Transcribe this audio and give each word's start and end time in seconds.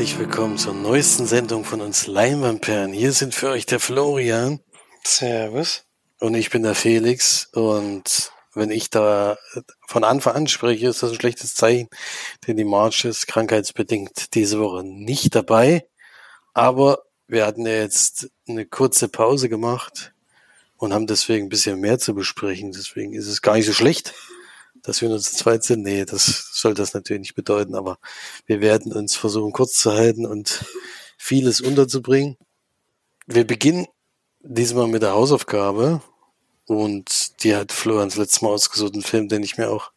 herzlich 0.00 0.18
willkommen 0.18 0.56
zur 0.56 0.72
neuesten 0.72 1.26
Sendung 1.26 1.62
von 1.62 1.82
uns 1.82 2.06
Leinwandperlen. 2.06 2.90
Hier 2.90 3.12
sind 3.12 3.34
für 3.34 3.50
euch 3.50 3.66
der 3.66 3.80
Florian. 3.80 4.60
Servus. 5.04 5.84
Und 6.18 6.34
ich 6.34 6.48
bin 6.48 6.62
der 6.62 6.74
Felix. 6.74 7.50
Und 7.52 8.32
wenn 8.54 8.70
ich 8.70 8.88
da 8.88 9.36
von 9.86 10.02
Anfang 10.02 10.36
an 10.36 10.48
spreche, 10.48 10.88
ist 10.88 11.02
das 11.02 11.10
ein 11.10 11.16
schlechtes 11.16 11.54
Zeichen, 11.54 11.90
denn 12.46 12.56
die 12.56 12.64
March 12.64 13.04
ist 13.04 13.26
krankheitsbedingt 13.26 14.34
diese 14.34 14.58
Woche 14.58 14.84
nicht 14.84 15.34
dabei. 15.34 15.86
Aber 16.54 17.02
wir 17.28 17.44
hatten 17.44 17.66
ja 17.66 17.74
jetzt 17.74 18.30
eine 18.48 18.64
kurze 18.64 19.06
Pause 19.06 19.50
gemacht 19.50 20.14
und 20.78 20.94
haben 20.94 21.08
deswegen 21.08 21.44
ein 21.44 21.50
bisschen 21.50 21.78
mehr 21.78 21.98
zu 21.98 22.14
besprechen. 22.14 22.72
Deswegen 22.72 23.12
ist 23.12 23.26
es 23.26 23.42
gar 23.42 23.52
nicht 23.52 23.66
so 23.66 23.74
schlecht 23.74 24.14
dass 24.82 25.00
wir 25.00 25.08
nur 25.08 25.20
zu 25.20 25.34
zweit 25.34 25.64
sind. 25.64 25.82
Nee, 25.82 26.04
das 26.04 26.50
soll 26.52 26.74
das 26.74 26.94
natürlich 26.94 27.20
nicht 27.20 27.34
bedeuten, 27.34 27.74
aber 27.74 27.98
wir 28.46 28.60
werden 28.60 28.92
uns 28.92 29.16
versuchen, 29.16 29.52
kurz 29.52 29.74
zu 29.74 29.92
halten 29.92 30.26
und 30.26 30.64
vieles 31.16 31.60
unterzubringen. 31.60 32.36
Wir 33.26 33.46
beginnen 33.46 33.86
diesmal 34.40 34.88
mit 34.88 35.02
der 35.02 35.12
Hausaufgabe 35.12 36.02
und 36.66 37.42
die 37.42 37.54
hat 37.54 37.72
Florians 37.72 38.16
letztes 38.16 38.42
Mal 38.42 38.50
ausgesucht, 38.50 38.94
einen 38.94 39.02
Film, 39.02 39.28
den 39.28 39.42
ich 39.42 39.58
mir 39.58 39.70
auch, 39.70 39.92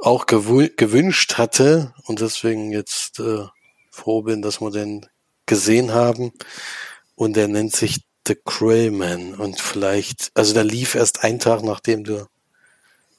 auch 0.00 0.26
gewünscht 0.26 1.34
hatte 1.38 1.94
und 2.04 2.20
deswegen 2.20 2.72
jetzt 2.72 3.20
äh, 3.20 3.46
froh 3.90 4.22
bin, 4.22 4.42
dass 4.42 4.60
wir 4.60 4.70
den 4.70 5.06
gesehen 5.46 5.92
haben. 5.92 6.32
Und 7.14 7.36
der 7.36 7.48
nennt 7.48 7.76
sich 7.76 8.00
The 8.26 8.36
Crayman 8.36 9.34
und 9.34 9.60
vielleicht, 9.60 10.30
also 10.34 10.54
der 10.54 10.64
lief 10.64 10.94
erst 10.94 11.24
einen 11.24 11.38
Tag, 11.38 11.62
nachdem 11.62 12.04
du 12.04 12.26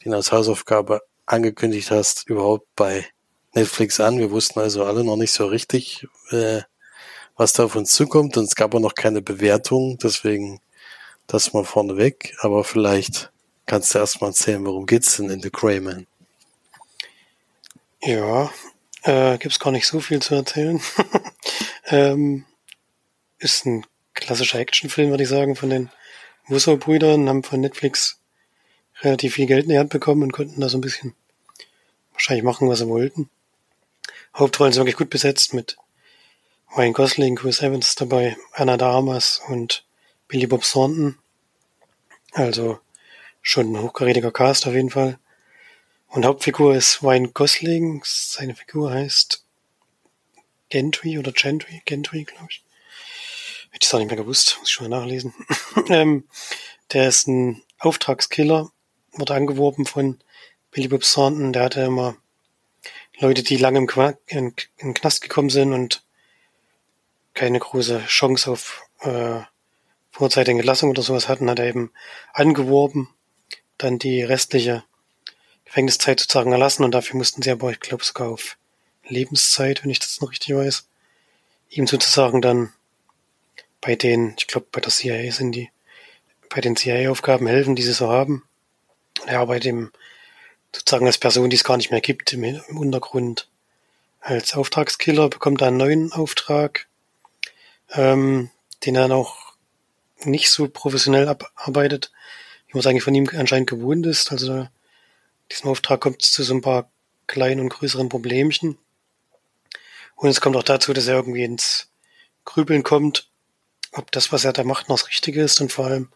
den 0.04 0.14
als 0.14 0.32
Hausaufgabe 0.32 1.02
angekündigt 1.26 1.92
hast, 1.92 2.28
überhaupt 2.30 2.68
bei 2.76 3.06
Netflix 3.54 4.00
an. 4.00 4.18
Wir 4.18 4.32
wussten 4.32 4.60
also 4.60 4.84
alle 4.84 5.04
noch 5.04 5.16
nicht 5.16 5.32
so 5.32 5.46
richtig, 5.46 6.08
äh, 6.32 6.62
was 7.36 7.54
da 7.54 7.66
auf 7.66 7.76
uns 7.76 7.92
zukommt. 7.92 8.38
Und 8.38 8.46
es 8.46 8.56
gab 8.56 8.74
auch 8.76 8.80
noch 8.80 8.96
keine 8.96 9.22
Bewertung, 9.22 9.98
deswegen 10.02 10.60
das 11.28 11.54
mal 11.54 11.64
vorneweg. 11.64 12.36
Aber 12.40 12.64
vielleicht 12.64 13.32
kannst 13.66 13.94
du 13.94 14.00
erstmal 14.00 14.32
erzählen, 14.32 14.66
worum 14.66 14.86
geht's 14.86 15.18
denn 15.18 15.30
in 15.30 15.42
The 15.42 15.50
Crayman? 15.50 16.08
Ja, 18.02 18.52
äh, 19.04 19.38
gibt's 19.38 19.60
gar 19.60 19.72
nicht 19.72 19.88
so 19.88 20.00
viel 20.00 20.22
zu 20.22 20.36
erzählen. 20.36 20.82
ähm, 21.88 22.46
ist 23.40 23.66
ein 23.66 23.86
klassischer 24.14 24.60
Actionfilm, 24.60 25.10
würde 25.10 25.24
ich 25.24 25.30
sagen, 25.30 25.56
von 25.56 25.70
den 25.70 25.90
Wusso-Brüdern, 26.48 27.30
haben 27.30 27.44
von 27.44 27.62
Netflix 27.62 28.20
relativ 29.04 29.36
viel 29.36 29.46
Geld 29.46 29.64
in 29.64 29.72
die 29.72 29.80
Hand 29.80 29.90
bekommen 29.90 30.24
und 30.24 30.32
konnten 30.32 30.62
da 30.62 30.70
so 30.70 30.78
ein 30.78 30.82
bisschen 30.82 31.16
wahrscheinlich 32.14 32.44
machen, 32.44 32.70
was 32.70 32.80
sie 32.80 32.88
wollten. 32.88 33.30
Hauptrollen 34.36 34.74
sind 34.74 34.82
wirklich 34.82 34.98
gut 34.98 35.10
besetzt 35.10 35.54
mit 35.54 35.78
Ryan 36.76 36.94
Gosling, 36.94 37.36
Chris 37.36 37.62
Evans 37.62 37.96
dabei, 37.96 38.36
Anna 38.54 38.78
de 38.78 38.88
Armas 38.88 39.42
und 39.48 39.86
Billy 40.28 40.48
Bob 40.48 40.64
Thornton. 40.64 41.20
Also 42.32 42.80
schon 43.42 43.74
ein 43.74 43.82
hochkarätiger 43.82 44.32
Cast 44.32 44.66
auf 44.66 44.74
jeden 44.74 44.90
Fall. 44.90 45.20
Und 46.08 46.26
Hauptfigur 46.26 46.76
ist 46.76 47.04
Ryan 47.04 47.34
Gosling. 47.34 48.02
Seine 48.06 48.56
Figur 48.56 48.92
heißt 48.92 49.46
Gentry 50.70 51.20
oder 51.20 51.32
Gentry, 51.32 51.84
Gentry, 51.86 52.24
glaube 52.24 52.48
ich. 52.50 52.64
Hätte 53.70 53.86
ich 53.88 53.94
auch 53.94 54.00
nicht 54.00 54.08
mehr 54.08 54.18
gewusst, 54.18 54.58
muss 54.60 54.70
ich 54.70 54.74
schon 54.74 54.90
mal 54.90 55.00
nachlesen. 55.00 55.34
ähm, 55.90 56.28
der 56.92 57.08
ist 57.08 57.28
ein 57.28 57.62
Auftragskiller 57.78 58.72
wurde 59.14 59.36
angeworben 59.36 59.86
von 59.86 60.20
Billy 60.72 60.88
Bob 60.88 61.04
Thornton. 61.04 61.54
Der 61.54 61.64
hatte 61.64 61.82
immer 61.82 62.16
Leute, 63.18 63.44
die 63.44 63.58
lange 63.58 63.80
im, 63.80 63.88
Qua 63.88 64.16
in, 64.28 64.54
in 64.78 64.94
Knast 64.94 65.22
gekommen 65.22 65.50
sind 65.50 65.74
und 65.74 66.04
keine 67.34 67.60
große 67.60 68.06
Chance 68.06 68.52
auf 68.52 68.84
äh, 69.02 69.42
vorzeitige 70.12 70.60
Entlassung 70.60 70.92
oder 70.92 71.02
sowas 71.02 71.28
hatten, 71.28 71.50
hat 71.50 71.60
er 71.60 71.68
eben 71.68 71.92
angeworben, 72.34 73.10
dann 73.78 74.00
die 74.00 74.22
restliche 74.22 74.84
Gefängniszeit 75.66 76.20
sozusagen 76.20 76.52
erlassen 76.52 76.84
und 76.84 76.92
dafür 76.92 77.18
mussten 77.18 77.42
sie 77.42 77.52
aber, 77.52 77.72
ich 77.72 77.80
glaube, 77.80 78.04
sogar 78.04 78.30
auf 78.30 78.58
Lebenszeit, 79.08 79.84
wenn 79.84 79.90
ich 79.90 80.00
das 80.00 80.22
noch 80.22 80.32
richtig 80.32 80.56
weiß, 80.56 80.88
ihm 81.70 81.88
sozusagen 81.88 82.42
dann 82.42 82.72
bei 83.82 83.96
den, 83.96 84.36
ich 84.38 84.48
glaube, 84.48 84.68
bei 84.72 84.80
der 84.80 84.92
CIA 84.92 85.32
sind 85.32 85.54
die, 85.54 85.70
bei 86.50 86.62
den 86.62 86.76
CIA-Aufgaben 86.76 87.48
helfen, 87.48 87.76
die 87.76 87.82
sie 87.82 87.94
so 87.94 88.10
haben 88.10 88.44
er 89.26 89.40
arbeitet 89.40 89.66
im, 89.66 89.92
sozusagen 90.76 91.06
als 91.06 91.18
Person, 91.18 91.50
die 91.50 91.56
es 91.56 91.64
gar 91.64 91.78
nicht 91.78 91.92
mehr 91.92 92.02
gibt, 92.02 92.34
im, 92.34 92.44
im 92.44 92.78
Untergrund. 92.78 93.48
Als 94.20 94.54
Auftragskiller 94.54 95.30
bekommt 95.30 95.62
er 95.62 95.68
einen 95.68 95.78
neuen 95.78 96.12
Auftrag, 96.14 96.88
ähm, 97.92 98.50
den 98.86 98.96
er 98.96 99.08
noch 99.08 99.54
nicht 100.26 100.50
so 100.50 100.68
professionell 100.68 101.28
abarbeitet, 101.28 102.12
wie 102.68 102.74
man 102.74 102.80
es 102.80 102.88
eigentlich 102.88 103.04
von 103.04 103.16
ihm 103.16 103.30
anscheinend 103.36 103.70
gewohnt 103.70 104.06
ist. 104.06 104.32
Also 104.32 104.68
diesem 105.52 105.70
Auftrag 105.70 106.02
kommt 106.02 106.24
es 106.24 106.32
zu 106.32 106.44
so 106.44 106.54
ein 106.54 106.62
paar 106.62 106.90
kleinen 107.28 107.62
und 107.62 107.70
größeren 107.70 108.10
Problemchen. 108.10 108.78
Und 110.16 110.30
es 110.30 110.42
kommt 110.42 110.56
auch 110.56 110.64
dazu, 110.64 110.94
dass 110.94 111.08
er 111.08 111.16
irgendwie 111.16 111.44
ins 111.44 111.90
Grübeln 112.46 112.84
kommt, 112.84 113.30
ob 113.92 114.12
das, 114.12 114.32
was 114.32 114.46
er 114.46 114.54
da 114.54 114.64
macht, 114.64 114.90
noch 114.90 114.98
das 114.98 115.10
Richtige 115.10 115.42
ist 115.44 115.62
und 115.62 115.72
vor 115.72 115.86
allem, 115.86 116.10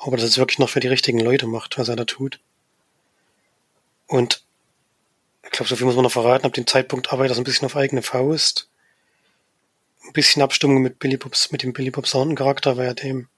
ob 0.00 0.14
er 0.14 0.18
das 0.18 0.38
wirklich 0.38 0.58
noch 0.58 0.70
für 0.70 0.80
die 0.80 0.88
richtigen 0.88 1.20
Leute 1.20 1.46
macht, 1.46 1.78
was 1.78 1.88
er 1.88 1.96
da 1.96 2.04
tut. 2.04 2.40
Und 4.06 4.42
ich 5.44 5.50
glaube, 5.50 5.68
so 5.68 5.76
viel 5.76 5.86
muss 5.86 5.94
man 5.94 6.04
noch 6.04 6.12
verraten. 6.12 6.46
Ab 6.46 6.54
dem 6.54 6.66
Zeitpunkt 6.66 7.12
arbeitet 7.12 7.32
er 7.32 7.34
so 7.36 7.40
ein 7.42 7.44
bisschen 7.44 7.66
auf 7.66 7.76
eigene 7.76 8.02
Faust. 8.02 8.68
Ein 10.04 10.12
bisschen 10.12 10.42
Abstimmung 10.42 10.80
mit 10.80 10.98
Billy 10.98 11.18
Bobs, 11.18 11.52
mit 11.52 11.62
dem 11.62 11.72
Billy 11.72 11.90
Bob 11.90 12.06
Thornton 12.06 12.34
Charakter, 12.34 12.76
weil 12.76 12.86
er 12.86 12.94
dem 12.94 13.28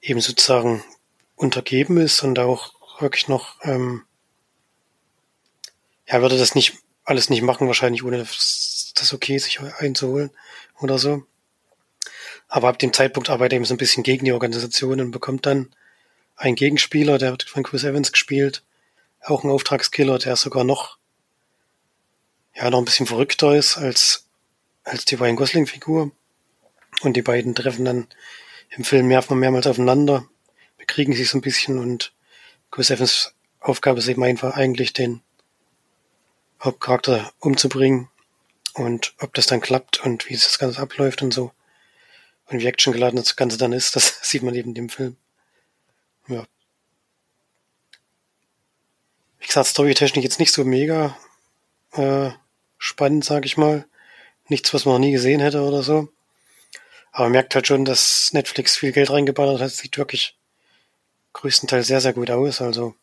eben 0.00 0.20
sozusagen 0.20 0.82
untergeben 1.36 1.98
ist 1.98 2.22
und 2.22 2.38
auch 2.40 2.74
wirklich 3.00 3.28
noch, 3.28 3.56
ähm, 3.62 4.02
ja, 6.08 6.20
würde 6.20 6.36
das 6.36 6.56
nicht 6.56 6.78
alles 7.04 7.30
nicht 7.30 7.42
machen, 7.42 7.68
wahrscheinlich 7.68 8.04
ohne 8.04 8.18
das, 8.18 8.92
das 8.96 9.12
okay 9.14 9.38
sich 9.38 9.60
einzuholen 9.60 10.30
oder 10.80 10.98
so. 10.98 11.24
Aber 12.54 12.68
ab 12.68 12.78
dem 12.78 12.92
Zeitpunkt 12.92 13.30
arbeitet 13.30 13.54
er 13.54 13.56
eben 13.56 13.64
so 13.64 13.72
ein 13.72 13.78
bisschen 13.78 14.02
gegen 14.02 14.26
die 14.26 14.32
Organisation 14.32 15.00
und 15.00 15.10
bekommt 15.10 15.46
dann 15.46 15.74
einen 16.36 16.54
Gegenspieler, 16.54 17.16
der 17.16 17.30
wird 17.30 17.44
von 17.44 17.62
Chris 17.62 17.82
Evans 17.82 18.12
gespielt, 18.12 18.62
auch 19.22 19.42
ein 19.42 19.48
Auftragskiller, 19.48 20.18
der 20.18 20.36
sogar 20.36 20.62
noch, 20.62 20.98
ja, 22.54 22.68
noch 22.68 22.80
ein 22.80 22.84
bisschen 22.84 23.06
verrückter 23.06 23.56
ist 23.56 23.78
als, 23.78 24.26
als 24.84 25.06
die 25.06 25.14
Ryan 25.14 25.36
Gosling-Figur. 25.36 26.12
Und 27.00 27.16
die 27.16 27.22
beiden 27.22 27.54
treffen 27.54 27.86
dann 27.86 28.06
im 28.68 28.84
Film 28.84 29.06
mehr, 29.06 29.24
mehrmals 29.30 29.66
aufeinander, 29.66 30.28
bekriegen 30.76 31.14
sich 31.14 31.30
so 31.30 31.38
ein 31.38 31.42
bisschen 31.42 31.78
und 31.78 32.12
Chris 32.70 32.90
Evans 32.90 33.34
Aufgabe 33.60 34.00
ist 34.00 34.08
eben 34.08 34.24
einfach 34.24 34.56
eigentlich 34.56 34.92
den 34.92 35.22
Hauptcharakter 36.62 37.32
umzubringen 37.38 38.10
und 38.74 39.14
ob 39.20 39.32
das 39.32 39.46
dann 39.46 39.62
klappt 39.62 40.04
und 40.04 40.28
wie 40.28 40.34
das 40.34 40.58
Ganze 40.58 40.82
abläuft 40.82 41.22
und 41.22 41.32
so. 41.32 41.50
Und 42.52 42.60
wie 42.60 42.68
actiongeladen 42.68 43.16
das 43.16 43.34
Ganze 43.34 43.56
dann 43.56 43.72
ist, 43.72 43.96
das 43.96 44.18
sieht 44.22 44.42
man 44.42 44.54
eben 44.54 44.70
in 44.70 44.74
dem 44.74 44.88
Film. 44.90 45.16
Ja. 46.28 46.46
Wie 49.38 49.46
gesagt, 49.46 49.68
Storytechnik 49.68 50.22
jetzt 50.22 50.38
nicht 50.38 50.52
so 50.52 50.62
mega 50.64 51.16
äh, 51.92 52.30
spannend, 52.76 53.24
sag 53.24 53.46
ich 53.46 53.56
mal. 53.56 53.86
Nichts, 54.48 54.74
was 54.74 54.84
man 54.84 54.94
noch 54.94 55.00
nie 55.00 55.12
gesehen 55.12 55.40
hätte 55.40 55.62
oder 55.62 55.82
so. 55.82 56.08
Aber 57.10 57.24
man 57.24 57.32
merkt 57.32 57.54
halt 57.54 57.66
schon, 57.66 57.84
dass 57.86 58.32
Netflix 58.32 58.76
viel 58.76 58.92
Geld 58.92 59.10
reingeballert 59.10 59.60
hat. 59.60 59.70
Sieht 59.70 59.96
wirklich 59.96 60.36
größtenteils 61.32 61.86
sehr, 61.86 62.00
sehr 62.00 62.12
gut 62.12 62.30
aus. 62.30 62.60
Also 62.60 62.94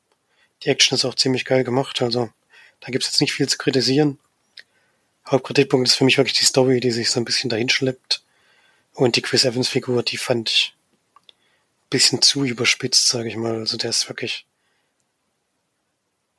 die 0.63 0.69
Action 0.69 0.95
ist 0.95 1.05
auch 1.05 1.15
ziemlich 1.15 1.45
geil 1.45 1.63
gemacht. 1.63 2.01
Also 2.03 2.29
da 2.81 2.91
gibt's 2.91 3.07
jetzt 3.07 3.21
nicht 3.21 3.33
viel 3.33 3.49
zu 3.49 3.57
kritisieren. 3.57 4.19
Hauptkritikpunkt 5.27 5.87
ist 5.87 5.95
für 5.95 6.05
mich 6.05 6.17
wirklich 6.17 6.37
die 6.37 6.45
Story, 6.45 6.79
die 6.79 6.91
sich 6.91 7.09
so 7.09 7.19
ein 7.19 7.25
bisschen 7.25 7.49
dahin 7.49 7.69
schleppt. 7.69 8.23
Und 8.99 9.15
die 9.15 9.21
Chris 9.21 9.45
Evans 9.45 9.69
Figur, 9.69 10.03
die 10.03 10.17
fand 10.17 10.49
ich 10.49 10.75
ein 11.23 11.89
bisschen 11.89 12.21
zu 12.21 12.43
überspitzt, 12.43 13.07
sage 13.07 13.29
ich 13.29 13.37
mal. 13.37 13.55
Also 13.55 13.77
der 13.77 13.91
ist 13.91 14.09
wirklich, 14.09 14.45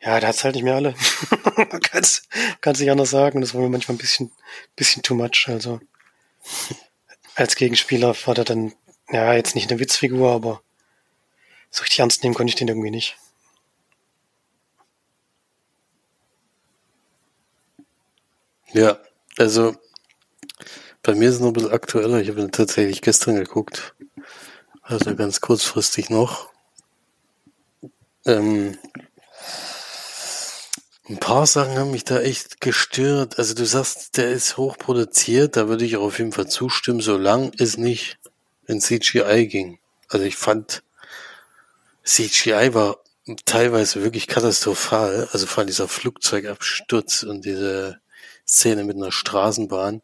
ja, 0.03 0.21
der 0.21 0.29
hat's 0.29 0.45
halt 0.45 0.57
nicht 0.57 0.65
mehr 0.65 0.75
alle. 0.75 0.95
kann's, 1.91 2.29
kann's 2.61 2.79
nicht 2.79 2.91
anders 2.91 3.09
sagen. 3.09 3.41
Das 3.41 3.55
war 3.55 3.63
mir 3.63 3.71
manchmal 3.71 3.95
ein 3.95 3.99
bisschen, 3.99 4.31
bisschen 4.77 5.03
too 5.03 5.15
much. 5.15 5.47
Also 5.49 5.81
als 7.35 7.57
Gegenspieler 7.57 8.15
war 8.27 8.35
der 8.35 8.45
dann, 8.45 8.75
ja, 9.09 9.33
jetzt 9.33 9.55
nicht 9.55 9.71
eine 9.71 9.81
Witzfigur, 9.81 10.31
aber 10.31 10.63
so 11.71 11.81
richtig 11.81 12.01
ernst 12.01 12.23
nehmen 12.23 12.35
konnte 12.35 12.51
ich 12.51 12.57
den 12.57 12.69
irgendwie 12.69 12.91
nicht. 12.91 13.17
Ja, 18.75 18.99
also 19.39 19.77
bei 21.03 21.15
mir 21.15 21.29
ist 21.29 21.37
es 21.37 21.41
noch 21.41 21.49
ein 21.49 21.53
bisschen 21.55 21.73
aktueller. 21.73 22.21
Ich 22.21 22.29
habe 22.29 22.51
tatsächlich 22.51 23.03
gestern 23.03 23.37
geguckt. 23.37 23.95
Also 24.83 25.15
ganz 25.15 25.41
kurzfristig 25.41 26.11
noch. 26.11 26.51
Ähm, 28.27 28.77
Ein 31.11 31.19
paar 31.19 31.45
Sachen 31.45 31.77
haben 31.77 31.91
mich 31.91 32.05
da 32.05 32.21
echt 32.21 32.61
gestört. 32.61 33.37
Also 33.37 33.55
du 33.55 33.67
sagst, 33.67 34.17
der 34.17 34.31
ist 34.31 34.57
hochproduziert, 34.57 35.57
da 35.57 35.67
würde 35.67 35.85
ich 35.85 35.97
auch 35.97 36.05
auf 36.05 36.21
jeden 36.21 36.31
Fall 36.31 36.47
zustimmen, 36.47 37.01
solange 37.01 37.51
es 37.59 37.77
nicht 37.77 38.19
in 38.69 38.81
CGI 38.81 39.49
ging. 39.49 39.81
Also 40.09 40.25
ich 40.25 40.37
fand, 40.37 40.85
CGI 42.05 42.75
war 42.75 42.99
teilweise 43.45 44.05
wirklich 44.05 44.29
katastrophal. 44.29 45.29
Also 45.33 45.47
vor 45.47 45.59
allem 45.59 45.67
dieser 45.67 45.89
Flugzeugabsturz 45.89 47.25
und 47.25 47.45
diese 47.45 47.99
Szene 48.47 48.85
mit 48.85 48.97
einer 48.97 49.13
Straßenbahn. 49.13 50.03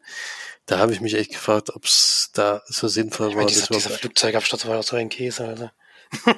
Da 0.65 0.79
habe 0.79 0.93
ich 0.93 1.01
mich 1.01 1.13
echt 1.13 1.31
gefragt, 1.31 1.69
ob 1.75 1.85
es 1.85 2.29
da 2.33 2.61
so 2.67 2.87
sinnvoll 2.87 3.29
Ich 3.29 3.35
war. 3.35 3.43
meine, 3.43 3.53
dieser, 3.53 3.69
war 3.69 3.77
dieser 3.77 3.89
Flugzeugabsturz 3.91 4.65
war 4.65 4.75
ja 4.75 4.83
so 4.83 4.95
ein 4.95 5.09
Käse, 5.09 5.45
Alter. 5.45 5.71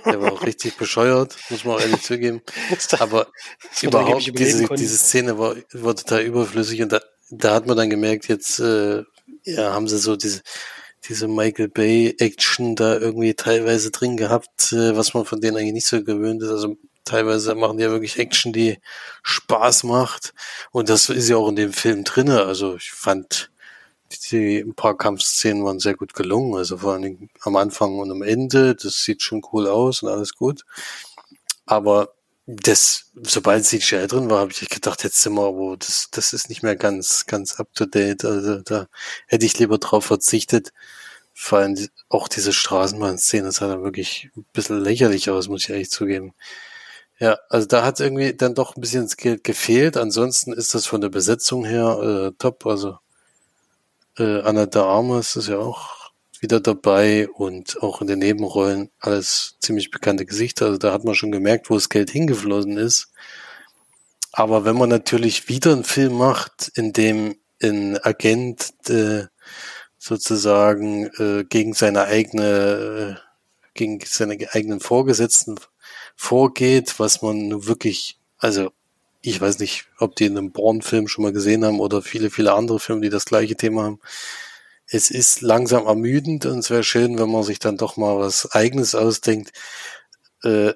der 0.05 0.21
war 0.21 0.33
auch 0.33 0.45
richtig 0.45 0.77
bescheuert, 0.77 1.35
muss 1.49 1.63
man 1.63 1.75
auch 1.75 1.81
ehrlich 1.81 2.01
zugeben. 2.01 2.41
Aber 2.99 3.27
überhaupt, 3.81 4.37
diese, 4.37 4.67
diese 4.67 4.97
Szene 4.97 5.37
war, 5.37 5.55
war 5.73 5.95
total 5.95 6.21
überflüssig 6.21 6.81
und 6.81 6.91
da, 6.91 7.01
da 7.29 7.53
hat 7.53 7.67
man 7.67 7.77
dann 7.77 7.89
gemerkt, 7.89 8.27
jetzt 8.27 8.59
äh, 8.59 9.03
ja, 9.43 9.73
haben 9.73 9.87
sie 9.87 9.99
so 9.99 10.15
diese, 10.15 10.41
diese 11.07 11.27
Michael 11.27 11.69
Bay 11.69 12.15
Action 12.19 12.75
da 12.75 12.97
irgendwie 12.97 13.33
teilweise 13.33 13.91
drin 13.91 14.17
gehabt, 14.17 14.73
äh, 14.73 14.95
was 14.95 15.13
man 15.13 15.25
von 15.25 15.41
denen 15.41 15.57
eigentlich 15.57 15.73
nicht 15.73 15.87
so 15.87 16.03
gewöhnt 16.03 16.41
ist. 16.41 16.49
Also 16.49 16.77
teilweise 17.09 17.55
machen 17.55 17.77
die 17.77 17.83
ja 17.83 17.91
wirklich 17.91 18.19
Action, 18.19 18.53
die 18.53 18.79
Spaß 19.23 19.83
macht. 19.83 20.33
Und 20.71 20.89
das 20.89 21.09
ist 21.09 21.29
ja 21.29 21.37
auch 21.37 21.49
in 21.49 21.55
dem 21.55 21.73
Film 21.73 22.03
drinne. 22.03 22.43
Also 22.43 22.75
ich 22.75 22.91
fand, 22.91 23.51
die, 24.31 24.59
ein 24.59 24.75
paar 24.75 24.97
Kampfszenen 24.97 25.63
waren 25.65 25.79
sehr 25.79 25.95
gut 25.95 26.13
gelungen. 26.13 26.55
Also 26.55 26.77
vor 26.77 26.93
allen 26.93 27.01
Dingen 27.03 27.29
am 27.41 27.55
Anfang 27.55 27.99
und 27.99 28.11
am 28.11 28.21
Ende. 28.21 28.75
Das 28.75 29.03
sieht 29.03 29.21
schon 29.21 29.41
cool 29.53 29.67
aus 29.67 30.03
und 30.03 30.09
alles 30.09 30.35
gut. 30.35 30.65
Aber 31.65 32.13
das, 32.47 33.11
sobald 33.15 33.65
CGI 33.65 34.07
drin 34.07 34.29
war, 34.29 34.39
habe 34.39 34.51
ich 34.51 34.67
gedacht, 34.69 35.03
jetzt 35.03 35.21
sind 35.21 35.33
wir, 35.33 35.55
wo 35.55 35.75
das, 35.75 36.07
das 36.11 36.33
ist 36.33 36.49
nicht 36.49 36.63
mehr 36.63 36.75
ganz, 36.75 37.25
ganz 37.27 37.59
up 37.59 37.73
to 37.75 37.85
date. 37.85 38.25
Also 38.25 38.61
da 38.61 38.87
hätte 39.27 39.45
ich 39.45 39.59
lieber 39.59 39.77
drauf 39.77 40.05
verzichtet. 40.05 40.73
Vor 41.33 41.59
allem 41.59 41.75
auch 42.09 42.27
diese 42.27 42.53
Straßenbahnszene 42.53 43.51
sah 43.51 43.67
dann 43.67 43.83
wirklich 43.83 44.29
ein 44.35 44.45
bisschen 44.53 44.79
lächerlich 44.81 45.29
aus, 45.29 45.47
muss 45.47 45.63
ich 45.63 45.69
ehrlich 45.69 45.91
zugeben. 45.91 46.33
Ja, 47.19 47.37
also 47.49 47.67
da 47.67 47.83
hat 47.83 47.99
irgendwie 47.99 48.33
dann 48.33 48.55
doch 48.55 48.75
ein 48.75 48.81
bisschen 48.81 49.03
das 49.03 49.17
Geld 49.17 49.43
gefehlt. 49.43 49.97
Ansonsten 49.97 50.53
ist 50.53 50.73
das 50.73 50.85
von 50.85 51.01
der 51.01 51.09
Besetzung 51.09 51.65
her 51.65 52.31
äh, 52.31 52.31
top. 52.39 52.65
Also 52.65 52.97
äh, 54.17 54.41
Anna 54.41 54.65
de 54.65 54.81
Armas 54.81 55.35
ist 55.35 55.49
ja 55.49 55.57
auch 55.57 56.11
wieder 56.39 56.61
dabei 56.61 57.27
und 57.29 57.81
auch 57.83 58.01
in 58.01 58.07
den 58.07 58.19
Nebenrollen 58.19 58.89
alles 58.99 59.57
ziemlich 59.59 59.91
bekannte 59.91 60.25
Gesichter. 60.25 60.67
Also 60.67 60.77
da 60.77 60.93
hat 60.93 61.03
man 61.03 61.15
schon 61.15 61.31
gemerkt, 61.31 61.69
wo 61.69 61.75
das 61.75 61.89
Geld 61.89 62.09
hingeflossen 62.09 62.77
ist. 62.77 63.11
Aber 64.31 64.63
wenn 64.63 64.77
man 64.77 64.89
natürlich 64.89 65.49
wieder 65.49 65.73
einen 65.73 65.83
Film 65.83 66.13
macht, 66.17 66.71
in 66.75 66.93
dem 66.93 67.35
ein 67.61 67.97
Agent 68.01 68.71
äh, 68.89 69.25
sozusagen 69.97 71.07
äh, 71.17 71.43
gegen 71.43 71.73
seine 71.73 72.03
eigene, 72.03 73.17
äh, 73.17 73.21
gegen 73.73 73.99
seine 74.05 74.37
eigenen 74.53 74.79
Vorgesetzten 74.79 75.57
vorgeht, 76.19 76.99
was 76.99 77.21
man 77.21 77.65
wirklich, 77.65 78.19
also 78.39 78.71
ich 79.21 79.39
weiß 79.39 79.59
nicht, 79.59 79.85
ob 79.99 80.17
die 80.17 80.25
in 80.25 80.37
einem 80.37 80.51
Bourne-Film 80.51 81.07
schon 81.07 81.23
mal 81.23 81.31
gesehen 81.31 81.63
haben 81.63 81.79
oder 81.79 82.01
viele, 82.01 82.29
viele 82.29 82.53
andere 82.53 82.81
Filme, 82.81 83.01
die 83.01 83.09
das 83.09 83.23
gleiche 83.23 83.55
Thema 83.55 83.83
haben. 83.83 84.01
Es 84.85 85.11
ist 85.11 85.39
langsam 85.41 85.87
ermüdend 85.87 86.45
und 86.45 86.59
es 86.59 86.69
wäre 86.69 86.83
schön, 86.83 87.17
wenn 87.17 87.31
man 87.31 87.43
sich 87.43 87.59
dann 87.59 87.77
doch 87.77 87.95
mal 87.95 88.19
was 88.19 88.51
Eigenes 88.51 88.95
ausdenkt. 88.95 89.53
Äh, 90.43 90.73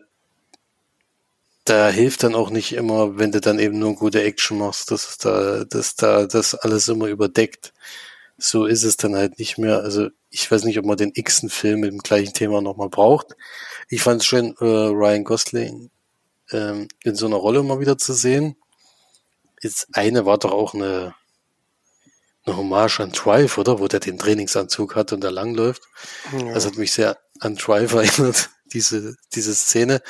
da 1.66 1.90
hilft 1.90 2.24
dann 2.24 2.36
auch 2.36 2.50
nicht 2.50 2.72
immer, 2.72 3.18
wenn 3.18 3.34
du 3.34 3.42
dann 3.42 3.60
eben 3.60 3.80
nur 3.80 3.96
gute 3.96 4.24
Action 4.24 4.58
machst, 4.60 4.92
dass 4.92 5.18
da, 5.18 5.66
dass 5.66 5.96
da 5.96 6.26
das 6.26 6.56
alles 6.56 6.88
immer 6.88 7.08
überdeckt. 7.08 7.74
So 8.38 8.66
ist 8.66 8.84
es 8.84 8.96
dann 8.96 9.16
halt 9.16 9.40
nicht 9.40 9.58
mehr. 9.58 9.82
Also 9.82 10.10
ich 10.34 10.50
weiß 10.50 10.64
nicht, 10.64 10.80
ob 10.80 10.86
man 10.86 10.98
den 10.98 11.12
x-ten 11.14 11.50
Film 11.50 11.82
mit 11.82 11.92
dem 11.92 12.00
gleichen 12.00 12.34
Thema 12.34 12.60
nochmal 12.60 12.90
braucht. 12.90 13.36
Ich 13.88 14.02
fand 14.02 14.22
es 14.22 14.26
schön, 14.26 14.56
äh, 14.60 14.66
Ryan 14.66 15.24
Gosling 15.24 15.92
ähm, 16.52 16.88
in 17.04 17.16
so 17.16 17.28
einer 17.28 17.36
Rolle 17.36 17.62
mal 17.62 17.80
wieder 17.80 18.00
zu 18.00 18.14
sehen. 18.14 18.56
Jetzt 19.62 19.90
eine 19.94 20.26
war 20.26 20.40
doch 20.40 20.52
auch 20.52 20.74
eine, 20.74 21.14
eine 22.46 22.58
Hommage 22.58 23.00
an 23.00 23.12
Drive, 23.12 23.60
oder? 23.60 23.80
Wo 23.80 23.88
der 23.88 24.00
den 24.00 24.18
Trainingsanzug 24.18 24.96
hat 24.96 25.14
und 25.14 25.24
da 25.24 25.30
langläuft. 25.30 25.84
Ja. 26.32 26.54
Das 26.56 26.66
hat 26.66 26.78
mich 26.78 26.94
sehr 26.94 27.20
an 27.40 27.56
Drive 27.56 27.94
erinnert, 27.94 28.50
diese, 28.74 29.16
diese 29.36 29.54
Szene. 29.54 30.02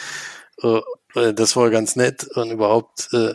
Äh, 0.61 0.79
äh, 1.15 1.33
das 1.33 1.57
war 1.57 1.69
ganz 1.69 1.97
nett 1.97 2.23
und 2.23 2.49
überhaupt 2.49 3.09
äh, 3.11 3.33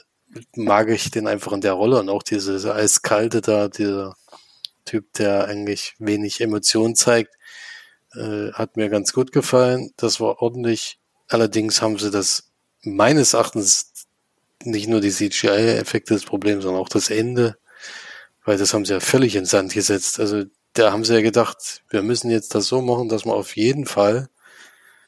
mag 0.56 0.88
ich 0.88 1.11
den 1.11 1.26
einfach 1.26 1.52
in 1.52 1.61
der 1.61 1.75
Rolle 1.75 2.00
und 2.00 2.08
auch 2.08 2.23
diese, 2.23 2.52
diese 2.52 2.75
eiskalte 2.75 3.43
da, 3.43 3.69
dieser 3.69 4.17
Typ, 4.88 5.12
der 5.14 5.46
eigentlich 5.46 5.94
wenig 5.99 6.40
Emotion 6.40 6.94
zeigt, 6.94 7.35
äh, 8.14 8.52
hat 8.52 8.76
mir 8.76 8.88
ganz 8.88 9.12
gut 9.12 9.32
gefallen. 9.32 9.93
Das 9.96 10.20
war 10.20 10.40
ordentlich. 10.40 10.99
Allerdings 11.29 11.82
haben 11.82 11.99
sie 11.99 12.11
das 12.11 12.50
meines 12.82 13.35
Erachtens 13.35 13.93
nicht 14.64 14.88
nur 14.88 15.00
die 15.00 15.11
CGI-Effekte 15.11 16.14
das 16.14 16.25
Problem, 16.25 16.62
sondern 16.62 16.82
auch 16.82 16.88
das 16.88 17.11
Ende, 17.11 17.58
weil 18.44 18.58
das 18.58 18.75
haben 18.75 18.85
sie 18.85 18.94
ja 18.94 19.00
völlig 19.00 19.35
in 19.35 19.43
den 19.43 19.46
Sand 19.46 19.73
gesetzt. 19.73 20.19
Also 20.20 20.44
da 20.73 20.93
haben 20.93 21.05
sie 21.05 21.14
ja 21.14 21.20
gedacht, 21.20 21.82
wir 21.90 22.02
müssen 22.02 22.31
jetzt 22.31 22.55
das 22.55 22.67
so 22.67 22.81
machen, 22.81 23.08
dass 23.08 23.25
man 23.25 23.37
auf 23.37 23.56
jeden 23.56 23.87
Fall, 23.87 24.29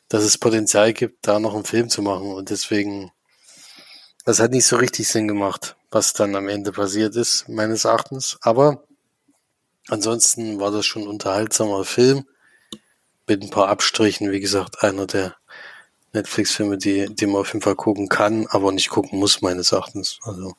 dass 0.08 0.24
es 0.24 0.38
Potenzial 0.38 0.92
gibt, 0.92 1.26
da 1.26 1.40
noch 1.40 1.54
einen 1.54 1.64
Film 1.64 1.88
zu 1.88 2.02
machen. 2.02 2.32
Und 2.32 2.50
deswegen, 2.50 3.12
das 4.24 4.40
hat 4.40 4.50
nicht 4.50 4.66
so 4.66 4.76
richtig 4.76 5.08
Sinn 5.08 5.28
gemacht, 5.28 5.76
was 5.90 6.12
dann 6.12 6.36
am 6.36 6.48
Ende 6.48 6.72
passiert 6.72 7.16
ist, 7.16 7.48
meines 7.48 7.84
Erachtens. 7.84 8.38
Aber 8.42 8.84
ansonsten 9.90 10.60
war 10.60 10.70
das 10.70 10.86
schon 10.86 11.02
ein 11.02 11.08
unterhaltsamer 11.08 11.84
Film 11.84 12.24
mit 13.26 13.42
ein 13.42 13.50
paar 13.50 13.68
Abstrichen. 13.68 14.30
Wie 14.30 14.40
gesagt, 14.40 14.82
einer 14.82 15.06
der 15.06 15.36
Netflix-Filme, 16.12 16.78
die, 16.78 17.06
die 17.14 17.26
man 17.26 17.42
auf 17.42 17.48
jeden 17.48 17.62
Fall 17.62 17.76
gucken 17.76 18.08
kann, 18.08 18.46
aber 18.48 18.72
nicht 18.72 18.90
gucken 18.90 19.18
muss, 19.18 19.42
meines 19.42 19.72
Erachtens. 19.72 20.18
Also, 20.22 20.54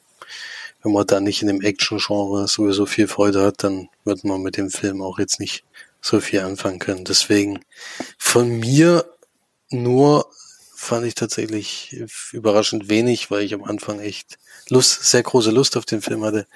wenn 0.84 0.94
man 0.94 1.06
da 1.06 1.20
nicht 1.20 1.42
in 1.42 1.48
dem 1.48 1.62
Action-Genre 1.62 2.48
sowieso 2.48 2.86
viel 2.86 3.08
Freude 3.08 3.44
hat, 3.44 3.64
dann 3.64 3.90
wird 4.06 4.24
man 4.24 4.42
mit 4.42 4.58
dem 4.58 4.70
Film 4.70 5.02
auch 5.02 5.20
jetzt 5.20 5.40
nicht 5.40 5.64
so 6.02 6.20
viel 6.20 6.40
anfangen 6.40 6.80
können. 6.80 7.06
Deswegen 7.06 7.64
von 8.18 8.60
mir 8.60 9.06
nur 9.70 10.30
fand 10.76 11.06
ich 11.06 11.14
tatsächlich 11.14 11.96
überraschend 12.32 12.90
wenig, 12.90 13.30
weil 13.30 13.44
ich 13.44 13.54
am 13.54 13.64
Anfang 13.64 14.00
echt 14.00 14.40
Lust, 14.70 15.04
sehr 15.04 15.22
große 15.22 15.52
Lust 15.52 15.78
auf 15.78 15.86
den 15.86 16.02
Film 16.02 16.24
hatte. 16.24 16.48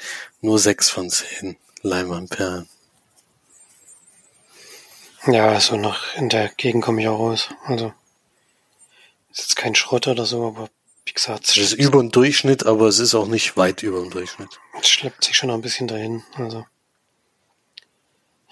Nur 0.41 0.57
sechs 0.57 0.89
von 0.89 1.09
zehn 1.09 1.57
Leinwandperlen. 1.85 2.67
Ja, 5.27 5.59
so 5.59 5.75
nach 5.77 6.15
in 6.15 6.29
der 6.29 6.49
Gegend 6.49 6.83
komme 6.83 7.01
ich 7.01 7.07
auch 7.07 7.19
raus. 7.19 7.49
Also 7.65 7.93
ist 9.31 9.39
jetzt 9.41 9.55
kein 9.55 9.75
Schrott 9.75 10.07
oder 10.07 10.25
so, 10.25 10.47
aber 10.47 10.69
wie 11.05 11.13
gesagt, 11.13 11.49
Es 11.49 11.57
ist 11.57 11.73
über 11.73 11.99
dem 11.99 12.11
Durchschnitt, 12.11 12.65
aber 12.65 12.87
es 12.87 12.99
ist 12.99 13.15
auch 13.15 13.27
nicht 13.27 13.57
weit 13.57 13.83
über 13.83 14.01
dem 14.01 14.09
Durchschnitt. 14.11 14.49
es 14.79 14.87
schleppt 14.89 15.23
sich 15.23 15.35
schon 15.37 15.47
noch 15.47 15.55
ein 15.55 15.61
bisschen 15.61 15.87
dahin. 15.87 16.23
Also 16.35 16.65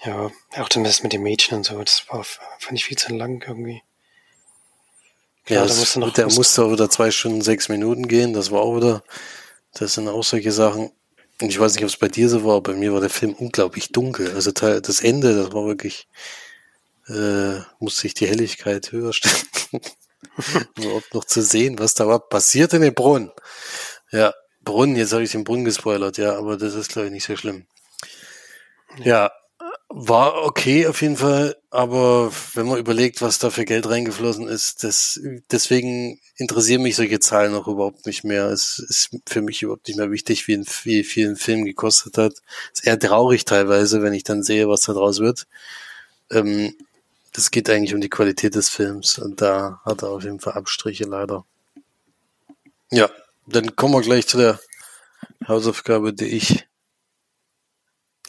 ja, 0.04 0.30
auch 0.56 0.68
zumindest 0.68 1.02
mit 1.02 1.12
dem 1.12 1.22
Mädchen 1.22 1.56
und 1.58 1.64
so, 1.64 1.82
das 1.82 2.04
war 2.08 2.22
fand 2.24 2.72
ich 2.72 2.84
viel 2.84 2.98
zu 2.98 3.14
lang 3.14 3.42
irgendwie. 3.46 3.82
Ja, 5.48 5.66
da 5.66 5.74
musste 5.74 6.00
noch- 6.00 6.12
der 6.12 6.26
musste 6.32 6.64
auch 6.64 6.72
wieder 6.72 6.90
zwei 6.90 7.10
Stunden, 7.10 7.40
sechs 7.42 7.68
Minuten 7.68 8.06
gehen. 8.08 8.32
Das 8.32 8.50
war 8.50 8.60
auch 8.60 8.76
wieder, 8.76 9.02
das 9.74 9.94
sind 9.94 10.08
auch 10.08 10.22
solche 10.24 10.52
Sachen. 10.52 10.90
Und 11.40 11.48
ich 11.48 11.58
weiß 11.58 11.74
nicht, 11.74 11.84
ob 11.84 11.90
es 11.90 11.96
bei 11.96 12.08
dir 12.08 12.28
so 12.28 12.44
war, 12.44 12.60
bei 12.60 12.74
mir 12.74 12.92
war 12.92 13.00
der 13.00 13.10
Film 13.10 13.34
unglaublich 13.34 13.90
dunkel. 13.90 14.32
Also 14.34 14.52
das 14.52 15.00
Ende, 15.00 15.34
das 15.34 15.52
war 15.52 15.66
wirklich, 15.66 16.08
äh, 17.08 17.60
musste 17.80 18.06
ich 18.06 18.14
die 18.14 18.26
Helligkeit 18.26 18.92
höher 18.92 19.12
stellen, 19.12 19.34
um 20.76 20.82
überhaupt 20.82 21.12
noch 21.14 21.24
zu 21.24 21.42
sehen, 21.42 21.78
was 21.78 21.94
da 21.94 22.06
war. 22.06 22.20
Passiert 22.20 22.72
in 22.72 22.82
dem 22.82 22.94
Brunnen. 22.94 23.32
Ja, 24.12 24.32
Brunnen, 24.62 24.96
jetzt 24.96 25.12
habe 25.12 25.24
ich 25.24 25.32
den 25.32 25.44
Brunnen 25.44 25.64
gespoilert, 25.64 26.18
ja, 26.18 26.36
aber 26.38 26.56
das 26.56 26.74
ist, 26.74 26.92
glaube 26.92 27.06
ich, 27.06 27.12
nicht 27.12 27.26
so 27.26 27.36
schlimm. 27.36 27.66
Ja, 29.02 29.32
war 29.96 30.42
okay 30.44 30.88
auf 30.88 31.02
jeden 31.02 31.16
Fall, 31.16 31.56
aber 31.70 32.32
wenn 32.54 32.66
man 32.66 32.80
überlegt, 32.80 33.22
was 33.22 33.38
da 33.38 33.50
für 33.50 33.64
Geld 33.64 33.88
reingeflossen 33.88 34.48
ist, 34.48 34.82
das, 34.82 35.20
deswegen 35.52 36.18
interessieren 36.34 36.82
mich 36.82 36.96
solche 36.96 37.20
Zahlen 37.20 37.54
auch 37.54 37.68
überhaupt 37.68 38.04
nicht 38.04 38.24
mehr. 38.24 38.46
Es 38.46 38.80
ist 38.80 39.16
für 39.24 39.40
mich 39.40 39.62
überhaupt 39.62 39.86
nicht 39.86 39.96
mehr 39.96 40.10
wichtig, 40.10 40.48
wie, 40.48 40.54
ein, 40.54 40.66
wie 40.82 41.04
viel 41.04 41.28
ein 41.28 41.36
Film 41.36 41.64
gekostet 41.64 42.18
hat. 42.18 42.32
Ist 42.72 42.84
eher 42.84 42.98
traurig 42.98 43.44
teilweise, 43.44 44.02
wenn 44.02 44.14
ich 44.14 44.24
dann 44.24 44.42
sehe, 44.42 44.68
was 44.68 44.80
da 44.80 44.94
draus 44.94 45.20
wird. 45.20 45.46
Ähm, 46.32 46.74
das 47.32 47.52
geht 47.52 47.70
eigentlich 47.70 47.94
um 47.94 48.00
die 48.00 48.10
Qualität 48.10 48.56
des 48.56 48.70
Films 48.70 49.18
und 49.18 49.40
da 49.40 49.80
hat 49.84 50.02
er 50.02 50.08
auf 50.08 50.24
jeden 50.24 50.40
Fall 50.40 50.54
Abstriche 50.54 51.04
leider. 51.04 51.44
Ja, 52.90 53.08
dann 53.46 53.76
kommen 53.76 53.94
wir 53.94 54.00
gleich 54.00 54.26
zu 54.26 54.38
der 54.38 54.58
Hausaufgabe, 55.46 56.12
die 56.12 56.26
ich 56.26 56.66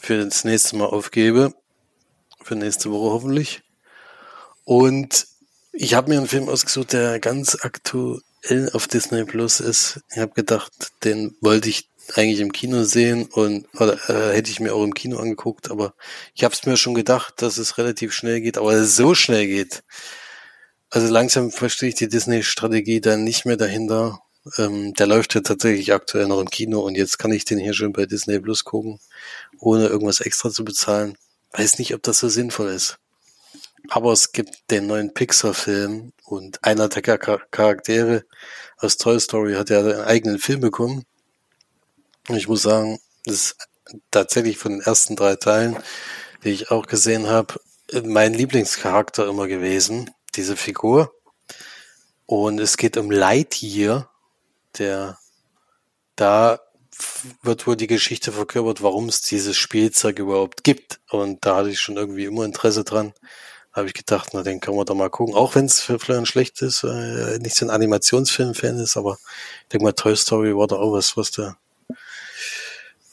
für 0.06 0.24
das 0.24 0.44
nächste 0.44 0.76
Mal 0.76 0.86
aufgebe. 0.86 1.52
Für 2.40 2.54
nächste 2.54 2.92
Woche 2.92 3.10
hoffentlich. 3.10 3.62
Und 4.64 5.26
ich 5.72 5.94
habe 5.94 6.10
mir 6.10 6.18
einen 6.18 6.28
Film 6.28 6.48
ausgesucht, 6.48 6.92
der 6.92 7.18
ganz 7.18 7.58
aktuell 7.60 8.70
auf 8.72 8.86
Disney 8.86 9.24
Plus 9.24 9.58
ist. 9.58 10.00
Ich 10.12 10.18
habe 10.18 10.32
gedacht, 10.32 10.72
den 11.02 11.36
wollte 11.40 11.68
ich 11.68 11.88
eigentlich 12.14 12.38
im 12.38 12.52
Kino 12.52 12.84
sehen 12.84 13.26
und 13.32 13.66
oder 13.80 13.94
äh, 14.08 14.36
hätte 14.36 14.52
ich 14.52 14.60
mir 14.60 14.74
auch 14.74 14.84
im 14.84 14.94
Kino 14.94 15.18
angeguckt, 15.18 15.72
aber 15.72 15.92
ich 16.36 16.44
habe 16.44 16.54
es 16.54 16.64
mir 16.64 16.76
schon 16.76 16.94
gedacht, 16.94 17.42
dass 17.42 17.58
es 17.58 17.76
relativ 17.76 18.12
schnell 18.12 18.40
geht, 18.40 18.58
aber 18.58 18.84
so 18.84 19.16
schnell 19.16 19.48
geht. 19.48 19.82
Also 20.88 21.12
langsam 21.12 21.50
verstehe 21.50 21.88
ich 21.88 21.96
die 21.96 22.06
Disney-Strategie 22.08 23.00
dann 23.00 23.24
nicht 23.24 23.44
mehr 23.44 23.56
dahinter. 23.56 24.20
Ähm, 24.56 24.94
der 24.94 25.08
läuft 25.08 25.34
ja 25.34 25.40
tatsächlich 25.40 25.92
aktuell 25.92 26.28
noch 26.28 26.40
im 26.40 26.48
Kino 26.48 26.78
und 26.82 26.94
jetzt 26.94 27.18
kann 27.18 27.32
ich 27.32 27.44
den 27.44 27.58
hier 27.58 27.74
schon 27.74 27.92
bei 27.92 28.06
Disney 28.06 28.38
Plus 28.38 28.62
gucken, 28.62 29.00
ohne 29.60 29.86
irgendwas 29.86 30.20
extra 30.20 30.50
zu 30.50 30.64
bezahlen. 30.64 31.16
Weiß 31.52 31.78
nicht, 31.78 31.94
ob 31.94 32.02
das 32.02 32.18
so 32.18 32.28
sinnvoll 32.28 32.68
ist. 32.68 32.98
Aber 33.88 34.12
es 34.12 34.32
gibt 34.32 34.70
den 34.70 34.86
neuen 34.86 35.14
Pixar-Film 35.14 36.12
und 36.24 36.64
einer 36.64 36.88
der 36.88 37.02
Charaktere 37.02 38.24
aus 38.78 38.96
Toy 38.96 39.18
Story 39.20 39.54
hat 39.54 39.70
ja 39.70 39.78
einen 39.78 40.00
eigenen 40.00 40.38
Film 40.38 40.60
bekommen. 40.60 41.04
Und 42.28 42.36
ich 42.36 42.48
muss 42.48 42.62
sagen, 42.62 42.98
das 43.24 43.34
ist 43.34 43.56
tatsächlich 44.10 44.58
von 44.58 44.72
den 44.72 44.80
ersten 44.80 45.14
drei 45.14 45.36
Teilen, 45.36 45.76
die 46.42 46.50
ich 46.50 46.70
auch 46.70 46.86
gesehen 46.86 47.28
habe, 47.28 47.60
mein 48.04 48.34
Lieblingscharakter 48.34 49.28
immer 49.28 49.46
gewesen, 49.46 50.10
diese 50.34 50.56
Figur. 50.56 51.14
Und 52.26 52.58
es 52.58 52.76
geht 52.76 52.96
um 52.96 53.10
Lightyear, 53.10 54.10
der 54.78 55.18
da 56.16 56.58
wird 57.42 57.66
wohl 57.66 57.76
die 57.76 57.86
Geschichte 57.86 58.32
verkörpert, 58.32 58.82
warum 58.82 59.08
es 59.08 59.22
dieses 59.22 59.56
Spielzeug 59.56 60.18
überhaupt 60.18 60.64
gibt. 60.64 61.00
Und 61.10 61.44
da 61.44 61.56
hatte 61.56 61.70
ich 61.70 61.80
schon 61.80 61.96
irgendwie 61.96 62.24
immer 62.24 62.44
Interesse 62.44 62.84
dran. 62.84 63.12
Habe 63.72 63.88
ich 63.88 63.94
gedacht, 63.94 64.30
na, 64.32 64.42
den 64.42 64.60
können 64.60 64.78
wir 64.78 64.84
doch 64.84 64.94
mal 64.94 65.10
gucken. 65.10 65.34
Auch 65.34 65.54
wenn 65.54 65.66
es 65.66 65.82
für 65.82 65.98
Florian 65.98 66.24
schlecht 66.24 66.62
ist, 66.62 66.82
äh, 66.82 67.38
nicht 67.38 67.56
so 67.56 67.66
ein 67.66 67.70
Animationsfilm-Fan 67.70 68.78
ist, 68.78 68.96
aber 68.96 69.18
ich 69.62 69.68
denke 69.68 69.84
mal, 69.84 69.92
Toy 69.92 70.16
Story 70.16 70.56
war 70.56 70.66
da 70.66 70.76
auch 70.76 70.92
was, 70.92 71.16
was 71.16 71.30
du, 71.30 71.54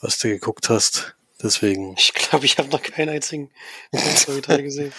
was 0.00 0.18
du 0.18 0.28
geguckt 0.28 0.70
hast. 0.70 1.14
Deswegen. 1.42 1.94
Ich 1.98 2.14
glaube, 2.14 2.46
ich 2.46 2.56
habe 2.56 2.70
noch 2.70 2.82
keinen 2.82 3.10
einzigen 3.10 3.50
Teil 4.42 4.62
gesehen. 4.62 4.92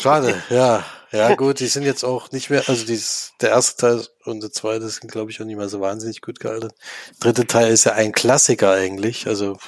Schade, 0.00 0.42
ja. 0.48 0.86
Ja, 1.14 1.34
gut, 1.36 1.60
die 1.60 1.66
sind 1.66 1.84
jetzt 1.84 2.04
auch 2.04 2.32
nicht 2.32 2.50
mehr, 2.50 2.68
also 2.68 2.84
dies, 2.84 3.34
der 3.40 3.50
erste 3.50 3.80
Teil 3.80 4.06
und 4.24 4.42
der 4.42 4.52
zweite 4.52 4.88
sind, 4.88 5.10
glaube 5.10 5.30
ich, 5.30 5.40
auch 5.40 5.44
nicht 5.44 5.56
mehr 5.56 5.68
so 5.68 5.80
wahnsinnig 5.80 6.20
gut 6.20 6.40
gealtert. 6.40 6.74
Der 7.22 7.32
dritte 7.32 7.46
Teil 7.46 7.72
ist 7.72 7.84
ja 7.84 7.92
ein 7.92 8.12
Klassiker 8.12 8.72
eigentlich. 8.72 9.26
Also, 9.26 9.58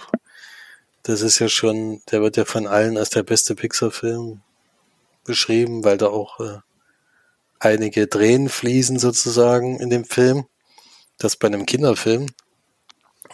das 1.02 1.22
ist 1.22 1.38
ja 1.38 1.48
schon, 1.48 2.02
der 2.10 2.22
wird 2.22 2.36
ja 2.36 2.44
von 2.44 2.66
allen 2.66 2.98
als 2.98 3.10
der 3.10 3.22
beste 3.22 3.54
Pixar-Film 3.54 4.40
beschrieben, 5.24 5.84
weil 5.84 5.98
da 5.98 6.06
auch 6.08 6.40
äh, 6.40 6.58
einige 7.58 8.08
Tränen 8.08 8.48
fließen 8.48 8.98
sozusagen 8.98 9.78
in 9.78 9.90
dem 9.90 10.04
Film. 10.04 10.46
Das 11.18 11.36
bei 11.36 11.46
einem 11.46 11.66
Kinderfilm. 11.66 12.26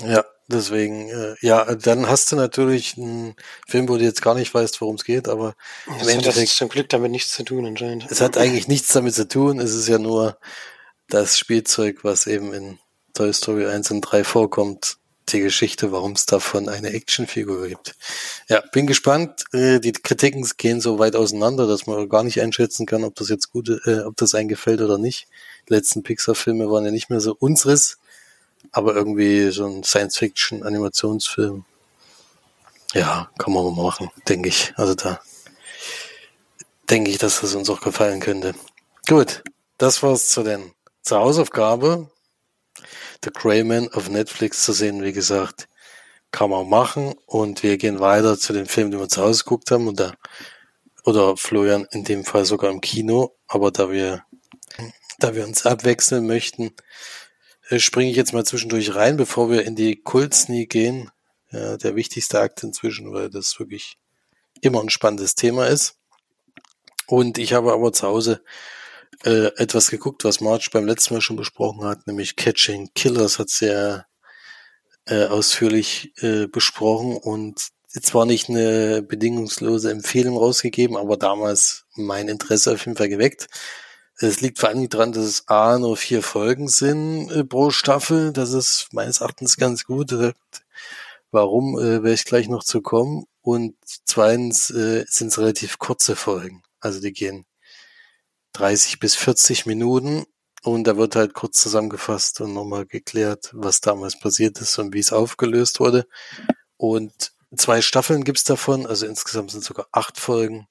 Ja, 0.01 0.25
Deswegen, 0.53 1.09
äh, 1.09 1.35
ja, 1.41 1.75
dann 1.75 2.09
hast 2.09 2.31
du 2.31 2.37
natürlich 2.37 2.97
einen 2.99 3.35
Film, 3.67 3.89
wo 3.89 3.97
du 3.97 4.05
jetzt 4.05 4.23
gar 4.23 4.35
nicht 4.35 4.53
weißt, 4.53 4.81
worum 4.81 4.97
es 4.97 5.05
geht, 5.05 5.29
aber 5.29 5.55
das 5.87 6.03
im 6.03 6.09
Endeffekt. 6.09 6.49
Das 6.49 6.57
zum 6.57 6.69
Glück 6.69 6.89
damit 6.91 7.11
nichts 7.11 7.33
zu 7.33 7.45
tun, 7.45 7.65
anscheinend. 7.65 8.07
Es 8.11 8.21
hat 8.21 8.37
eigentlich 8.37 8.69
nichts 8.69 8.93
damit 8.93 9.15
zu 9.15 9.27
tun. 9.27 9.61
Es 9.61 9.75
ist 9.75 9.89
ja 9.89 9.99
nur 9.99 10.37
das 11.13 11.39
Spielzeug, 11.39 12.05
was 12.05 12.27
eben 12.27 12.53
in 12.53 12.79
Toy 13.15 13.33
Story 13.33 13.67
1 13.67 13.91
und 13.91 14.01
3 14.01 14.25
vorkommt, 14.25 14.97
die 15.29 15.41
Geschichte, 15.41 15.93
warum 15.93 16.13
es 16.13 16.27
davon 16.27 16.69
eine 16.69 16.91
Actionfigur 16.91 17.69
gibt. 17.69 17.95
Ja, 18.49 18.63
bin 18.73 18.87
gespannt. 18.87 19.45
Äh, 19.53 19.81
die 19.81 19.93
Kritiken 19.93 20.47
gehen 20.57 20.81
so 20.81 20.99
weit 20.99 21.17
auseinander, 21.17 21.67
dass 21.67 21.87
man 21.87 22.09
gar 22.09 22.23
nicht 22.23 22.41
einschätzen 22.41 22.87
kann, 22.87 23.05
ob 23.05 23.15
das 23.15 23.29
jetzt 23.29 23.53
gut, 23.53 23.69
äh, 23.87 24.01
ob 24.01 24.17
das 24.17 24.35
einem 24.35 24.49
gefällt 24.49 24.81
oder 24.81 24.99
nicht. 24.99 25.29
Die 25.69 25.75
letzten 25.75 26.03
Pixar-Filme 26.03 26.71
waren 26.71 26.85
ja 26.85 26.91
nicht 26.91 27.09
mehr 27.09 27.21
so 27.21 27.37
unseres 27.39 27.99
aber 28.71 28.95
irgendwie 28.95 29.51
so 29.51 29.67
ein 29.67 29.83
Science-Fiction-Animationsfilm, 29.83 31.65
ja, 32.95 33.31
kann 33.39 33.53
man 33.53 33.65
mal 33.65 33.83
machen, 33.83 34.11
denke 34.29 34.49
ich. 34.49 34.73
Also 34.77 34.95
da 34.95 35.21
denke 36.91 37.11
ich, 37.11 37.19
dass 37.19 37.41
das 37.41 37.55
uns 37.55 37.71
auch 37.71 37.81
gefallen 37.81 38.21
könnte. 38.21 38.55
Gut, 39.09 39.43
das 39.79 40.03
war's 40.03 40.29
zu 40.29 40.43
den 40.43 40.73
zur 41.03 41.19
Hausaufgabe. 41.19 42.11
The 43.25 43.31
Greyman 43.33 43.89
auf 43.93 44.09
Netflix 44.09 44.65
zu 44.65 44.73
sehen, 44.73 45.03
wie 45.03 45.13
gesagt, 45.13 45.69
kann 46.31 46.51
man 46.51 46.69
machen. 46.69 47.15
Und 47.27 47.63
wir 47.63 47.77
gehen 47.77 48.01
weiter 48.01 48.39
zu 48.39 48.53
den 48.53 48.67
Filmen, 48.67 48.91
die 48.91 48.99
wir 48.99 49.09
zu 49.09 49.23
Hause 49.23 49.45
geguckt 49.45 49.71
haben. 49.71 49.89
Oder, 49.89 50.17
oder 51.05 51.37
Florian 51.37 51.87
in 51.91 52.05
dem 52.05 52.25
Fall 52.25 52.45
sogar 52.45 52.71
im 52.71 52.81
Kino. 52.81 53.37
Aber 53.47 53.71
da 53.71 53.91
wir, 53.91 54.25
da 55.19 55.35
wir 55.35 55.45
uns 55.45 55.67
abwechseln 55.67 56.27
möchten, 56.27 56.73
äh, 57.69 57.79
springe 57.79 58.11
ich 58.11 58.17
jetzt 58.17 58.33
mal 58.33 58.45
zwischendurch 58.45 58.95
rein, 58.95 59.17
bevor 59.17 59.51
wir 59.51 59.65
in 59.65 59.77
die 59.77 59.97
Kultsnie 59.97 60.67
gehen. 60.67 61.11
Ja, 61.51 61.77
der 61.77 61.97
wichtigste 61.97 62.41
Akt 62.41 62.63
inzwischen, 62.63 63.13
weil 63.13 63.29
das 63.29 63.59
wirklich 63.59 63.99
immer 64.63 64.81
ein 64.81 64.89
spannendes 64.89 65.35
Thema 65.35 65.67
ist. 65.67 65.97
Und 67.07 67.37
ich 67.37 67.53
habe 67.53 67.73
aber 67.73 67.93
zu 67.93 68.07
Hause 68.07 68.43
äh, 69.25 69.51
etwas 69.57 69.91
geguckt, 69.91 70.25
was 70.25 70.41
March 70.41 70.71
beim 70.71 70.87
letzten 70.87 71.15
Mal 71.15 71.21
schon 71.21 71.37
besprochen 71.37 71.85
hat, 71.85 72.07
nämlich 72.07 72.37
Catching 72.37 72.91
Killers 72.95 73.39
hat 73.39 73.51
sehr 73.51 74.07
äh, 75.07 75.27
ausführlich 75.27 76.13
äh, 76.23 76.47
besprochen 76.47 77.17
und 77.17 77.69
zwar 78.01 78.25
nicht 78.25 78.49
eine 78.49 79.03
bedingungslose 79.03 79.91
Empfehlung 79.91 80.37
rausgegeben, 80.37 80.97
aber 80.97 81.17
damals 81.17 81.85
mein 81.95 82.29
Interesse 82.29 82.73
auf 82.73 82.87
jeden 82.87 82.97
Fall 82.97 83.09
geweckt. 83.09 83.49
Es 84.19 84.41
liegt 84.41 84.59
vor 84.59 84.69
allem 84.69 84.89
daran, 84.89 85.13
dass 85.13 85.25
es 85.25 85.49
A 85.49 85.79
nur 85.79 85.97
vier 85.97 86.23
Folgen 86.23 86.69
sind 86.69 87.31
äh, 87.31 87.45
pro 87.45 87.71
Staffel. 87.71 88.33
Das 88.33 88.53
ist 88.53 88.89
meines 88.93 89.21
Erachtens 89.21 89.57
ganz 89.57 89.85
gut. 89.85 90.15
Warum, 91.31 91.79
äh, 91.79 92.03
werde 92.03 92.13
ich 92.13 92.25
gleich 92.25 92.49
noch 92.49 92.63
zu 92.63 92.83
kommen. 92.83 93.25
Und 93.41 93.75
zweitens 94.05 94.71
äh, 94.71 95.05
sind 95.09 95.29
es 95.29 95.39
relativ 95.39 95.79
kurze 95.79 96.15
Folgen. 96.15 96.63
Also 96.81 97.01
die 97.01 97.13
gehen 97.13 97.47
30 98.53 99.01
bis 99.01 99.15
40 99.17 99.67
Minuten 99.67 100.25
und 100.63 100.85
da 100.85 100.97
wird 100.97 101.17
halt 101.17 101.35
kurz 101.35 101.61
zusammengefasst 101.61 102.41
und 102.41 102.55
nochmal 102.55 102.87
geklärt, 102.87 103.51
was 103.53 103.81
damals 103.81 104.19
passiert 104.19 104.61
ist 104.61 104.79
und 104.79 104.95
wie 104.95 105.01
es 105.01 105.13
aufgelöst 105.13 105.81
wurde. 105.81 106.07
Und 106.77 107.33
zwei 107.57 107.83
Staffeln 107.83 108.25
gibt's 108.25 108.45
davon, 108.45 108.87
also 108.87 109.07
insgesamt 109.07 109.51
sind 109.51 109.65
sogar 109.65 109.87
acht 109.93 110.19
Folgen 110.19 110.69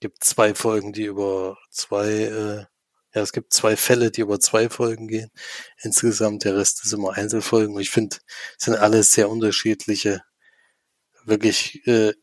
gibt 0.00 0.24
zwei 0.24 0.54
Folgen, 0.54 0.92
die 0.92 1.04
über 1.04 1.58
zwei, 1.70 2.08
äh, 2.08 2.56
ja, 3.14 3.22
es 3.22 3.32
gibt 3.32 3.52
zwei 3.52 3.76
Fälle, 3.76 4.10
die 4.10 4.20
über 4.20 4.40
zwei 4.40 4.68
Folgen 4.68 5.08
gehen. 5.08 5.30
Insgesamt 5.82 6.44
der 6.44 6.56
Rest 6.56 6.84
ist 6.84 6.92
immer 6.92 7.14
Einzelfolgen. 7.14 7.74
Und 7.74 7.82
ich 7.82 7.90
finde, 7.90 8.16
sind 8.58 8.76
alles 8.76 9.12
sehr 9.12 9.30
unterschiedliche, 9.30 10.22
wirklich 11.24 11.86
äh, 11.86 12.14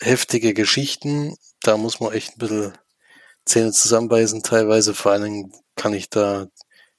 heftige 0.00 0.54
Geschichten. 0.54 1.36
Da 1.62 1.76
muss 1.76 2.00
man 2.00 2.12
echt 2.12 2.36
ein 2.36 2.38
bisschen 2.38 2.78
Zähne 3.46 3.72
zusammenbeißen. 3.72 4.42
Teilweise 4.42 4.94
vor 4.94 5.12
allen 5.12 5.24
Dingen 5.24 5.52
kann 5.76 5.92
ich 5.94 6.10
da 6.10 6.46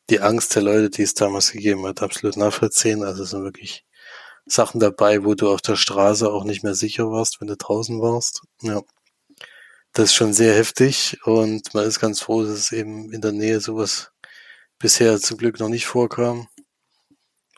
die 0.10 0.22
Angst 0.22 0.56
der 0.56 0.62
Leute, 0.64 0.90
die 0.90 1.02
es 1.04 1.14
damals 1.16 1.52
gegeben 1.52 1.86
hat, 1.86 2.02
absolut 2.02 2.38
nachvollziehen. 2.38 3.04
Also 3.04 3.24
es 3.24 3.32
sind 3.32 3.44
wirklich 3.44 3.86
Sachen 4.46 4.80
dabei, 4.80 5.24
wo 5.25 5.34
du 5.34 5.50
auf 5.50 5.62
der 5.62 5.75
Straße 5.75 6.32
auch 6.32 6.44
nicht 6.44 6.64
mehr 6.64 6.75
sicher 6.75 7.12
warst, 7.12 7.42
wenn 7.42 7.48
du 7.48 7.58
draußen 7.58 8.00
warst. 8.02 8.42
Ja. 8.62 8.82
Das 9.94 10.06
ist 10.10 10.16
schon 10.16 10.34
sehr 10.34 10.54
heftig 10.54 11.18
und 11.25 11.74
man 11.74 11.86
ist 11.86 12.00
ganz 12.00 12.22
froh, 12.22 12.44
dass 12.44 12.52
es 12.52 12.72
eben 12.72 13.12
in 13.14 13.22
der 13.22 13.32
Nähe 13.32 13.62
sowas 13.62 14.12
bisher 14.78 15.20
zum 15.20 15.38
Glück 15.38 15.60
noch 15.60 15.70
nicht 15.70 15.86
vorkam. 15.86 16.48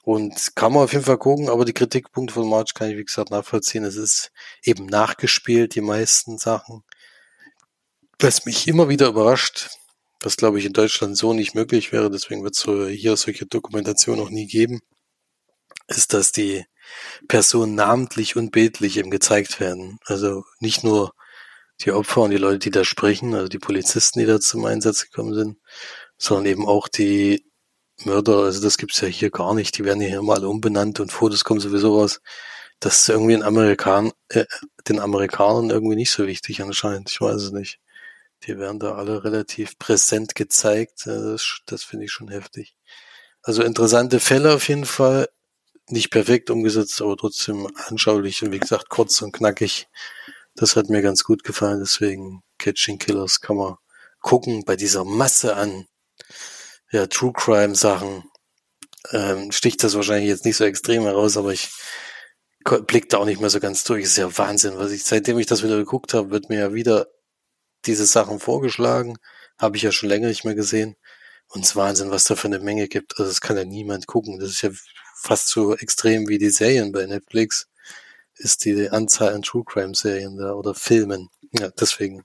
Und 0.04 0.56
kann 0.56 0.72
man 0.72 0.84
auf 0.84 0.94
jeden 0.94 1.04
Fall 1.04 1.18
gucken, 1.18 1.50
aber 1.50 1.66
die 1.66 1.74
Kritikpunkte 1.74 2.34
von 2.34 2.48
March 2.48 2.74
kann 2.74 2.90
ich, 2.90 2.98
wie 2.98 3.04
gesagt, 3.04 3.30
nachvollziehen. 3.32 3.84
Es 3.84 3.98
ist 3.98 4.32
eben 4.64 4.86
nachgespielt, 4.86 5.76
die 5.76 5.82
meisten 5.82 6.38
Sachen. 6.38 6.84
Was 8.20 8.46
mich 8.46 8.68
immer 8.68 8.90
wieder 8.90 9.10
überrascht, 9.10 9.70
was 10.22 10.38
glaube 10.38 10.58
ich 10.58 10.66
in 10.66 10.74
Deutschland 10.74 11.16
so 11.16 11.34
nicht 11.34 11.54
möglich 11.54 11.92
wäre, 11.92 12.10
deswegen 12.10 12.44
wird 12.44 12.58
es 12.58 12.64
hier 12.64 13.16
solche 13.16 13.46
Dokumentation 13.46 14.20
auch 14.20 14.32
nie 14.32 14.48
geben, 14.48 14.82
ist, 15.88 16.14
dass 16.14 16.32
die 16.32 16.66
Personen 17.28 17.76
namentlich 17.76 18.36
und 18.36 18.52
bildlich 18.52 18.98
eben 18.98 19.12
gezeigt 19.12 19.60
werden. 19.60 20.00
Also 20.06 20.46
nicht 20.60 20.84
nur 20.84 21.14
die 21.82 21.92
Opfer 21.92 22.22
und 22.24 22.32
die 22.32 22.38
Leute, 22.38 22.60
die 22.60 22.72
da 22.72 22.84
sprechen, 22.84 23.36
also 23.36 23.50
die 23.50 23.60
Polizisten, 23.60 24.20
die 24.20 24.26
da 24.26 24.40
zum 24.40 24.66
Einsatz 24.66 25.04
gekommen 25.04 25.36
sind, 25.36 25.58
sondern 26.18 26.48
eben 26.48 26.68
auch 26.68 26.88
die 26.88 27.46
Mörder, 28.04 28.40
also 28.46 28.62
das 28.62 28.78
gibt's 28.80 29.02
ja 29.02 29.08
hier 29.08 29.32
gar 29.32 29.54
nicht, 29.54 29.78
die 29.78 29.86
werden 29.86 30.02
hier 30.02 30.22
mal 30.24 30.44
umbenannt 30.46 31.00
und 31.00 31.12
Fotos 31.12 31.44
kommen 31.44 31.60
sowieso 31.60 32.00
raus. 32.00 32.22
Das 32.80 33.00
ist 33.02 33.10
irgendwie 33.10 33.34
in 33.34 33.44
Amerikan 33.44 34.12
äh, 34.30 34.46
den 34.88 35.00
Amerikanern 35.00 35.70
irgendwie 35.72 35.96
nicht 35.96 36.12
so 36.12 36.28
wichtig 36.28 36.62
anscheinend, 36.64 37.12
ich 37.12 37.22
weiß 37.22 37.42
es 37.44 37.52
nicht. 37.52 37.80
Die 38.46 38.58
werden 38.58 38.80
da 38.80 38.96
alle 38.96 39.24
relativ 39.24 39.80
präsent 39.80 40.36
gezeigt, 40.36 41.06
das, 41.06 41.60
das 41.66 41.84
finde 41.84 42.06
ich 42.06 42.12
schon 42.12 42.30
heftig. 42.30 42.76
Also 43.42 43.64
interessante 43.64 44.20
Fälle 44.20 44.54
auf 44.54 44.68
jeden 44.68 44.86
Fall, 44.86 45.30
nicht 45.90 46.12
perfekt 46.12 46.50
umgesetzt, 46.50 47.02
aber 47.02 47.18
trotzdem 47.18 47.68
anschaulich 47.88 48.44
und 48.44 48.52
wie 48.52 48.60
gesagt 48.60 48.90
kurz 48.90 49.22
und 49.22 49.32
knackig. 49.32 49.88
Das 50.56 50.76
hat 50.76 50.90
mir 50.90 51.02
ganz 51.02 51.24
gut 51.24 51.44
gefallen, 51.44 51.80
deswegen 51.80 52.44
Catching 52.58 53.00
Killers 53.00 53.42
kann 53.42 53.58
man 53.58 53.76
gucken 54.22 54.66
bei 54.66 54.76
dieser 54.76 55.06
Masse 55.06 55.56
an 55.56 55.88
ja, 56.92 57.08
True 57.08 57.34
Crime 57.34 57.76
Sachen 57.76 58.24
ähm, 59.12 59.52
sticht 59.52 59.84
das 59.84 59.96
wahrscheinlich 59.96 60.30
jetzt 60.30 60.46
nicht 60.46 60.58
so 60.58 60.66
extrem 60.66 61.04
heraus, 61.04 61.38
aber 61.38 61.54
ich 61.54 61.70
blickt 62.88 63.14
da 63.14 63.20
auch 63.20 63.26
nicht 63.26 63.40
mehr 63.40 63.50
so 63.50 63.60
ganz 63.60 63.84
durch. 63.84 64.04
ist 64.04 64.18
ja 64.18 64.38
Wahnsinn, 64.38 64.78
was 64.78 64.92
ich, 64.92 65.04
seitdem 65.04 65.40
ich 65.40 65.46
das 65.46 65.64
wieder 65.64 65.78
geguckt 65.78 66.14
habe, 66.14 66.32
wird 66.32 66.50
mir 66.50 66.60
ja 66.60 66.74
wieder 66.74 67.08
diese 67.88 68.06
Sachen 68.06 68.40
vorgeschlagen. 68.40 69.18
Habe 69.58 69.78
ich 69.78 69.84
ja 69.84 69.92
schon 69.92 70.10
länger 70.10 70.28
nicht 70.28 70.46
mehr 70.46 70.56
gesehen. 70.56 70.96
Und 71.50 71.64
es 71.64 71.70
ist 71.70 71.76
Wahnsinn, 71.76 72.12
was 72.12 72.26
da 72.26 72.36
für 72.36 72.48
eine 72.48 72.60
Menge 72.60 72.88
gibt. 72.88 73.14
Also 73.18 73.30
das 73.30 73.42
kann 73.42 73.58
ja 73.58 73.66
niemand 73.66 74.08
gucken. 74.08 74.40
Das 74.40 74.50
ist 74.50 74.62
ja 74.62 74.70
fast 75.16 75.50
so 75.50 75.76
extrem 75.76 76.28
wie 76.28 76.38
die 76.38 76.50
Serien 76.50 76.92
bei 76.92 77.06
Netflix. 77.06 77.68
Ist 78.36 78.66
die 78.66 78.90
Anzahl 78.90 79.34
an 79.34 79.42
True 79.42 79.64
Crime 79.66 79.96
Serien 79.96 80.38
da 80.38 80.54
oder 80.54 80.76
Filmen. 80.76 81.30
Ja, 81.58 81.70
deswegen. 81.70 82.24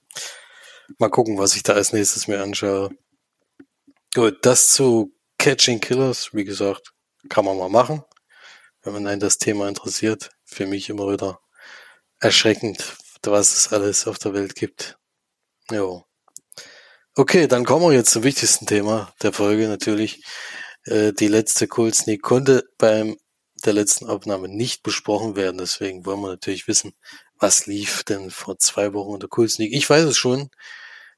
Mal 0.99 1.09
gucken, 1.09 1.39
was 1.39 1.57
ich 1.57 1.63
da 1.63 1.75
als 1.75 1.93
nächstes 1.93 2.29
mir 2.29 2.43
anschaue. 2.43 2.91
Gut, 4.15 4.45
das 4.45 4.73
zu 4.73 5.15
Catching 5.39 5.81
Killers, 5.81 6.35
wie 6.35 6.45
gesagt, 6.45 6.93
kann 7.29 7.45
man 7.45 7.57
mal 7.57 7.71
machen 7.71 8.05
wenn 8.83 8.93
man 8.93 9.07
einen 9.07 9.21
das 9.21 9.39
Thema 9.39 9.69
interessiert, 9.69 10.31
für 10.45 10.67
mich 10.67 10.91
immer 10.91 11.11
wieder 11.13 11.41
erschreckend, 12.21 12.97
was 13.23 13.55
es 13.55 13.73
alles 13.73 14.07
auf 14.07 14.19
der 14.19 14.35
Welt 14.35 14.55
gibt. 14.55 14.99
Jo. 15.71 16.05
Okay, 17.15 17.47
dann 17.47 17.65
kommen 17.65 17.85
wir 17.85 17.93
jetzt 17.93 18.11
zum 18.11 18.23
wichtigsten 18.25 18.67
Thema 18.67 19.13
der 19.23 19.33
Folge 19.33 19.69
natürlich. 19.69 20.25
Äh, 20.85 21.13
die 21.13 21.29
letzte 21.29 21.69
Cold 21.69 21.95
Sneak 21.95 22.23
konnte 22.23 22.65
beim 22.79 23.17
der 23.65 23.75
letzten 23.75 24.07
Aufnahme 24.07 24.49
nicht 24.49 24.83
besprochen 24.83 25.37
werden, 25.37 25.59
deswegen 25.59 26.05
wollen 26.07 26.21
wir 26.21 26.29
natürlich 26.29 26.67
wissen, 26.69 26.95
was 27.39 27.67
lief 27.67 28.03
denn 28.05 28.31
vor 28.31 28.59
zwei 28.59 28.93
Wochen 28.95 29.13
unter 29.13 29.29
Cold 29.29 29.51
Sneak. 29.51 29.73
Ich 29.73 29.89
weiß 29.89 30.05
es 30.05 30.17
schon. 30.17 30.51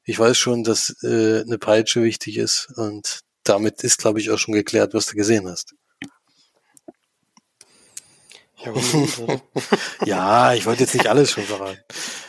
Ich 0.04 0.18
weiß 0.18 0.36
schon, 0.36 0.64
dass 0.64 0.96
äh, 1.02 1.42
eine 1.42 1.58
Peitsche 1.58 2.02
wichtig 2.02 2.36
ist 2.38 2.68
und 2.76 3.20
damit 3.44 3.82
ist, 3.84 3.98
glaube 3.98 4.20
ich, 4.20 4.30
auch 4.30 4.38
schon 4.38 4.54
geklärt, 4.54 4.94
was 4.94 5.06
du 5.06 5.16
gesehen 5.16 5.48
hast. 5.48 5.74
Ja, 8.64 8.72
ja, 10.04 10.54
ich 10.54 10.66
wollte 10.66 10.82
jetzt 10.82 10.94
nicht 10.94 11.06
alles 11.06 11.30
schon 11.30 11.44
verraten. 11.44 11.78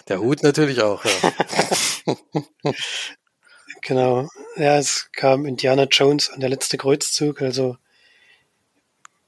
Der 0.07 0.19
Hut 0.19 0.43
natürlich 0.43 0.81
auch, 0.81 1.03
ja. 1.05 2.13
genau. 3.81 4.29
Ja, 4.57 4.77
es 4.77 5.09
kam 5.13 5.45
Indiana 5.45 5.83
Jones 5.83 6.29
an 6.29 6.39
der 6.39 6.49
letzte 6.49 6.77
Kreuzzug, 6.77 7.41
also 7.41 7.77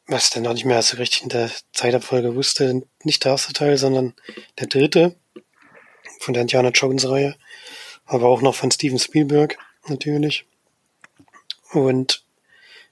was 0.07 0.29
dann 0.29 0.43
noch 0.43 0.53
nicht 0.53 0.65
mehr 0.65 0.81
so 0.81 0.97
richtig 0.97 1.23
in 1.23 1.29
der 1.29 1.51
Zeitabfolge 1.73 2.35
wusste, 2.35 2.81
nicht 3.03 3.25
der 3.25 3.33
erste 3.33 3.53
Teil, 3.53 3.77
sondern 3.77 4.13
der 4.59 4.67
dritte 4.67 5.15
von 6.19 6.33
der 6.33 6.41
Indiana 6.41 6.69
Jones 6.69 7.07
Reihe, 7.09 7.35
aber 8.05 8.27
auch 8.27 8.41
noch 8.41 8.55
von 8.55 8.71
Steven 8.71 8.99
Spielberg 8.99 9.57
natürlich 9.87 10.45
und 11.71 12.25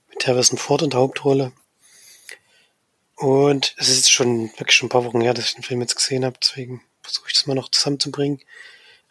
mit 0.09 0.27
Harrison 0.27 0.57
Ford 0.57 0.81
in 0.81 0.89
der 0.89 0.99
Hauptrolle. 0.99 1.53
Und 3.15 3.73
es 3.77 3.89
ist 3.89 4.11
schon 4.11 4.51
wirklich 4.57 4.75
schon 4.75 4.87
ein 4.87 4.89
paar 4.89 5.05
Wochen 5.05 5.21
her, 5.21 5.33
dass 5.33 5.45
ich 5.45 5.55
den 5.55 5.63
Film 5.63 5.81
jetzt 5.81 5.95
gesehen 5.95 6.25
habe, 6.25 6.37
deswegen 6.41 6.81
versuche 7.01 7.27
ich 7.27 7.33
das 7.33 7.47
mal 7.47 7.53
noch 7.53 7.69
zusammenzubringen. 7.69 8.41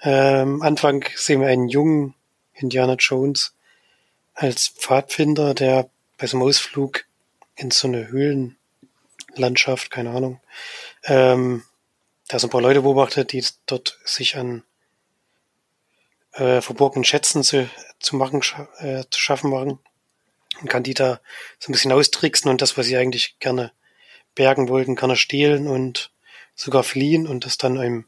Ähm, 0.02 0.60
Anfang 0.62 1.04
sehen 1.16 1.40
wir 1.40 1.48
einen 1.48 1.68
jungen 1.68 2.14
Indiana 2.52 2.94
Jones 2.94 3.54
als 4.34 4.68
Pfadfinder, 4.68 5.54
der 5.54 5.88
bei 6.18 6.26
so 6.26 6.36
einem 6.36 6.46
Ausflug 6.46 7.04
in 7.56 7.70
so 7.70 7.88
eine 7.88 8.08
Höhlenlandschaft, 8.08 9.90
keine 9.90 10.10
Ahnung, 10.10 10.40
ähm, 11.04 11.64
da 12.28 12.38
so 12.38 12.48
ein 12.48 12.50
paar 12.50 12.62
Leute 12.62 12.82
beobachtet, 12.82 13.32
die 13.32 13.44
dort 13.66 13.98
sich 14.04 14.36
an 14.36 14.64
äh, 16.32 16.60
verborgenen 16.60 17.04
Schätzen 17.04 17.42
zu, 17.42 17.68
zu 18.00 18.16
machen, 18.16 18.42
äh, 18.78 19.04
zu 19.10 19.20
schaffen 19.20 19.50
machen 19.50 19.78
und 20.60 20.68
kann 20.68 20.82
die 20.82 20.94
da 20.94 21.20
so 21.58 21.70
ein 21.70 21.72
bisschen 21.72 21.92
austricksen 21.92 22.50
und 22.50 22.60
das, 22.60 22.76
was 22.76 22.86
sie 22.86 22.96
eigentlich 22.96 23.38
gerne 23.38 23.72
bergen 24.34 24.68
wollten, 24.68 24.96
kann 24.96 25.10
er 25.10 25.16
stehlen 25.16 25.68
und 25.68 26.10
sogar 26.54 26.82
fliehen 26.82 27.26
und 27.26 27.44
das 27.44 27.58
dann 27.58 27.78
einem, 27.78 28.06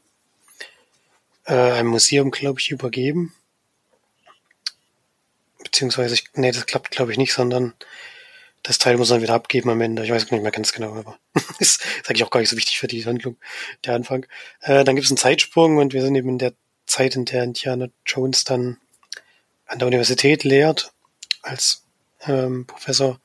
äh, 1.45 1.53
einem 1.53 1.89
Museum, 1.89 2.31
glaube 2.31 2.59
ich, 2.59 2.71
übergeben. 2.71 3.33
Beziehungsweise, 5.63 6.17
nee, 6.35 6.51
das 6.51 6.65
klappt, 6.65 6.91
glaube 6.91 7.11
ich, 7.11 7.17
nicht, 7.17 7.33
sondern 7.33 7.73
das 8.63 8.79
Teil 8.79 8.97
muss 8.97 9.11
er 9.11 9.21
wieder 9.21 9.33
abgeben 9.33 9.69
am 9.69 9.81
Ende. 9.81 10.03
Ich 10.03 10.11
weiß 10.11 10.29
nicht 10.31 10.41
mehr 10.41 10.51
ganz 10.51 10.73
genau, 10.73 10.93
aber 10.95 11.17
ist, 11.59 11.81
ist 11.81 12.09
eigentlich 12.09 12.23
auch 12.23 12.29
gar 12.29 12.39
nicht 12.39 12.49
so 12.49 12.57
wichtig 12.57 12.79
für 12.79 12.87
die 12.87 13.05
Handlung, 13.05 13.37
der 13.85 13.95
Anfang. 13.95 14.25
Äh, 14.61 14.83
dann 14.83 14.95
gibt 14.95 15.05
es 15.05 15.11
einen 15.11 15.17
Zeitsprung 15.17 15.77
und 15.77 15.93
wir 15.93 16.01
sind 16.01 16.15
eben 16.15 16.29
in 16.29 16.37
der 16.37 16.53
Zeit, 16.85 17.15
in 17.15 17.25
der 17.25 17.43
Indiana 17.43 17.87
Jones 18.05 18.43
dann 18.43 18.77
an 19.65 19.79
der 19.79 19.87
Universität 19.87 20.43
lehrt 20.43 20.93
als 21.41 21.83
ähm, 22.25 22.65
Professor 22.65 23.19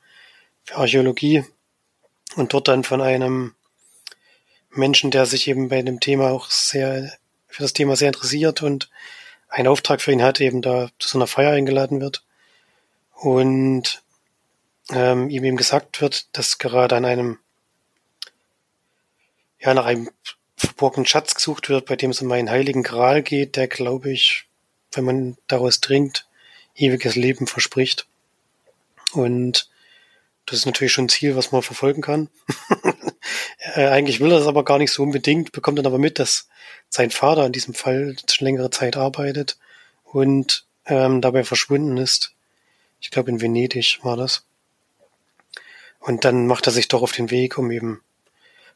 für 0.63 0.75
Archäologie 0.75 1.45
und 2.35 2.53
dort 2.53 2.67
dann 2.67 2.83
von 2.83 3.01
einem 3.01 3.55
Menschen, 4.71 5.11
der 5.11 5.25
sich 5.25 5.47
eben 5.47 5.69
bei 5.69 5.81
dem 5.81 5.99
Thema 5.99 6.31
auch 6.31 6.49
sehr, 6.49 7.13
für 7.47 7.61
das 7.61 7.73
Thema 7.73 7.95
sehr 7.95 8.07
interessiert 8.07 8.63
und 8.63 8.89
einen 9.49 9.67
Auftrag 9.67 10.01
für 10.01 10.11
ihn 10.11 10.23
hat, 10.23 10.41
eben 10.41 10.61
da 10.61 10.89
zu 10.99 11.09
so 11.09 11.17
einer 11.17 11.27
Feier 11.27 11.51
eingeladen 11.51 12.01
wird. 12.01 12.23
Und 13.13 14.01
ähm, 14.89 15.29
ihm 15.29 15.43
eben 15.43 15.57
gesagt 15.57 16.01
wird, 16.01 16.35
dass 16.35 16.57
gerade 16.57 16.95
an 16.95 17.05
einem, 17.05 17.39
ja, 19.59 19.73
nach 19.73 19.85
einem 19.85 20.09
verborgenen 20.57 21.05
Schatz 21.05 21.35
gesucht 21.35 21.69
wird, 21.69 21.85
bei 21.85 21.95
dem 21.95 22.11
es 22.11 22.21
um 22.21 22.31
einen 22.31 22.49
heiligen 22.49 22.83
Gral 22.83 23.21
geht, 23.21 23.55
der, 23.55 23.67
glaube 23.67 24.11
ich, 24.11 24.45
wenn 24.91 25.05
man 25.05 25.37
daraus 25.47 25.81
trinkt, 25.81 26.27
ewiges 26.75 27.15
Leben 27.15 27.47
verspricht. 27.47 28.07
Und 29.13 29.69
das 30.45 30.59
ist 30.59 30.65
natürlich 30.65 30.91
schon 30.91 31.05
ein 31.05 31.09
Ziel, 31.09 31.35
was 31.35 31.51
man 31.51 31.61
verfolgen 31.61 32.01
kann. 32.01 32.29
äh, 33.75 33.87
eigentlich 33.87 34.19
will 34.19 34.31
er 34.31 34.39
das 34.39 34.47
aber 34.47 34.65
gar 34.65 34.77
nicht 34.77 34.91
so 34.91 35.03
unbedingt, 35.03 35.51
bekommt 35.51 35.79
dann 35.79 35.85
aber 35.85 35.99
mit, 35.99 36.19
dass 36.19 36.47
sein 36.89 37.11
Vater 37.11 37.45
in 37.45 37.51
diesem 37.51 37.73
Fall 37.73 38.15
schon 38.29 38.45
längere 38.45 38.69
Zeit 38.69 38.97
arbeitet 38.97 39.57
und 40.03 40.65
ähm, 40.85 41.21
dabei 41.21 41.43
verschwunden 41.43 41.97
ist. 41.97 42.33
Ich 42.99 43.11
glaube, 43.11 43.31
in 43.31 43.41
Venedig 43.41 43.99
war 44.03 44.17
das. 44.17 44.45
Und 45.99 46.25
dann 46.25 46.47
macht 46.47 46.67
er 46.67 46.73
sich 46.73 46.89
doch 46.89 47.01
auf 47.01 47.13
den 47.13 47.31
Weg, 47.31 47.57
um 47.57 47.71
eben 47.71 48.01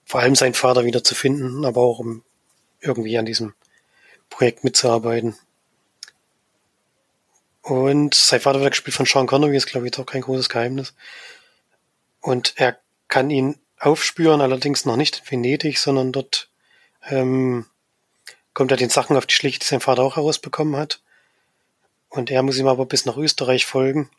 vor 0.05 0.21
allem 0.21 0.35
seinen 0.35 0.53
Vater 0.53 0.85
wieder 0.85 1.03
zu 1.03 1.15
finden, 1.15 1.65
aber 1.65 1.81
auch 1.81 1.99
um 1.99 2.23
irgendwie 2.79 3.17
an 3.17 3.25
diesem 3.25 3.53
Projekt 4.29 4.63
mitzuarbeiten. 4.63 5.35
Und 7.61 8.13
sein 8.13 8.39
Vater 8.39 8.61
wird 8.61 8.71
gespielt 8.71 8.95
von 8.95 9.05
Sean 9.05 9.27
Connery, 9.27 9.57
ist 9.57 9.67
glaube 9.67 9.87
ich 9.87 9.91
doch 9.91 10.05
kein 10.05 10.21
großes 10.21 10.47
Geheimnis. 10.47 10.93
Und 12.21 12.53
er 12.57 12.79
kann 13.07 13.29
ihn 13.29 13.59
aufspüren, 13.79 14.41
allerdings 14.41 14.85
noch 14.85 14.97
nicht 14.97 15.19
in 15.19 15.31
Venedig, 15.31 15.77
sondern 15.77 16.11
dort 16.11 16.49
ähm, 17.09 17.65
kommt 18.53 18.71
er 18.71 18.77
den 18.77 18.89
Sachen 18.89 19.17
auf 19.17 19.25
die 19.25 19.35
Schlicht, 19.35 19.61
die 19.61 19.67
sein 19.67 19.81
Vater 19.81 20.03
auch 20.03 20.15
herausbekommen 20.15 20.75
hat. 20.75 21.01
Und 22.09 22.31
er 22.31 22.41
muss 22.41 22.57
ihm 22.57 22.67
aber 22.67 22.85
bis 22.85 23.05
nach 23.05 23.17
Österreich 23.17 23.65
folgen. 23.65 24.09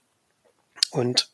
Und 0.90 1.30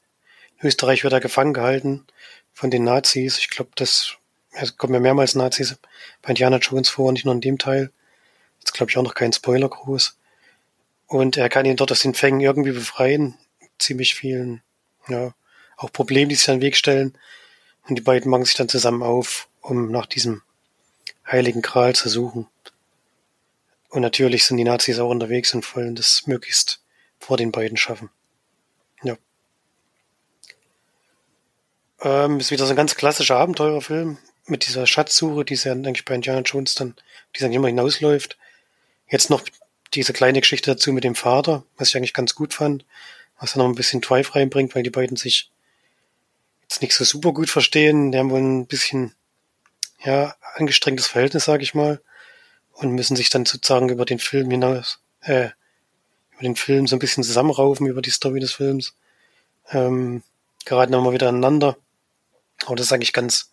in 0.58 0.68
Österreich 0.68 1.04
wird 1.04 1.12
er 1.12 1.20
gefangen 1.20 1.52
gehalten 1.52 2.06
von 2.52 2.70
den 2.70 2.84
Nazis. 2.84 3.38
Ich 3.38 3.50
glaube, 3.50 3.70
das 3.74 4.16
ja, 4.54 4.64
kommen 4.76 4.94
ja 4.94 5.00
mehrmals 5.00 5.34
Nazis 5.34 5.76
bei 6.22 6.30
Indiana 6.30 6.58
Jones 6.58 6.88
vor, 6.88 7.12
nicht 7.12 7.24
nur 7.24 7.34
in 7.34 7.40
dem 7.40 7.58
Teil. 7.58 7.90
Jetzt 8.60 8.72
glaube 8.72 8.90
ich 8.90 8.96
auch 8.96 9.02
noch 9.02 9.14
kein 9.14 9.32
Spoiler 9.32 9.68
groß. 9.68 10.16
Und 11.06 11.36
er 11.36 11.48
kann 11.48 11.66
ihn 11.66 11.76
dort 11.76 11.92
aus 11.92 12.00
den 12.00 12.14
Fängen 12.14 12.40
irgendwie 12.40 12.72
befreien. 12.72 13.36
Ziemlich 13.78 14.14
vielen, 14.14 14.62
ja, 15.08 15.34
auch 15.76 15.92
Probleme, 15.92 16.28
die 16.28 16.34
sich 16.34 16.48
an 16.48 16.56
den 16.56 16.62
Weg 16.62 16.76
stellen. 16.76 17.16
Und 17.88 17.96
die 17.96 18.02
beiden 18.02 18.30
machen 18.30 18.44
sich 18.44 18.54
dann 18.54 18.68
zusammen 18.68 19.02
auf, 19.02 19.48
um 19.60 19.90
nach 19.90 20.06
diesem 20.06 20.42
heiligen 21.26 21.62
Gral 21.62 21.94
zu 21.94 22.08
suchen. 22.08 22.46
Und 23.90 24.02
natürlich 24.02 24.44
sind 24.44 24.56
die 24.56 24.64
Nazis 24.64 24.98
auch 24.98 25.10
unterwegs 25.10 25.54
und 25.54 25.76
wollen 25.76 25.94
das 25.94 26.26
möglichst 26.26 26.80
vor 27.20 27.36
den 27.36 27.52
beiden 27.52 27.76
schaffen. 27.76 28.10
Ja. 29.02 29.16
Ähm, 32.00 32.40
ist 32.40 32.50
wieder 32.50 32.66
so 32.66 32.72
ein 32.72 32.76
ganz 32.76 32.96
klassischer 32.96 33.36
Abenteurerfilm 33.36 34.18
mit 34.46 34.66
dieser 34.66 34.86
Schatzsuche, 34.86 35.44
die 35.44 35.54
ja 35.54 35.72
eigentlich 35.72 36.04
bei 36.04 36.14
Indiana 36.14 36.40
Jones 36.40 36.74
dann, 36.74 36.96
die 37.34 37.40
dann 37.40 37.52
immer 37.52 37.68
hinausläuft. 37.68 38.36
Jetzt 39.08 39.30
noch 39.30 39.42
diese 39.94 40.12
kleine 40.12 40.40
Geschichte 40.40 40.72
dazu 40.72 40.92
mit 40.92 41.04
dem 41.04 41.14
Vater, 41.14 41.64
was 41.76 41.90
ich 41.90 41.96
eigentlich 41.96 42.14
ganz 42.14 42.34
gut 42.34 42.52
fand, 42.52 42.84
was 43.38 43.52
dann 43.52 43.62
noch 43.62 43.68
ein 43.68 43.76
bisschen 43.76 44.00
Drive 44.00 44.34
reinbringt, 44.34 44.74
weil 44.74 44.82
die 44.82 44.90
beiden 44.90 45.16
sich 45.16 45.50
jetzt 46.64 46.82
nicht 46.82 46.94
so 46.94 47.04
super 47.04 47.32
gut 47.32 47.50
verstehen. 47.50 48.12
Die 48.12 48.18
haben 48.18 48.30
wohl 48.30 48.40
ein 48.40 48.66
bisschen, 48.66 49.14
ja, 50.02 50.34
angestrengtes 50.54 51.06
Verhältnis, 51.06 51.44
sage 51.44 51.62
ich 51.62 51.74
mal. 51.74 52.00
Und 52.72 52.92
müssen 52.92 53.16
sich 53.16 53.30
dann 53.30 53.46
sozusagen 53.46 53.88
über 53.88 54.04
den 54.04 54.18
Film 54.18 54.50
hinaus, 54.50 55.00
äh, 55.20 55.50
über 56.32 56.42
den 56.42 56.56
Film 56.56 56.86
so 56.86 56.96
ein 56.96 56.98
bisschen 56.98 57.22
zusammenraufen, 57.22 57.86
über 57.86 58.02
die 58.02 58.10
Story 58.10 58.40
des 58.40 58.52
Films. 58.52 58.94
Ähm, 59.70 60.22
geraten 60.64 60.92
immer 60.92 61.12
wieder 61.12 61.28
aneinander. 61.28 61.76
Aber 62.66 62.76
das 62.76 62.86
ist 62.86 62.92
eigentlich 62.92 63.12
ganz, 63.12 63.52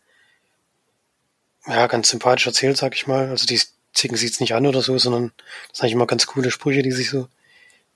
ja, 1.67 1.87
ganz 1.87 2.09
sympathisch 2.09 2.47
erzählt, 2.47 2.77
sag 2.77 2.95
ich 2.95 3.07
mal. 3.07 3.29
Also 3.29 3.45
die 3.45 3.61
zicken 3.93 4.17
jetzt 4.17 4.41
nicht 4.41 4.55
an 4.55 4.65
oder 4.65 4.81
so, 4.81 4.97
sondern 4.97 5.31
das 5.69 5.77
sind 5.77 5.83
eigentlich 5.83 5.93
immer 5.93 6.07
ganz 6.07 6.25
coole 6.25 6.51
Sprüche, 6.51 6.81
die 6.81 6.91
sich 6.91 7.09
so 7.09 7.27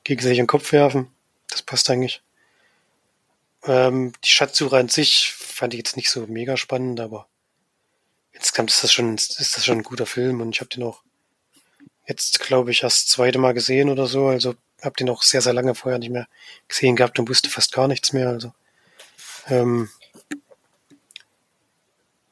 gegenseitig 0.03 0.39
in 0.39 0.43
den 0.43 0.47
Kopf 0.47 0.71
werfen. 0.71 1.07
Das 1.49 1.61
passt 1.61 1.89
eigentlich. 1.89 2.21
Ähm, 3.65 4.13
die 4.23 4.29
Schatzsuche 4.29 4.77
an 4.77 4.89
sich 4.89 5.33
fand 5.33 5.73
ich 5.73 5.79
jetzt 5.79 5.97
nicht 5.97 6.09
so 6.09 6.27
mega 6.27 6.57
spannend, 6.57 6.99
aber 6.99 7.27
insgesamt 8.31 8.69
ist 8.71 8.83
das 8.83 8.93
schon, 8.93 9.15
ist 9.15 9.39
das 9.39 9.65
schon 9.65 9.79
ein 9.79 9.83
guter 9.83 10.05
Film 10.05 10.41
und 10.41 10.53
ich 10.53 10.61
habe 10.61 10.69
den 10.69 10.83
auch 10.83 11.01
jetzt, 12.07 12.39
glaube 12.39 12.71
ich, 12.71 12.83
erst 12.83 13.05
das 13.05 13.11
zweite 13.11 13.39
Mal 13.39 13.53
gesehen 13.53 13.89
oder 13.89 14.07
so. 14.07 14.27
Also 14.27 14.55
habe 14.81 14.95
den 14.95 15.09
auch 15.09 15.23
sehr, 15.23 15.41
sehr 15.41 15.53
lange 15.53 15.75
vorher 15.75 15.99
nicht 15.99 16.11
mehr 16.11 16.27
gesehen 16.67 16.95
gehabt 16.95 17.17
und 17.19 17.29
wusste 17.29 17.49
fast 17.49 17.73
gar 17.73 17.87
nichts 17.87 18.13
mehr. 18.13 18.29
Also 18.29 18.53
ähm, 19.47 19.89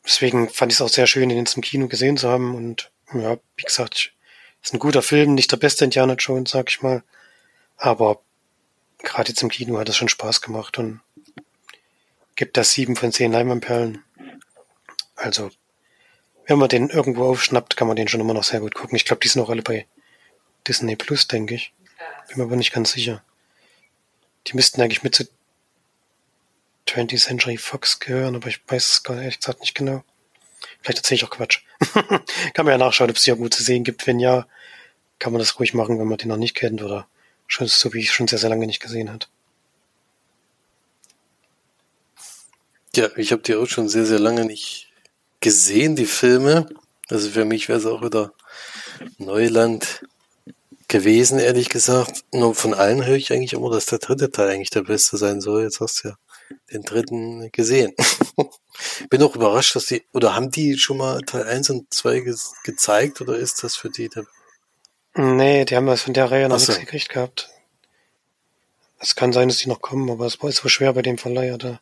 deswegen 0.05 0.49
fand 0.49 0.71
ich 0.71 0.77
es 0.77 0.81
auch 0.81 0.89
sehr 0.89 1.07
schön, 1.07 1.29
ihn 1.29 1.37
jetzt 1.37 1.55
im 1.55 1.63
Kino 1.63 1.87
gesehen 1.87 2.17
zu 2.17 2.29
haben. 2.29 2.55
Und 2.55 2.91
ja, 3.13 3.37
wie 3.55 3.63
gesagt, 3.63 4.13
ist 4.61 4.73
ein 4.73 4.79
guter 4.79 5.01
Film, 5.01 5.33
nicht 5.33 5.51
der 5.51 5.57
beste 5.57 5.83
Indiana 5.83 6.13
Jones, 6.13 6.51
sag 6.51 6.69
ich 6.69 6.81
mal. 6.81 7.03
Aber 7.77 8.21
gerade 8.99 9.29
jetzt 9.29 9.41
im 9.41 9.49
Kino 9.49 9.77
hat 9.77 9.89
es 9.89 9.97
schon 9.97 10.09
Spaß 10.09 10.41
gemacht 10.41 10.77
und 10.77 11.01
gibt 12.35 12.57
das 12.57 12.73
sieben 12.73 12.95
von 12.95 13.11
zehn 13.11 13.31
Leinwandperlen. 13.31 14.03
Also, 15.15 15.51
wenn 16.45 16.57
man 16.57 16.69
den 16.69 16.89
irgendwo 16.89 17.25
aufschnappt, 17.25 17.77
kann 17.77 17.87
man 17.87 17.95
den 17.95 18.07
schon 18.07 18.19
immer 18.19 18.33
noch 18.33 18.43
sehr 18.43 18.59
gut 18.59 18.75
gucken. 18.75 18.95
Ich 18.95 19.05
glaube, 19.05 19.21
die 19.21 19.27
sind 19.27 19.41
auch 19.41 19.49
alle 19.49 19.61
bei 19.61 19.87
Disney 20.67 20.95
Plus, 20.95 21.27
denke 21.27 21.55
ich. 21.55 21.73
Bin 22.27 22.37
mir 22.37 22.43
aber 22.43 22.55
nicht 22.55 22.73
ganz 22.73 22.91
sicher. 22.91 23.23
Die 24.47 24.55
müssten 24.55 24.81
eigentlich 24.81 25.03
mit 25.03 25.15
zu 25.15 25.25
20th 26.87 27.25
Century 27.25 27.57
Fox 27.57 27.99
gehören, 27.99 28.35
aber 28.35 28.47
ich 28.47 28.59
weiß 28.67 28.85
es 28.85 29.03
gar 29.03 29.17
ehrlich 29.17 29.39
gesagt 29.39 29.61
nicht 29.61 29.75
genau. 29.75 30.03
Vielleicht 30.81 30.99
erzähle 30.99 31.15
ich 31.15 31.23
auch 31.23 31.29
Quatsch. 31.29 31.61
kann 32.53 32.65
man 32.65 32.73
ja 32.73 32.77
nachschauen, 32.77 33.09
ob 33.09 33.15
es 33.15 33.23
die 33.23 33.29
irgendwo 33.29 33.49
zu 33.49 33.63
sehen 33.63 33.83
gibt. 33.83 34.05
Wenn 34.05 34.19
ja, 34.19 34.47
kann 35.19 35.31
man 35.31 35.39
das 35.39 35.59
ruhig 35.59 35.73
machen, 35.73 35.99
wenn 35.99 36.07
man 36.07 36.17
den 36.17 36.27
noch 36.27 36.37
nicht 36.37 36.55
kennt 36.55 36.81
oder 36.81 37.07
schon 37.47 37.67
so 37.67 37.93
wie 37.93 37.99
ich 37.99 38.11
schon 38.11 38.27
sehr, 38.27 38.39
sehr 38.39 38.49
lange 38.49 38.65
nicht 38.65 38.81
gesehen 38.81 39.11
hat. 39.11 39.29
Ja, 42.95 43.09
ich 43.17 43.31
habe 43.31 43.41
die 43.41 43.55
auch 43.55 43.65
schon 43.65 43.89
sehr, 43.89 44.05
sehr 44.05 44.19
lange 44.19 44.45
nicht 44.45 44.91
gesehen, 45.39 45.95
die 45.95 46.05
Filme. 46.05 46.67
Also 47.09 47.29
für 47.29 47.45
mich 47.45 47.67
wäre 47.67 47.79
es 47.79 47.85
auch 47.85 48.03
wieder 48.03 48.33
Neuland 49.17 50.05
gewesen, 50.87 51.39
ehrlich 51.39 51.69
gesagt. 51.69 52.23
Nur 52.31 52.53
von 52.53 52.73
allen 52.73 53.05
höre 53.05 53.15
ich 53.15 53.33
eigentlich 53.33 53.53
immer, 53.53 53.71
dass 53.71 53.87
der 53.87 53.99
dritte 53.99 54.31
Teil 54.31 54.49
eigentlich 54.49 54.69
der 54.69 54.83
beste 54.83 55.17
sein 55.17 55.41
soll. 55.41 55.63
Jetzt 55.63 55.79
hast 55.79 56.03
du 56.03 56.09
ja 56.09 56.15
den 56.71 56.83
dritten 56.83 57.51
gesehen. 57.51 57.93
Bin 59.09 59.23
auch 59.23 59.35
überrascht, 59.35 59.75
dass 59.75 59.87
die, 59.87 60.03
oder 60.13 60.35
haben 60.35 60.51
die 60.51 60.77
schon 60.77 60.97
mal 60.97 61.21
Teil 61.21 61.43
1 61.43 61.71
und 61.71 61.93
2 61.93 62.19
ge 62.19 62.35
gezeigt 62.63 63.21
oder 63.21 63.37
ist 63.37 63.63
das 63.63 63.75
für 63.75 63.89
die 63.89 64.09
der 64.09 64.25
Nee, 65.15 65.65
die 65.65 65.75
haben 65.75 65.85
das 65.85 66.01
von 66.01 66.13
der 66.13 66.31
Reihe 66.31 66.49
noch 66.49 66.59
so. 66.59 66.71
nichts 66.71 66.85
gekriegt 66.85 67.09
gehabt. 67.09 67.49
Es 68.99 69.15
kann 69.15 69.33
sein, 69.33 69.47
dass 69.47 69.57
die 69.57 69.69
noch 69.69 69.81
kommen, 69.81 70.09
aber 70.09 70.25
es 70.25 70.41
war 70.41 70.51
so 70.51 70.69
schwer 70.69 70.93
bei 70.93 71.01
dem 71.01 71.17
Verleiher 71.17 71.57
da 71.57 71.79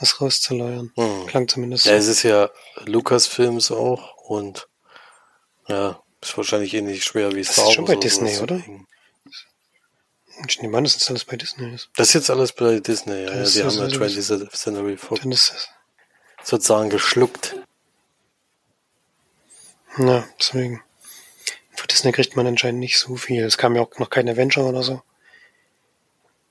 was 0.00 0.20
rauszuleiern. 0.20 0.92
Hm. 0.96 1.26
Klang 1.26 1.48
zumindest 1.48 1.84
so. 1.84 1.90
Ja, 1.90 1.96
es 1.96 2.06
ist 2.06 2.22
ja 2.22 2.50
Lukas-Films 2.86 3.70
auch 3.70 4.16
und 4.16 4.68
ja, 5.68 6.02
ist 6.20 6.36
wahrscheinlich 6.36 6.74
ähnlich 6.74 7.04
schwer 7.04 7.32
wie 7.32 7.44
Star 7.44 7.56
Wars. 7.56 7.56
Das 7.56 7.68
ist 7.68 7.74
schon 7.74 7.84
bei 7.84 7.96
Disney, 7.96 8.38
oder? 8.38 8.62
Ich 10.48 10.62
nehme 10.62 10.78
an, 10.78 10.84
das 10.84 11.08
alles 11.10 11.24
bei 11.24 11.36
Disney 11.36 11.74
ist. 11.74 11.90
Das 11.96 12.08
ist 12.08 12.14
jetzt 12.14 12.30
alles 12.30 12.52
bei 12.52 12.80
Disney, 12.80 13.24
ja. 13.24 13.34
ja 13.34 13.44
die 13.44 13.62
haben 13.62 13.76
ja 13.76 13.84
20th 13.86 14.50
Century 14.50 14.96
Fox 14.96 15.52
sozusagen 16.42 16.88
geschluckt. 16.88 17.56
Na, 19.98 20.26
deswegen. 20.38 20.82
Für 21.72 21.86
Disney 21.86 22.12
kriegt 22.12 22.36
man 22.36 22.46
anscheinend 22.46 22.80
nicht 22.80 22.98
so 22.98 23.16
viel. 23.16 23.44
Es 23.44 23.58
kam 23.58 23.76
ja 23.76 23.82
auch 23.82 23.98
noch 23.98 24.10
kein 24.10 24.28
Avenger 24.28 24.64
oder 24.64 24.82
so. 24.82 25.02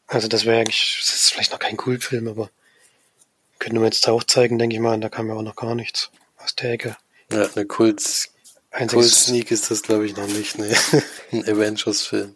Also 0.07 0.27
das 0.27 0.45
wäre 0.45 0.59
eigentlich, 0.59 0.97
das 0.99 1.15
ist 1.15 1.33
vielleicht 1.33 1.51
noch 1.51 1.59
kein 1.59 1.77
Kultfilm, 1.77 2.27
aber 2.27 2.49
können 3.59 3.79
wir 3.79 3.85
jetzt 3.85 4.07
auch 4.07 4.23
zeigen, 4.23 4.57
denke 4.57 4.75
ich 4.75 4.81
mal. 4.81 4.99
Da 4.99 5.09
kam 5.09 5.27
ja 5.27 5.35
auch 5.35 5.41
noch 5.41 5.55
gar 5.55 5.75
nichts 5.75 6.09
aus 6.37 6.55
der 6.55 6.71
Ecke. 6.71 6.97
Ja, 7.31 7.47
eine 7.53 7.65
Kult, 7.65 8.29
Kult 8.71 9.05
Sneak 9.05 9.51
ist 9.51 9.69
das, 9.69 9.83
glaube 9.83 10.05
ich, 10.05 10.15
noch 10.15 10.27
nicht. 10.27 10.57
Ne? 10.57 10.75
Ein 11.31 11.43
Avengers-Film. 11.43 12.35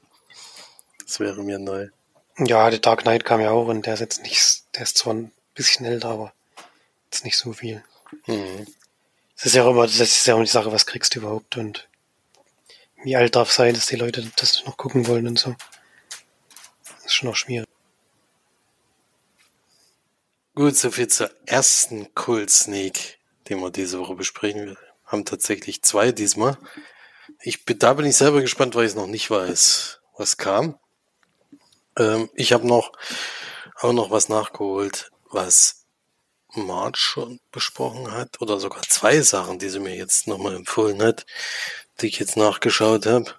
Das 1.05 1.19
wäre 1.19 1.43
mir 1.43 1.59
neu. 1.59 1.89
Ja, 2.37 2.69
The 2.71 2.81
Dark 2.81 3.01
Knight 3.01 3.25
kam 3.25 3.41
ja 3.41 3.51
auch 3.51 3.67
und 3.67 3.85
der 3.85 3.93
ist 3.93 3.99
jetzt 3.99 4.23
nicht, 4.23 4.63
der 4.75 4.83
ist 4.83 4.97
zwar 4.97 5.13
ein 5.13 5.31
bisschen 5.53 5.85
älter, 5.85 6.09
aber 6.09 6.33
jetzt 7.05 7.23
nicht 7.25 7.37
so 7.37 7.53
viel. 7.53 7.83
Mhm. 8.25 8.67
Das 9.35 9.47
ist 9.47 9.55
ja 9.55 9.63
auch 9.63 9.71
immer, 9.71 9.83
das 9.83 9.99
ist 9.99 10.25
ja 10.25 10.35
auch 10.35 10.41
die 10.41 10.47
Sache, 10.47 10.71
was 10.71 10.85
kriegst 10.85 11.13
du 11.13 11.19
überhaupt 11.19 11.57
und 11.57 11.87
wie 13.03 13.15
alt 13.15 13.35
darf 13.35 13.51
sein, 13.51 13.73
dass 13.73 13.87
die 13.87 13.97
Leute 13.97 14.31
das 14.37 14.63
noch 14.65 14.77
gucken 14.77 15.07
wollen 15.07 15.27
und 15.27 15.37
so. 15.37 15.55
Das 16.85 17.05
ist 17.05 17.13
schon 17.13 17.29
auch 17.29 17.35
schwierig. 17.35 17.67
Gut, 20.55 20.75
soviel 20.75 21.07
zur 21.07 21.31
ersten 21.47 22.09
Cool 22.15 22.47
Sneak, 22.47 23.17
den 23.49 23.59
wir 23.59 23.71
diese 23.71 23.97
Woche 23.97 24.13
besprechen. 24.13 24.67
Wir 24.67 24.77
haben 25.07 25.25
tatsächlich 25.25 25.81
zwei 25.81 26.11
diesmal. 26.11 26.59
Ich 27.41 27.65
bin, 27.65 27.79
da 27.79 27.93
bin 27.95 28.05
ich 28.05 28.15
selber 28.15 28.39
gespannt, 28.39 28.75
weil 28.75 28.85
ich 28.85 28.91
es 28.91 28.95
noch 28.95 29.07
nicht 29.07 29.31
weiß, 29.31 29.99
was 30.15 30.37
kam. 30.37 30.77
Ähm, 31.97 32.29
ich 32.35 32.53
habe 32.53 32.67
noch 32.67 32.91
auch 33.81 33.93
noch 33.93 34.11
was 34.11 34.29
nachgeholt, 34.29 35.09
was 35.31 35.87
March 36.53 36.97
schon 36.97 37.39
besprochen 37.51 38.11
hat, 38.11 38.39
oder 38.39 38.59
sogar 38.59 38.83
zwei 38.83 39.21
Sachen, 39.21 39.57
die 39.57 39.69
sie 39.69 39.79
mir 39.79 39.95
jetzt 39.95 40.27
nochmal 40.27 40.55
empfohlen 40.55 41.01
hat, 41.01 41.25
die 41.99 42.09
ich 42.09 42.19
jetzt 42.19 42.37
nachgeschaut 42.37 43.07
habe. 43.07 43.33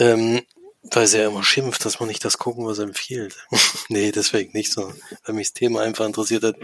Ähm, 0.00 0.42
weil 0.90 1.06
sie 1.06 1.18
ja 1.18 1.28
immer 1.28 1.44
schimpft, 1.44 1.84
dass 1.84 2.00
man 2.00 2.08
nicht 2.08 2.24
das 2.24 2.38
gucken, 2.38 2.66
was 2.66 2.78
empfiehlt. 2.78 3.36
nee, 3.88 4.12
deswegen 4.12 4.52
nicht 4.52 4.72
so, 4.72 4.92
weil 5.24 5.34
mich 5.34 5.48
das 5.48 5.54
Thema 5.54 5.82
einfach 5.82 6.06
interessiert 6.06 6.44
hat. 6.44 6.56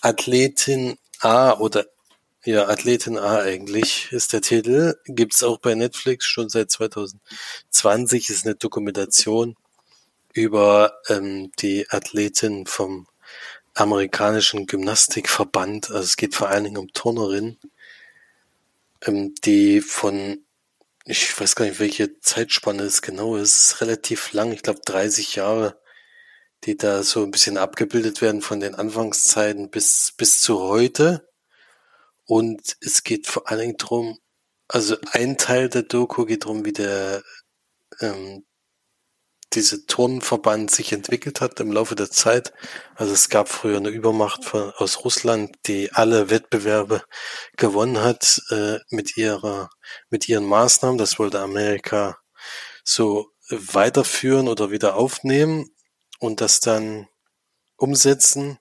Athletin 0.00 0.98
A 1.20 1.52
oder 1.52 1.86
ja, 2.44 2.68
Athletin 2.68 3.18
A 3.18 3.40
eigentlich 3.40 4.12
ist 4.12 4.32
der 4.32 4.40
Titel. 4.40 4.94
Gibt's 5.06 5.42
auch 5.42 5.58
bei 5.58 5.74
Netflix 5.74 6.26
schon 6.26 6.48
seit 6.48 6.70
2020. 6.70 8.30
Ist 8.30 8.46
eine 8.46 8.54
Dokumentation 8.54 9.56
über 10.32 10.94
ähm, 11.08 11.50
die 11.58 11.90
Athletin 11.90 12.66
vom 12.66 13.08
amerikanischen 13.74 14.66
Gymnastikverband. 14.66 15.90
Also 15.90 16.04
es 16.04 16.16
geht 16.16 16.34
vor 16.34 16.48
allen 16.48 16.64
Dingen 16.64 16.76
um 16.76 16.92
Turnerin, 16.92 17.58
ähm, 19.04 19.34
die 19.44 19.80
von 19.80 20.45
ich 21.06 21.40
weiß 21.40 21.54
gar 21.54 21.64
nicht, 21.66 21.78
welche 21.78 22.18
Zeitspanne 22.20 22.82
es 22.82 23.00
genau 23.00 23.36
ist. 23.36 23.54
Es 23.54 23.72
ist 23.72 23.80
relativ 23.80 24.32
lang, 24.32 24.52
ich 24.52 24.62
glaube 24.62 24.80
30 24.84 25.36
Jahre, 25.36 25.80
die 26.64 26.76
da 26.76 27.02
so 27.04 27.22
ein 27.22 27.30
bisschen 27.30 27.58
abgebildet 27.58 28.22
werden 28.22 28.42
von 28.42 28.60
den 28.60 28.74
Anfangszeiten 28.74 29.70
bis, 29.70 30.12
bis 30.16 30.40
zu 30.40 30.60
heute. 30.60 31.28
Und 32.24 32.76
es 32.80 33.04
geht 33.04 33.28
vor 33.28 33.48
allen 33.48 33.60
Dingen 33.60 33.76
drum, 33.76 34.18
also 34.68 34.96
ein 35.12 35.38
Teil 35.38 35.68
der 35.68 35.84
Doku 35.84 36.24
geht 36.24 36.44
drum, 36.44 36.64
wie 36.64 36.72
der 36.72 37.22
ähm, 38.00 38.44
diese 39.52 39.86
Turnverband 39.86 40.70
sich 40.70 40.92
entwickelt 40.92 41.40
hat 41.40 41.60
im 41.60 41.72
Laufe 41.72 41.94
der 41.94 42.10
Zeit. 42.10 42.52
Also 42.94 43.12
es 43.12 43.28
gab 43.28 43.48
früher 43.48 43.78
eine 43.78 43.88
Übermacht 43.88 44.44
von, 44.44 44.72
aus 44.76 45.04
Russland, 45.04 45.56
die 45.66 45.92
alle 45.92 46.30
Wettbewerbe 46.30 47.02
gewonnen 47.56 48.02
hat 48.02 48.42
äh, 48.50 48.78
mit 48.90 49.16
ihrer 49.16 49.70
mit 50.10 50.28
ihren 50.28 50.44
Maßnahmen. 50.44 50.98
Das 50.98 51.18
wollte 51.18 51.40
Amerika 51.40 52.18
so 52.84 53.30
weiterführen 53.48 54.48
oder 54.48 54.70
wieder 54.70 54.96
aufnehmen 54.96 55.70
und 56.18 56.40
das 56.40 56.60
dann 56.60 57.08
umsetzen 57.76 58.58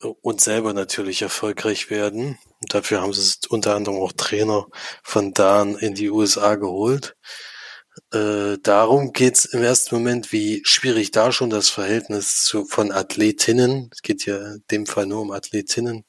und 0.00 0.40
selber 0.40 0.72
natürlich 0.72 1.22
erfolgreich 1.22 1.90
werden. 1.90 2.38
Und 2.60 2.74
dafür 2.74 3.00
haben 3.00 3.12
sie 3.12 3.32
unter 3.48 3.74
anderem 3.74 3.98
auch 3.98 4.12
Trainer 4.12 4.66
von 5.02 5.32
da 5.32 5.62
in 5.62 5.94
die 5.94 6.10
USA 6.10 6.56
geholt. 6.56 7.16
Äh, 8.12 8.58
darum 8.62 9.12
geht's 9.12 9.46
im 9.46 9.62
ersten 9.62 9.94
Moment, 9.94 10.32
wie 10.32 10.62
schwierig 10.64 11.10
da 11.12 11.32
schon 11.32 11.50
das 11.50 11.70
Verhältnis 11.70 12.44
zu, 12.44 12.66
von 12.66 12.92
Athletinnen, 12.92 13.90
es 13.92 14.02
geht 14.02 14.26
ja 14.26 14.36
in 14.36 14.64
dem 14.70 14.86
Fall 14.86 15.06
nur 15.06 15.22
um 15.22 15.30
Athletinnen, 15.30 16.04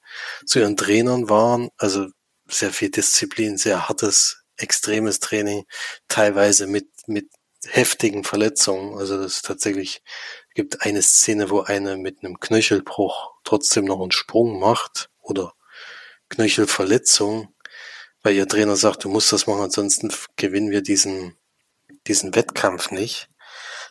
zu 0.46 0.60
ihren 0.60 0.78
Trainern 0.78 1.30
waren. 1.30 1.70
Also 1.78 2.08
sehr 2.48 2.72
viel 2.74 2.90
Disziplin, 2.92 3.58
sehr 3.58 3.88
hartes, 3.88 4.44
extremes 4.58 5.20
Training, 5.20 5.66
teilweise 6.08 6.68
mit, 6.68 6.90
mit 7.08 7.30
heftigen 7.66 8.24
Verletzungen. 8.24 8.98
Also 8.98 9.22
das 9.22 9.42
tatsächlich 9.42 10.02
gibt 10.56 10.82
eine 10.82 11.02
Szene, 11.02 11.50
wo 11.50 11.62
eine 11.62 11.98
mit 11.98 12.24
einem 12.24 12.40
Knöchelbruch 12.40 13.32
trotzdem 13.44 13.86
noch 13.86 14.02
einen 14.02 14.12
Sprung 14.12 14.60
macht 14.60 15.10
oder 15.22 15.54
Knöchelverletzung, 16.30 17.54
weil 18.24 18.36
ihr 18.36 18.48
Trainer 18.48 18.76
sagt, 18.76 19.04
du 19.06 19.10
musst 19.10 19.32
das 19.32 19.48
machen, 19.48 19.62
ansonsten 19.62 20.12
gewinnen 20.36 20.72
wir 20.72 20.82
diesen 20.82 21.38
diesen 22.08 22.36
Wettkampf 22.36 22.92
nicht. 22.92 23.30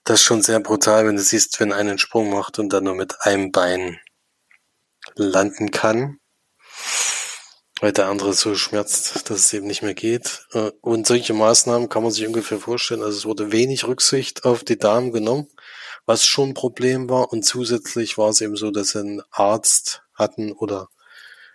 Das 0.05 0.21
ist 0.21 0.27
schon 0.27 0.43
sehr 0.43 0.61
brutal, 0.61 1.07
wenn 1.07 1.17
du 1.17 1.23
siehst, 1.23 1.59
wenn 1.61 1.73
einen 1.73 1.99
Sprung 1.99 2.31
macht 2.31 2.59
und 2.59 2.73
dann 2.73 2.85
nur 2.85 2.95
mit 2.95 3.21
einem 3.23 3.51
Bein 3.51 3.99
landen 5.15 5.71
kann, 5.71 6.19
weil 7.81 7.93
der 7.93 8.07
andere 8.07 8.33
so 8.33 8.55
schmerzt, 8.55 9.29
dass 9.31 9.39
es 9.39 9.53
eben 9.53 9.67
nicht 9.67 9.83
mehr 9.83 9.95
geht. 9.95 10.47
Äh, 10.53 10.71
und 10.81 11.07
solche 11.07 11.35
Maßnahmen 11.35 11.89
kann 11.89 12.03
man 12.03 12.13
sich 12.13 12.27
ungefähr 12.27 12.59
vorstellen. 12.59 13.03
Also 13.03 13.19
es 13.19 13.25
wurde 13.27 13.53
wenig 13.53 13.87
Rücksicht 13.87 14.45
auf 14.45 14.65
die 14.65 14.79
Damen 14.79 15.13
genommen 15.13 15.49
was 16.07 16.25
schon 16.25 16.51
ein 16.51 16.55
Problem 16.55 17.11
war. 17.11 17.33
Und 17.33 17.45
zusätzlich 17.45 18.17
war 18.17 18.31
es 18.31 18.41
eben 18.41 18.57
so, 18.57 18.71
dass 18.71 18.91
sie 18.91 19.01
einen 19.01 19.23
Arzt 19.31 20.03
hatten 20.15 20.53
oder 20.53 20.89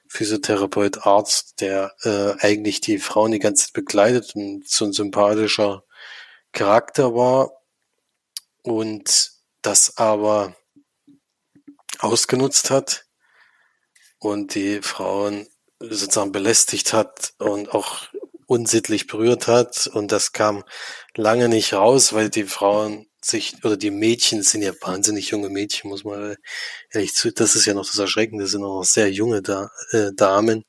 Physiotherapeut, 0.07 1.07
Arzt, 1.07 1.61
der 1.61 1.93
äh, 2.03 2.33
eigentlich 2.45 2.81
die 2.81 2.99
Frauen 2.99 3.31
die 3.31 3.39
ganze 3.39 3.65
Zeit 3.65 3.73
begleitet 3.73 4.35
und 4.35 4.67
so 4.67 4.85
ein 4.85 4.91
sympathischer 4.91 5.83
Charakter 6.51 7.15
war 7.15 7.51
und 8.63 9.31
das 9.61 9.97
aber 9.97 10.55
ausgenutzt 11.99 12.69
hat 12.69 13.05
und 14.19 14.55
die 14.55 14.81
Frauen 14.81 15.47
sozusagen 15.79 16.31
belästigt 16.31 16.93
hat 16.93 17.33
und 17.39 17.73
auch 17.73 18.07
unsittlich 18.45 19.07
berührt 19.07 19.47
hat. 19.47 19.87
Und 19.87 20.11
das 20.11 20.31
kam 20.33 20.63
lange 21.15 21.49
nicht 21.49 21.73
raus, 21.73 22.13
weil 22.13 22.29
die 22.29 22.43
Frauen 22.43 23.07
sich, 23.23 23.63
oder 23.63 23.77
die 23.77 23.91
Mädchen 23.91 24.43
sind 24.43 24.61
ja 24.61 24.73
wahnsinnig 24.81 25.29
junge 25.29 25.49
Mädchen, 25.49 25.89
muss 25.89 26.03
man 26.03 26.35
ehrlich 26.91 27.13
zu, 27.13 27.31
das 27.31 27.55
ist 27.55 27.65
ja 27.65 27.73
noch 27.73 27.85
das 27.85 27.97
Erschreckende, 27.97 28.47
sind 28.47 28.63
auch 28.63 28.79
noch 28.79 28.83
sehr 28.83 29.11
junge 29.11 29.41
da, 29.41 29.69
äh, 29.91 30.11
Damen, 30.13 30.65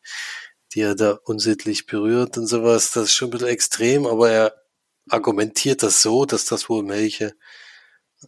die 0.72 0.82
er 0.82 0.94
da 0.94 1.18
unsittlich 1.24 1.86
berührt 1.86 2.38
und 2.38 2.46
sowas. 2.46 2.92
Das 2.92 3.04
ist 3.04 3.14
schon 3.14 3.28
ein 3.28 3.32
bisschen 3.32 3.48
extrem, 3.48 4.06
aber 4.06 4.30
er 4.30 4.61
argumentiert 5.08 5.82
das 5.82 6.02
so, 6.02 6.24
dass 6.26 6.44
das 6.44 6.68
wohl 6.68 6.86
welche 6.88 7.34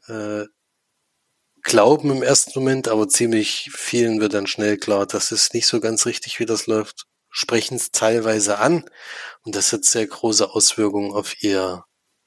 äh, 0.09 0.45
glauben 1.63 2.11
im 2.11 2.23
ersten 2.23 2.59
Moment, 2.59 2.89
aber 2.89 3.09
ziemlich 3.09 3.71
vielen 3.75 4.21
wird 4.21 4.35
dann 4.35 4.47
schnell 4.47 4.77
klar, 4.77 5.07
das 5.07 5.33
ist 5.33 5.55
nicht 5.55 5.67
so 5.67 5.81
ganz 5.81 6.07
richtig, 6.07 6.39
wie 6.39 6.47
das 6.47 6.67
läuft, 6.67 7.07
sprechen 7.31 7.77
es 7.77 7.91
teilweise 7.91 8.59
an 8.59 8.85
und 9.43 9.57
das 9.57 9.73
hat 9.73 9.85
sehr 9.85 10.07
große 10.07 10.51
Auswirkungen 10.51 11.13
auf 11.13 11.43
ihr 11.43 11.85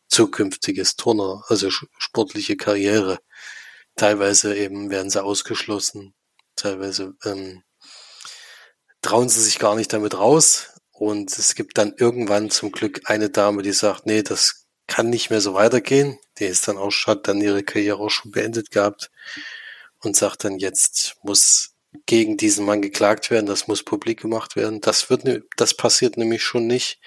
zukünftiges 0.10 0.96
Turner, 0.96 1.44
also 1.48 1.70
sportliche 1.70 2.58
Karriere. 2.58 3.20
Teilweise 3.96 4.56
eben 4.56 4.90
werden 4.90 5.10
sie 5.10 5.24
ausgeschlossen, 5.24 6.14
teilweise 6.56 7.14
ähm, 7.26 7.64
trauen 9.02 9.30
sie 9.30 9.42
sich 9.42 9.60
gar 9.60 9.76
nicht 9.76 9.94
damit 9.94 10.18
raus. 10.18 10.70
Und 11.00 11.38
es 11.38 11.54
gibt 11.54 11.78
dann 11.78 11.94
irgendwann 11.98 12.50
zum 12.50 12.72
Glück 12.72 13.02
eine 13.06 13.30
Dame, 13.30 13.62
die 13.62 13.72
sagt, 13.72 14.08
nee, 14.08 14.24
das 14.24 14.66
kann 14.88 15.10
nicht 15.10 15.30
mehr 15.30 15.42
so 15.42 15.54
weitergehen. 15.54 16.18
Die 16.40 16.46
ist 16.46 16.68
dann 16.68 16.78
auch, 16.78 16.92
hat 17.06 17.28
dann 17.28 17.42
ihre 17.42 17.64
Karriere 17.64 18.00
auch 18.00 18.10
schon 18.10 18.32
beendet 18.32 18.72
gehabt 18.72 19.12
und 20.00 20.16
sagt 20.16 20.44
dann, 20.44 20.58
jetzt 20.58 21.16
muss 21.24 21.76
gegen 22.06 22.38
diesen 22.38 22.66
Mann 22.66 22.82
geklagt 22.82 23.30
werden, 23.30 23.46
das 23.46 23.68
muss 23.68 23.84
publik 23.84 24.22
gemacht 24.22 24.56
werden. 24.56 24.82
Das 24.82 25.10
wird, 25.10 25.44
das 25.56 25.76
passiert 25.76 26.18
nämlich 26.18 26.44
schon 26.44 26.68
nicht. 26.68 27.00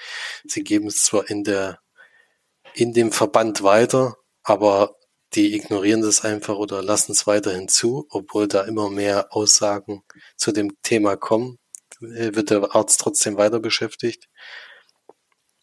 Sie 0.44 0.62
geben 0.62 0.86
es 0.86 1.02
zwar 1.02 1.28
in 1.28 1.44
der 1.44 1.80
in 2.74 2.92
dem 2.92 3.12
Verband 3.12 3.62
weiter, 3.62 4.16
aber 4.44 4.96
die 5.34 5.54
ignorieren 5.54 6.02
das 6.02 6.24
einfach 6.24 6.56
oder 6.56 6.82
lassen 6.82 7.12
es 7.12 7.26
weiterhin 7.26 7.68
zu, 7.68 8.06
obwohl 8.10 8.48
da 8.48 8.62
immer 8.62 8.90
mehr 8.90 9.34
Aussagen 9.34 10.02
zu 10.36 10.52
dem 10.52 10.80
Thema 10.82 11.16
kommen, 11.16 11.58
wird 12.00 12.50
der 12.50 12.74
Arzt 12.74 13.00
trotzdem 13.00 13.36
weiter 13.36 13.60
beschäftigt. 13.60 14.26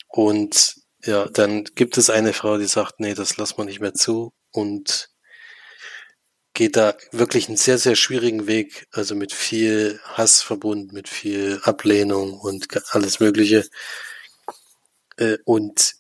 Und 0.08 0.76
ja, 1.04 1.28
dann 1.28 1.64
gibt 1.76 1.98
es 1.98 2.10
eine 2.10 2.34
Frau, 2.34 2.58
die 2.58 2.66
sagt, 2.66 3.00
nee, 3.00 3.14
das 3.14 3.38
lassen 3.38 3.58
wir 3.58 3.66
nicht 3.66 3.80
mehr 3.80 3.94
zu 3.94 4.34
und 4.52 5.10
geht 6.54 6.76
da 6.76 6.96
wirklich 7.12 7.48
einen 7.48 7.58
sehr, 7.58 7.78
sehr 7.78 7.96
schwierigen 7.96 8.48
Weg, 8.48 8.88
also 8.92 9.14
mit 9.14 9.32
viel 9.32 10.00
Hass 10.04 10.42
verbunden, 10.42 10.94
mit 10.94 11.08
viel 11.08 11.60
Ablehnung 11.64 12.34
und 12.34 12.68
alles 12.92 13.20
Mögliche. 13.20 13.68
Äh, 15.18 15.38
und 15.46 15.94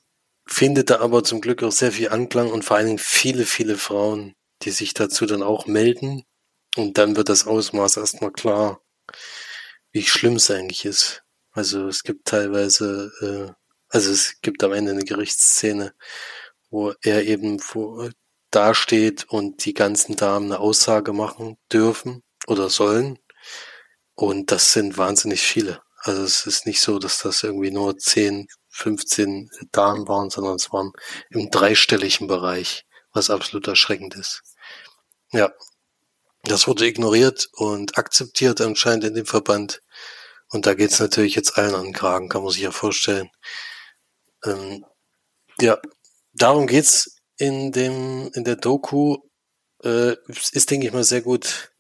findet 0.47 0.89
da 0.89 1.00
aber 1.00 1.23
zum 1.23 1.41
Glück 1.41 1.62
auch 1.62 1.71
sehr 1.71 1.91
viel 1.91 2.10
Anklang 2.10 2.52
und 2.52 2.65
vor 2.65 2.78
allen 2.78 2.88
Dingen 2.88 3.00
viele, 3.00 3.45
viele 3.45 3.78
Frauen, 3.78 4.34
die 4.63 4.71
sich 4.71 4.93
dazu 4.93 5.26
dann 5.28 5.43
auch 5.43 5.67
melden. 5.67 6.23
Und 6.76 6.97
dann 6.97 7.15
wird 7.15 7.30
das 7.30 7.45
Ausmaß 7.45 7.97
erstmal 7.97 8.32
klar, 8.32 8.82
wie 9.98 10.04
schlimm 10.04 10.36
es 10.36 10.52
eigentlich 10.52 10.86
ist. 10.86 11.24
Also 11.54 11.88
es 11.88 12.04
gibt 12.04 12.28
teilweise, 12.28 13.12
äh, 13.20 13.52
also 13.90 14.12
es 14.12 14.40
gibt 14.42 14.64
am 14.64 14.74
Ende 14.74 14.92
eine 14.92 15.04
Gerichtsszene, 15.04 15.96
wo 16.70 16.94
er 17.02 17.26
eben 17.26 17.58
vor, 17.58 18.12
dasteht 18.52 19.26
und 19.28 19.66
die 19.66 19.74
ganzen 19.74 20.16
Damen 20.16 20.52
eine 20.52 20.60
Aussage 20.60 21.14
machen 21.14 21.58
dürfen 21.74 22.22
oder 22.46 22.70
sollen. 22.70 23.18
Und 24.14 24.52
das 24.52 24.72
sind 24.72 25.00
wahnsinnig 25.00 25.42
viele. 25.42 25.82
Also 26.02 26.22
es 26.22 26.46
ist 26.46 26.68
nicht 26.68 26.80
so, 26.80 27.00
dass 27.00 27.18
das 27.24 27.42
irgendwie 27.42 27.72
nur 27.72 27.98
10, 27.98 28.48
15 28.70 29.50
Damen 29.72 30.08
waren, 30.08 30.30
sondern 30.30 30.58
es 30.58 30.72
waren 30.72 30.92
im 31.32 31.50
dreistelligen 31.50 32.28
Bereich, 32.28 32.86
was 33.14 33.32
absolut 33.32 33.68
erschreckend 33.68 34.14
ist. 34.14 34.44
Ja, 35.32 35.52
das 36.44 36.68
wurde 36.68 36.86
ignoriert 36.86 37.50
und 37.54 37.98
akzeptiert 37.98 38.62
anscheinend 38.62 39.06
in 39.06 39.16
dem 39.16 39.26
Verband. 39.26 39.82
Und 40.50 40.66
da 40.66 40.74
geht's 40.74 41.00
natürlich 41.00 41.36
jetzt 41.36 41.58
allen 41.58 41.76
an 41.76 41.84
den 41.86 41.94
Kragen, 41.94 42.30
kann 42.30 42.44
man 42.44 42.52
sich 42.52 42.62
ja 42.62 42.72
vorstellen. 42.72 43.30
Ähm, 44.46 44.86
ja, 45.60 45.80
darum 46.34 46.68
geht's 46.68 47.18
in 47.38 47.72
dem 47.72 48.32
in 48.34 48.44
der 48.44 48.56
Doku. 48.56 49.18
Äh, 49.84 50.16
ist 50.52 50.72
denke 50.72 50.88
ich 50.88 50.94
mal 50.94 51.04
sehr 51.04 51.22
gut 51.22 51.72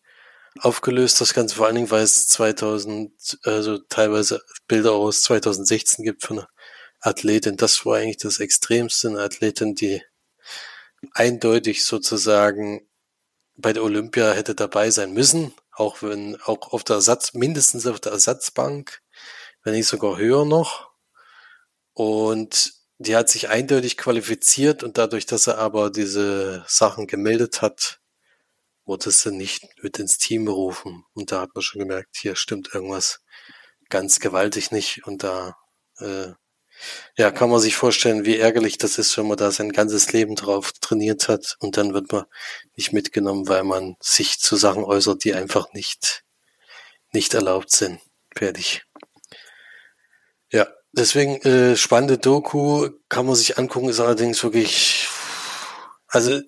aufgelöst, 0.59 1.21
das 1.21 1.33
Ganze, 1.33 1.55
vor 1.55 1.67
allen 1.67 1.75
Dingen, 1.75 1.91
weil 1.91 2.03
es 2.03 2.27
2000, 2.27 3.39
also 3.43 3.77
teilweise 3.77 4.41
Bilder 4.67 4.93
aus 4.93 5.23
2016 5.23 6.03
gibt 6.05 6.23
von 6.23 6.39
einer 6.39 6.49
Athletin. 6.99 7.57
Das 7.57 7.85
war 7.85 7.97
eigentlich 7.97 8.17
das 8.17 8.39
Extremste, 8.39 9.09
eine 9.09 9.21
Athletin, 9.21 9.75
die 9.75 10.01
eindeutig 11.13 11.85
sozusagen 11.85 12.87
bei 13.55 13.73
der 13.73 13.83
Olympia 13.83 14.33
hätte 14.33 14.55
dabei 14.55 14.91
sein 14.91 15.13
müssen, 15.13 15.53
auch 15.77 16.01
wenn, 16.01 16.35
auch 16.41 16.73
auf 16.73 16.83
der 16.83 16.97
Ersatz, 16.97 17.33
mindestens 17.33 17.85
auf 17.85 17.99
der 17.99 18.11
Ersatzbank, 18.11 19.01
wenn 19.63 19.73
nicht 19.73 19.87
sogar 19.87 20.17
höher 20.17 20.43
noch. 20.43 20.91
Und 21.93 22.73
die 22.97 23.15
hat 23.15 23.29
sich 23.29 23.49
eindeutig 23.49 23.97
qualifiziert 23.97 24.81
und 24.83 24.97
dadurch, 24.97 25.27
dass 25.27 25.45
er 25.47 25.59
aber 25.59 25.91
diese 25.91 26.65
Sachen 26.67 27.05
gemeldet 27.05 27.61
hat, 27.61 27.99
wurde 28.85 29.11
sie 29.11 29.31
nicht 29.31 29.65
mit 29.83 29.99
ins 29.99 30.17
Team 30.17 30.45
berufen. 30.45 31.05
Und 31.13 31.31
da 31.31 31.41
hat 31.41 31.53
man 31.53 31.61
schon 31.61 31.79
gemerkt, 31.79 32.17
hier 32.17 32.35
stimmt 32.35 32.73
irgendwas 32.73 33.19
ganz 33.89 34.19
gewaltig 34.19 34.71
nicht. 34.71 35.05
Und 35.05 35.23
da 35.23 35.57
äh, 35.99 36.33
ja, 37.17 37.31
kann 37.31 37.49
man 37.49 37.59
sich 37.59 37.75
vorstellen, 37.75 38.25
wie 38.25 38.37
ärgerlich 38.37 38.77
das 38.77 38.97
ist, 38.97 39.17
wenn 39.17 39.27
man 39.27 39.37
da 39.37 39.51
sein 39.51 39.71
ganzes 39.71 40.11
Leben 40.13 40.35
drauf 40.35 40.71
trainiert 40.73 41.27
hat 41.27 41.57
und 41.59 41.77
dann 41.77 41.93
wird 41.93 42.11
man 42.11 42.25
nicht 42.75 42.93
mitgenommen, 42.93 43.47
weil 43.47 43.63
man 43.63 43.95
sich 43.99 44.39
zu 44.39 44.55
Sachen 44.55 44.83
äußert, 44.83 45.23
die 45.23 45.33
einfach 45.33 45.73
nicht, 45.73 46.23
nicht 47.11 47.33
erlaubt 47.33 47.71
sind. 47.71 47.99
Fertig. 48.35 48.83
Ja, 50.51 50.67
deswegen 50.93 51.41
äh, 51.41 51.75
spannende 51.75 52.17
Doku 52.17 52.89
kann 53.09 53.25
man 53.25 53.35
sich 53.35 53.57
angucken, 53.57 53.89
ist 53.89 53.99
allerdings 53.99 54.43
wirklich, 54.43 55.07
also 56.07 56.39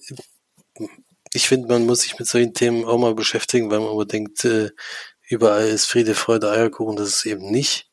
ich 1.33 1.47
finde, 1.47 1.67
man 1.67 1.85
muss 1.85 2.01
sich 2.01 2.17
mit 2.17 2.27
solchen 2.27 2.53
Themen 2.53 2.85
auch 2.85 2.97
mal 2.97 3.15
beschäftigen, 3.15 3.69
weil 3.69 3.79
man 3.79 3.91
immer 3.91 4.05
äh, 4.43 4.71
überall 5.29 5.67
ist 5.67 5.85
Friede, 5.85 6.15
Freude, 6.15 6.49
Eierkuchen, 6.49 6.95
das 6.95 7.09
ist 7.09 7.25
eben 7.25 7.51
nicht. 7.51 7.88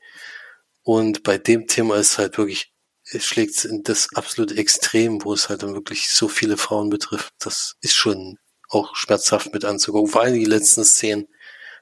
Und 0.87 1.25
bei 1.25 1.37
dem 1.37 1.67
Thema 1.67 1.97
ist 1.97 2.17
halt 2.17 2.39
wirklich, 2.39 2.73
es 3.11 3.25
schlägt 3.25 3.65
in 3.65 3.83
das 3.83 4.09
absolute 4.15 4.57
Extrem, 4.57 5.25
wo 5.25 5.33
es 5.33 5.49
halt 5.49 5.65
dann 5.65 5.75
wirklich 5.75 6.09
so 6.09 6.29
viele 6.29 6.57
Frauen 6.57 6.91
betrifft. 6.91 7.33
Das 7.41 7.75
ist 7.81 7.95
schon 7.95 8.39
auch 8.69 8.95
schmerzhaft 8.95 9.53
mit 9.53 9.65
anzugucken. 9.65 10.09
Vor 10.13 10.23
allem 10.23 10.35
die 10.35 10.45
letzten 10.45 10.85
Szenen, 10.85 11.27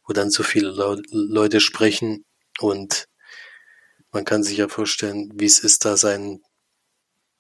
wo 0.06 0.14
dann 0.14 0.30
so 0.30 0.42
viele 0.42 0.70
Leute 1.10 1.60
sprechen 1.60 2.24
und 2.60 3.04
man 4.10 4.24
kann 4.24 4.42
sich 4.42 4.56
ja 4.56 4.68
vorstellen, 4.68 5.30
wie 5.34 5.44
es 5.44 5.58
ist, 5.58 5.84
da 5.84 5.98
sein, 5.98 6.40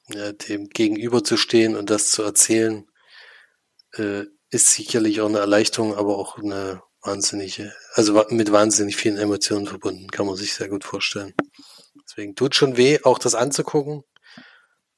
ja, 0.08 0.32
dem 0.32 0.68
gegenüber 0.68 1.24
zu 1.24 1.38
stehen 1.38 1.76
und 1.76 1.88
das 1.88 2.10
zu 2.10 2.22
erzählen 2.22 2.84
äh, 3.94 4.24
ist 4.50 4.70
sicherlich 4.72 5.22
auch 5.22 5.30
eine 5.30 5.38
Erleichterung, 5.38 5.94
aber 5.94 6.18
auch 6.18 6.36
eine 6.36 6.82
wahnsinnige, 7.04 7.74
also 7.94 8.24
mit 8.30 8.50
wahnsinnig 8.50 8.96
vielen 8.96 9.18
Emotionen 9.18 9.66
verbunden, 9.66 10.10
kann 10.10 10.26
man 10.26 10.36
sich 10.36 10.54
sehr 10.54 10.68
gut 10.68 10.84
vorstellen. 10.84 11.34
Deswegen 12.04 12.34
tut 12.34 12.54
schon 12.54 12.76
weh, 12.76 12.98
auch 13.02 13.18
das 13.18 13.34
anzugucken, 13.34 14.04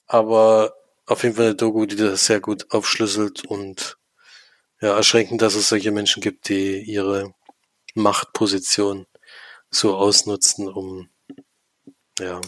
aber 0.07 0.75
auf 1.07 1.23
jeden 1.23 1.37
Fall 1.37 1.47
eine 1.47 1.55
Doku, 1.55 1.87
die 1.87 1.97
das 1.97 2.27
sehr 2.27 2.41
gut 2.41 2.73
aufschlüsselt 2.73 3.45
und 3.45 3.99
ja, 4.81 4.97
erschreckend, 4.97 5.43
dass 5.43 5.55
es 5.55 5.69
solche 5.69 5.91
Menschen 5.91 6.21
gibt, 6.21 6.49
die 6.49 6.81
ihre 6.81 7.35
Machtposition 7.95 9.07
so 9.71 9.97
ausnutzen, 9.97 10.69
um 10.69 11.09
ja, 12.19 12.41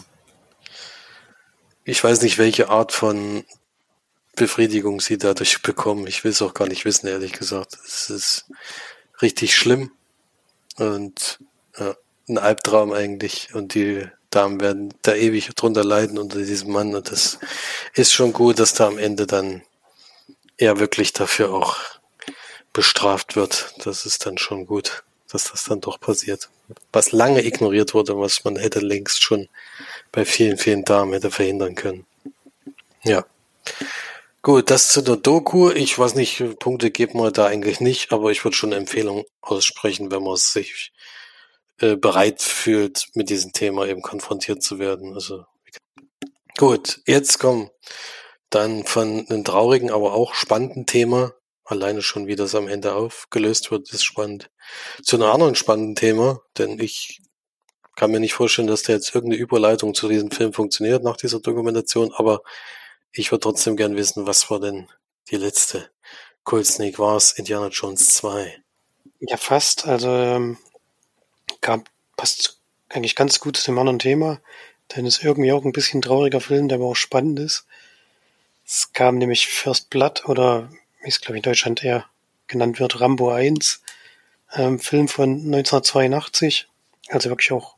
ich 1.83 2.03
weiß 2.03 2.21
nicht, 2.21 2.37
welche 2.37 2.69
Art 2.69 2.91
von 2.91 3.45
Befriedigung 4.35 5.01
sie 5.01 5.17
dadurch 5.17 5.61
bekommen. 5.61 6.07
Ich 6.07 6.23
will 6.23 6.31
es 6.31 6.41
auch 6.41 6.53
gar 6.53 6.67
nicht 6.67 6.85
wissen, 6.85 7.07
ehrlich 7.07 7.33
gesagt. 7.33 7.77
Es 7.85 8.09
ist 8.09 8.45
richtig 9.21 9.55
schlimm 9.55 9.91
und 10.77 11.39
ja, 11.77 11.95
ein 12.27 12.37
Albtraum 12.37 12.93
eigentlich. 12.93 13.53
Und 13.53 13.73
die 13.73 14.07
Damen 14.29 14.61
werden 14.61 14.93
da 15.01 15.15
ewig 15.15 15.49
drunter 15.55 15.83
leiden 15.83 16.17
unter 16.17 16.39
diesem 16.39 16.71
Mann. 16.71 16.95
Und 16.95 17.11
das 17.11 17.39
ist 17.93 18.13
schon 18.13 18.33
gut, 18.33 18.59
dass 18.59 18.73
da 18.73 18.87
am 18.87 18.97
Ende 18.97 19.25
dann 19.25 19.63
er 20.57 20.79
wirklich 20.79 21.13
dafür 21.13 21.53
auch 21.53 21.77
bestraft 22.73 23.35
wird. 23.35 23.73
Das 23.83 24.05
ist 24.05 24.25
dann 24.25 24.37
schon 24.37 24.65
gut, 24.65 25.03
dass 25.31 25.51
das 25.51 25.63
dann 25.63 25.81
doch 25.81 25.99
passiert. 25.99 26.49
Was 26.93 27.11
lange 27.11 27.43
ignoriert 27.43 27.93
wurde, 27.93 28.17
was 28.19 28.43
man 28.43 28.57
hätte 28.57 28.79
längst 28.79 29.23
schon 29.23 29.47
bei 30.11 30.25
vielen, 30.25 30.57
vielen 30.57 30.85
Damen 30.85 31.13
hätte 31.13 31.31
verhindern 31.31 31.75
können. 31.75 32.05
Ja. 33.03 33.25
Gut, 34.41 34.71
das 34.71 34.87
zu 34.87 35.01
der 35.01 35.17
Doku. 35.17 35.69
Ich 35.69 35.99
weiß 35.99 36.15
nicht, 36.15 36.59
Punkte 36.59 36.91
geben 36.91 37.19
wir 37.19 37.31
da 37.31 37.47
eigentlich 37.47 37.81
nicht, 37.81 38.13
aber 38.13 38.31
ich 38.31 38.45
würde 38.45 38.55
schon 38.55 38.69
eine 38.69 38.79
Empfehlung 38.79 39.25
aussprechen, 39.41 40.11
wenn 40.11 40.23
man 40.23 40.37
sich 40.37 40.93
äh, 41.79 41.97
bereit 41.97 42.41
fühlt, 42.41 43.07
mit 43.15 43.29
diesem 43.29 43.51
Thema 43.51 43.85
eben 43.85 44.01
konfrontiert 44.01 44.63
zu 44.63 44.79
werden. 44.79 45.13
Also 45.13 45.43
gut, 46.57 47.01
jetzt 47.05 47.39
kommen 47.39 47.69
dann 48.49 48.85
von 48.85 49.27
einem 49.29 49.43
traurigen, 49.43 49.91
aber 49.91 50.13
auch 50.13 50.33
spannenden 50.33 50.85
Thema. 50.85 51.33
Alleine 51.65 52.01
schon, 52.01 52.27
wie 52.27 52.37
das 52.37 52.55
am 52.55 52.69
Ende 52.69 52.95
aufgelöst 52.95 53.71
wird, 53.71 53.91
ist 53.91 54.05
spannend. 54.05 54.49
Zu 55.03 55.17
einem 55.17 55.29
anderen 55.31 55.55
spannenden 55.55 55.95
Thema, 55.95 56.41
denn 56.57 56.79
ich 56.79 57.21
kann 57.97 58.11
mir 58.11 58.21
nicht 58.21 58.33
vorstellen, 58.33 58.69
dass 58.69 58.83
da 58.83 58.93
jetzt 58.93 59.13
irgendeine 59.13 59.41
Überleitung 59.41 59.93
zu 59.93 60.07
diesem 60.07 60.31
Film 60.31 60.53
funktioniert 60.53 61.03
nach 61.03 61.17
dieser 61.17 61.41
Dokumentation, 61.41 62.13
aber 62.15 62.41
ich 63.11 63.31
würde 63.31 63.41
trotzdem 63.41 63.75
gern 63.75 63.95
wissen, 63.95 64.25
was 64.25 64.49
war 64.49 64.59
denn 64.59 64.87
die 65.29 65.37
letzte 65.37 65.89
Cold 66.43 66.65
Snake 66.65 66.99
Wars 66.99 67.33
Indiana 67.33 67.67
Jones 67.67 68.07
2? 68.15 68.61
Ja, 69.21 69.37
fast. 69.37 69.85
Also 69.85 70.09
ähm, 70.09 70.57
gab, 71.61 71.89
passt 72.15 72.59
eigentlich 72.89 73.15
ganz 73.15 73.39
gut 73.39 73.57
zu 73.57 73.65
dem 73.65 73.77
anderen 73.77 73.99
Thema, 73.99 74.39
denn 74.95 75.05
es 75.05 75.17
ist 75.17 75.23
irgendwie 75.23 75.51
auch 75.51 75.65
ein 75.65 75.71
bisschen 75.71 76.01
trauriger 76.01 76.41
Film, 76.41 76.67
der 76.67 76.77
aber 76.77 76.87
auch 76.87 76.95
spannend 76.95 77.39
ist. 77.39 77.65
Es 78.65 78.93
kam 78.93 79.17
nämlich 79.17 79.47
First 79.47 79.89
Blood 79.89 80.25
oder 80.25 80.69
wie 81.01 81.09
es 81.09 81.21
glaube 81.21 81.37
ich 81.37 81.45
in 81.45 81.49
Deutschland 81.49 81.83
eher 81.83 82.05
genannt 82.47 82.79
wird, 82.79 82.99
Rambo 82.99 83.29
1, 83.31 83.81
ähm, 84.53 84.79
Film 84.79 85.07
von 85.07 85.29
1982, 85.29 86.67
also 87.09 87.29
wirklich 87.29 87.51
auch 87.51 87.75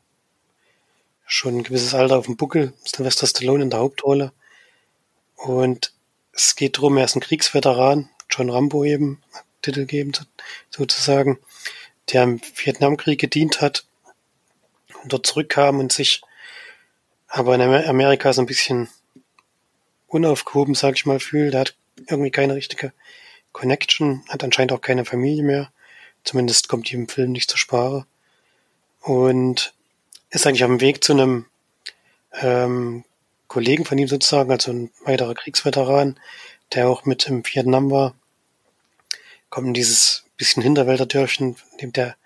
schon 1.26 1.58
ein 1.58 1.62
gewisses 1.62 1.94
Alter 1.94 2.18
auf 2.18 2.26
dem 2.26 2.36
Buckel, 2.36 2.72
Sylvester 2.84 3.26
Stallone 3.26 3.64
in 3.64 3.70
der 3.70 3.80
Hauptrolle. 3.80 4.32
Und 5.42 5.92
es 6.32 6.54
geht 6.54 6.78
drum, 6.78 6.96
er 6.96 7.04
ist 7.04 7.16
ein 7.16 7.20
Kriegsveteran, 7.20 8.08
John 8.30 8.48
Rambo 8.48 8.84
eben, 8.84 9.20
Titel 9.60 9.86
geben 9.86 10.12
sozusagen, 10.70 11.38
der 12.12 12.22
im 12.22 12.40
Vietnamkrieg 12.54 13.20
gedient 13.20 13.60
hat 13.60 13.84
und 15.02 15.12
dort 15.12 15.26
zurückkam 15.26 15.80
und 15.80 15.92
sich 15.92 16.22
aber 17.26 17.54
in 17.56 17.60
Amerika 17.60 18.32
so 18.32 18.40
ein 18.40 18.46
bisschen 18.46 18.88
unaufgehoben, 20.06 20.74
sag 20.74 20.96
ich 20.96 21.06
mal, 21.06 21.18
fühlt. 21.18 21.54
Er 21.54 21.60
hat 21.60 21.74
irgendwie 22.08 22.30
keine 22.30 22.54
richtige 22.54 22.92
Connection, 23.52 24.24
hat 24.28 24.44
anscheinend 24.44 24.72
auch 24.72 24.80
keine 24.80 25.04
Familie 25.04 25.42
mehr. 25.42 25.72
Zumindest 26.24 26.68
kommt 26.68 26.88
die 26.90 26.94
im 26.94 27.08
Film 27.08 27.32
nicht 27.32 27.50
zur 27.50 27.58
Sprache. 27.58 28.06
Und 29.00 29.74
ist 30.30 30.46
eigentlich 30.46 30.62
auf 30.62 30.70
dem 30.70 30.80
Weg 30.80 31.02
zu 31.02 31.12
einem 31.12 31.46
ähm, 32.34 33.04
Kollegen 33.52 33.84
von 33.84 33.98
ihm 33.98 34.08
sozusagen, 34.08 34.50
also 34.50 34.72
ein 34.72 34.90
weiterer 35.04 35.34
Kriegsveteran, 35.34 36.18
der 36.72 36.88
auch 36.88 37.04
mit 37.04 37.26
im 37.26 37.44
Vietnam 37.44 37.90
war. 37.90 38.14
Kommt 39.50 39.66
in 39.66 39.74
dieses 39.74 40.24
bisschen 40.38 40.62
Hinterwälderdörfchen, 40.62 41.56
in 41.72 41.78
dem 41.78 41.92
der 41.92 42.16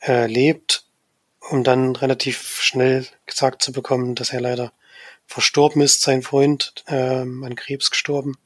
äh, 0.00 0.26
lebt, 0.26 0.84
um 1.48 1.62
dann 1.62 1.94
relativ 1.94 2.60
schnell 2.60 3.06
gesagt 3.24 3.62
zu 3.62 3.70
bekommen, 3.70 4.16
dass 4.16 4.32
er 4.32 4.40
leider 4.40 4.72
verstorben 5.26 5.80
ist, 5.80 6.02
sein 6.02 6.22
Freund, 6.22 6.74
ähm, 6.88 7.44
an 7.44 7.54
Krebs 7.54 7.92
gestorben. 7.92 8.36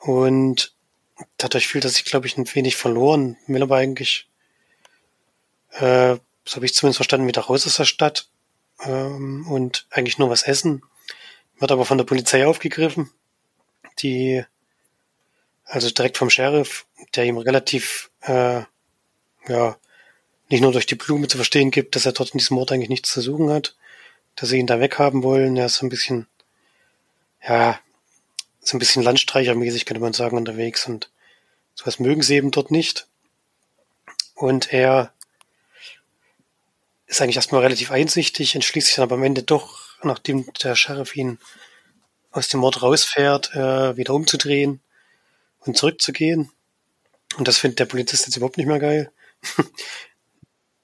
Und 0.00 0.74
dadurch 1.38 1.68
fühlt 1.68 1.84
er 1.84 1.90
sich, 1.90 2.04
glaube 2.04 2.26
ich, 2.26 2.36
ein 2.36 2.52
wenig 2.52 2.74
verloren, 2.74 3.36
will 3.46 3.62
aber 3.62 3.76
eigentlich, 3.76 4.26
äh, 5.70 6.16
so 6.44 6.56
habe 6.56 6.66
ich 6.66 6.74
zumindest 6.74 6.96
verstanden, 6.96 7.28
wieder 7.28 7.42
raus 7.42 7.64
aus 7.64 7.76
der 7.76 7.84
Stadt 7.84 8.28
ähm, 8.82 9.46
und 9.48 9.86
eigentlich 9.90 10.18
nur 10.18 10.30
was 10.30 10.42
essen. 10.42 10.82
Wird 11.58 11.72
aber 11.72 11.84
von 11.84 11.98
der 11.98 12.04
Polizei 12.04 12.46
aufgegriffen, 12.46 13.10
die 14.00 14.44
also 15.64 15.90
direkt 15.90 16.18
vom 16.18 16.30
Sheriff, 16.30 16.86
der 17.14 17.24
ihm 17.24 17.38
relativ 17.38 18.10
äh, 18.22 18.62
ja 19.48 19.76
nicht 20.48 20.60
nur 20.60 20.72
durch 20.72 20.86
die 20.86 20.94
Blume 20.94 21.28
zu 21.28 21.38
verstehen 21.38 21.70
gibt, 21.70 21.96
dass 21.96 22.06
er 22.06 22.12
dort 22.12 22.30
in 22.30 22.38
diesem 22.38 22.58
Ort 22.58 22.72
eigentlich 22.72 22.90
nichts 22.90 23.10
zu 23.10 23.20
suchen 23.20 23.50
hat, 23.50 23.76
dass 24.36 24.50
sie 24.50 24.58
ihn 24.58 24.66
da 24.66 24.78
weghaben 24.80 25.22
wollen. 25.22 25.56
Er 25.56 25.66
ist 25.66 25.76
so 25.76 25.86
ein 25.86 25.88
bisschen, 25.88 26.26
ja, 27.46 27.80
so 28.60 28.76
ein 28.76 28.78
bisschen 28.78 29.02
landstreichermäßig, 29.02 29.86
könnte 29.86 30.00
man 30.00 30.12
sagen, 30.12 30.36
unterwegs 30.36 30.86
und 30.86 31.10
sowas 31.74 31.98
mögen 31.98 32.22
sie 32.22 32.36
eben 32.36 32.50
dort 32.50 32.70
nicht. 32.70 33.08
Und 34.34 34.72
er 34.72 35.12
ist 37.06 37.20
eigentlich 37.20 37.36
erstmal 37.36 37.62
relativ 37.62 37.90
einsichtig, 37.90 38.54
entschließt 38.54 38.86
sich 38.86 38.96
dann 38.96 39.04
aber 39.04 39.16
am 39.16 39.22
Ende 39.22 39.42
doch, 39.42 39.80
nachdem 40.02 40.50
der 40.62 40.74
Sheriff 40.74 41.16
ihn 41.16 41.38
aus 42.30 42.48
dem 42.48 42.60
Mord 42.60 42.82
rausfährt, 42.82 43.54
äh, 43.54 43.96
wieder 43.96 44.14
umzudrehen 44.14 44.80
und 45.60 45.76
zurückzugehen. 45.76 46.50
Und 47.36 47.48
das 47.48 47.58
findet 47.58 47.78
der 47.80 47.86
Polizist 47.86 48.26
jetzt 48.26 48.36
überhaupt 48.36 48.58
nicht 48.58 48.66
mehr 48.66 48.78
geil. 48.78 49.12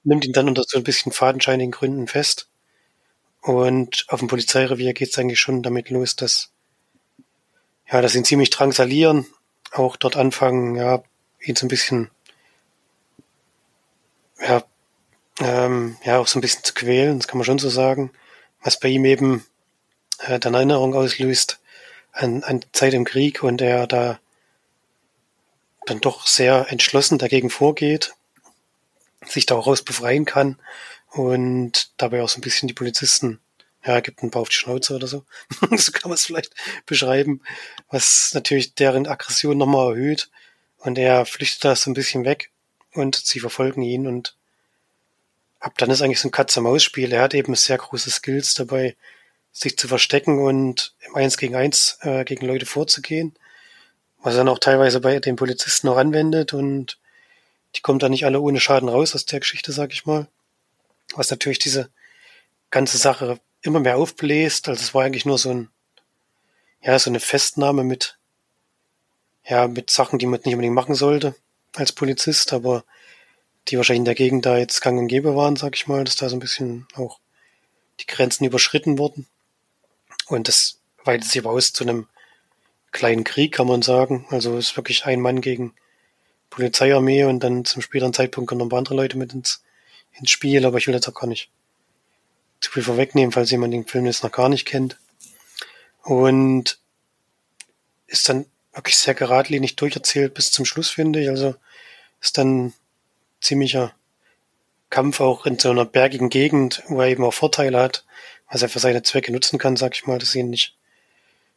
Nimmt 0.03 0.25
ihn 0.25 0.33
dann 0.33 0.47
unter 0.47 0.63
so 0.65 0.77
ein 0.77 0.83
bisschen 0.83 1.11
fadenscheinigen 1.11 1.71
Gründen 1.71 2.07
fest 2.07 2.49
und 3.41 4.05
auf 4.07 4.19
dem 4.19 4.27
Polizeirevier 4.27 4.93
geht 4.93 5.09
es 5.09 5.17
eigentlich 5.17 5.39
schon 5.39 5.63
damit 5.63 5.89
los, 5.89 6.15
dass, 6.15 6.51
ja, 7.91 8.01
dass 8.01 8.15
ihn 8.15 8.23
ziemlich 8.23 8.51
drangsalieren, 8.51 9.25
auch 9.71 9.95
dort 9.95 10.15
anfangen, 10.15 10.75
ja, 10.75 11.03
ihn 11.39 11.55
so 11.55 11.65
ein 11.65 11.69
bisschen, 11.69 12.11
ja, 14.39 14.63
ähm, 15.41 15.97
ja, 16.03 16.19
auch 16.19 16.27
so 16.27 16.37
ein 16.39 16.41
bisschen 16.41 16.63
zu 16.63 16.73
quälen, 16.73 17.19
das 17.19 17.27
kann 17.27 17.37
man 17.37 17.45
schon 17.45 17.59
so 17.59 17.69
sagen, 17.69 18.11
was 18.61 18.79
bei 18.79 18.89
ihm 18.89 19.05
eben 19.05 19.45
äh, 20.19 20.39
dann 20.39 20.53
Erinnerung 20.53 20.93
auslöst 20.93 21.59
an, 22.11 22.43
an 22.43 22.61
Zeit 22.73 22.93
im 22.93 23.05
Krieg 23.05 23.43
und 23.43 23.61
er 23.61 23.87
da 23.87 24.19
dann 25.85 25.99
doch 25.99 26.27
sehr 26.27 26.67
entschlossen 26.69 27.17
dagegen 27.17 27.49
vorgeht, 27.49 28.13
sich 29.25 29.45
daraus 29.45 29.81
befreien 29.81 30.25
kann 30.25 30.57
und 31.09 31.91
dabei 31.97 32.21
auch 32.21 32.29
so 32.29 32.37
ein 32.37 32.41
bisschen 32.41 32.67
die 32.67 32.73
Polizisten, 32.73 33.39
ja, 33.83 33.99
gibt 33.99 34.21
ein 34.21 34.31
paar 34.31 34.43
auf 34.43 34.49
die 34.49 34.55
Schnauze 34.55 34.95
oder 34.95 35.07
so. 35.07 35.25
so 35.75 35.91
kann 35.91 36.09
man 36.09 36.13
es 36.13 36.25
vielleicht 36.25 36.53
beschreiben, 36.85 37.41
was 37.89 38.31
natürlich 38.33 38.75
deren 38.75 39.07
Aggression 39.07 39.57
nochmal 39.57 39.89
erhöht. 39.91 40.29
Und 40.77 40.97
er 40.97 41.25
flüchtet 41.25 41.65
da 41.65 41.75
so 41.75 41.89
ein 41.89 41.95
bisschen 41.95 42.25
weg 42.25 42.51
und 42.93 43.15
sie 43.15 43.39
verfolgen 43.39 43.81
ihn 43.83 44.07
und 44.07 44.35
ab 45.61 45.77
dann 45.77 45.89
ist 45.89 46.01
eigentlich 46.01 46.19
so 46.19 46.27
ein 46.27 46.31
Katz-Maus-Spiel. 46.31 47.13
Er 47.13 47.21
hat 47.21 47.33
eben 47.33 47.55
sehr 47.55 47.77
große 47.77 48.11
Skills 48.11 48.53
dabei, 48.53 48.97
sich 49.53 49.77
zu 49.77 49.87
verstecken 49.87 50.39
und 50.39 50.93
im 51.07 51.15
Eins 51.15 51.37
gegen 51.37 51.55
Eins 51.55 51.97
äh, 52.01 52.25
gegen 52.25 52.45
Leute 52.45 52.65
vorzugehen, 52.65 53.33
was 54.21 54.33
er 54.33 54.39
dann 54.39 54.49
auch 54.49 54.59
teilweise 54.59 54.99
bei 54.99 55.19
den 55.19 55.37
Polizisten 55.37 55.87
noch 55.87 55.97
anwendet 55.97 56.53
und 56.53 56.99
die 57.75 57.81
kommen 57.81 57.99
da 57.99 58.09
nicht 58.09 58.25
alle 58.25 58.41
ohne 58.41 58.59
Schaden 58.59 58.89
raus 58.89 59.15
aus 59.15 59.25
der 59.25 59.39
Geschichte, 59.39 59.71
sag 59.71 59.93
ich 59.93 60.05
mal 60.05 60.27
was 61.15 61.29
natürlich 61.29 61.59
diese 61.59 61.89
ganze 62.69 62.97
Sache 62.97 63.39
immer 63.61 63.79
mehr 63.79 63.97
aufbläst. 63.97 64.67
Also 64.69 64.81
es 64.81 64.93
war 64.93 65.03
eigentlich 65.03 65.25
nur 65.25 65.37
so 65.37 65.51
ein, 65.51 65.69
ja, 66.81 66.97
so 66.97 67.09
eine 67.09 67.19
Festnahme 67.19 67.83
mit, 67.83 68.17
ja, 69.45 69.67
mit 69.67 69.89
Sachen, 69.89 70.19
die 70.19 70.25
man 70.25 70.39
nicht 70.43 70.53
unbedingt 70.53 70.75
machen 70.75 70.95
sollte 70.95 71.35
als 71.75 71.91
Polizist, 71.91 72.53
aber 72.53 72.83
die 73.67 73.77
wahrscheinlich 73.77 73.99
in 73.99 74.05
der 74.05 74.15
Gegend 74.15 74.45
da 74.45 74.57
jetzt 74.57 74.81
gang 74.81 74.99
und 74.99 75.07
gäbe 75.07 75.35
waren, 75.35 75.55
sag 75.55 75.75
ich 75.75 75.87
mal, 75.87 76.03
dass 76.03 76.15
da 76.15 76.29
so 76.29 76.35
ein 76.35 76.39
bisschen 76.39 76.87
auch 76.95 77.19
die 77.99 78.07
Grenzen 78.07 78.45
überschritten 78.45 78.97
wurden. 78.97 79.27
Und 80.27 80.47
das 80.47 80.79
weitet 81.03 81.29
sich 81.29 81.41
aber 81.41 81.51
aus 81.51 81.73
zu 81.73 81.83
einem 81.83 82.07
kleinen 82.91 83.23
Krieg, 83.23 83.53
kann 83.53 83.67
man 83.67 83.81
sagen. 83.81 84.25
Also 84.29 84.57
es 84.57 84.69
ist 84.71 84.77
wirklich 84.77 85.05
ein 85.05 85.21
Mann 85.21 85.41
gegen 85.41 85.73
Polizeiarmee 86.49 87.23
und 87.23 87.41
dann 87.41 87.65
zum 87.65 87.81
späteren 87.81 88.13
Zeitpunkt 88.13 88.49
kommen 88.49 88.59
noch 88.59 88.65
ein 88.65 88.69
paar 88.69 88.79
andere 88.79 88.95
Leute 88.95 89.17
mit 89.17 89.33
ins 89.33 89.61
ins 90.19 90.31
Spiel, 90.31 90.65
aber 90.65 90.77
ich 90.77 90.87
will 90.87 90.93
jetzt 90.93 91.07
auch 91.07 91.13
gar 91.13 91.27
nicht 91.27 91.49
zu 92.59 92.71
viel 92.71 92.83
vorwegnehmen, 92.83 93.31
falls 93.31 93.51
jemand 93.51 93.73
den 93.73 93.87
Film 93.87 94.05
jetzt 94.05 94.23
noch 94.23 94.31
gar 94.31 94.49
nicht 94.49 94.65
kennt. 94.65 94.97
Und 96.03 96.79
ist 98.07 98.27
dann 98.29 98.45
wirklich 98.73 98.97
sehr 98.97 99.13
geradlinig 99.13 99.75
durcherzählt 99.75 100.33
bis 100.33 100.51
zum 100.51 100.65
Schluss, 100.65 100.89
finde 100.89 101.21
ich. 101.21 101.29
Also 101.29 101.55
ist 102.19 102.37
dann 102.37 102.73
ziemlicher 103.41 103.93
Kampf 104.89 105.19
auch 105.19 105.45
in 105.45 105.59
so 105.59 105.71
einer 105.71 105.85
bergigen 105.85 106.29
Gegend, 106.29 106.83
wo 106.87 107.01
er 107.01 107.07
eben 107.07 107.23
auch 107.23 107.33
Vorteile 107.33 107.79
hat, 107.79 108.05
was 108.49 108.61
er 108.61 108.69
für 108.69 108.79
seine 108.79 109.03
Zwecke 109.03 109.31
nutzen 109.31 109.59
kann, 109.59 109.75
sag 109.75 109.95
ich 109.95 110.05
mal, 110.05 110.19
dass 110.19 110.31
sie 110.31 110.39
ihn 110.39 110.49
nicht 110.49 110.75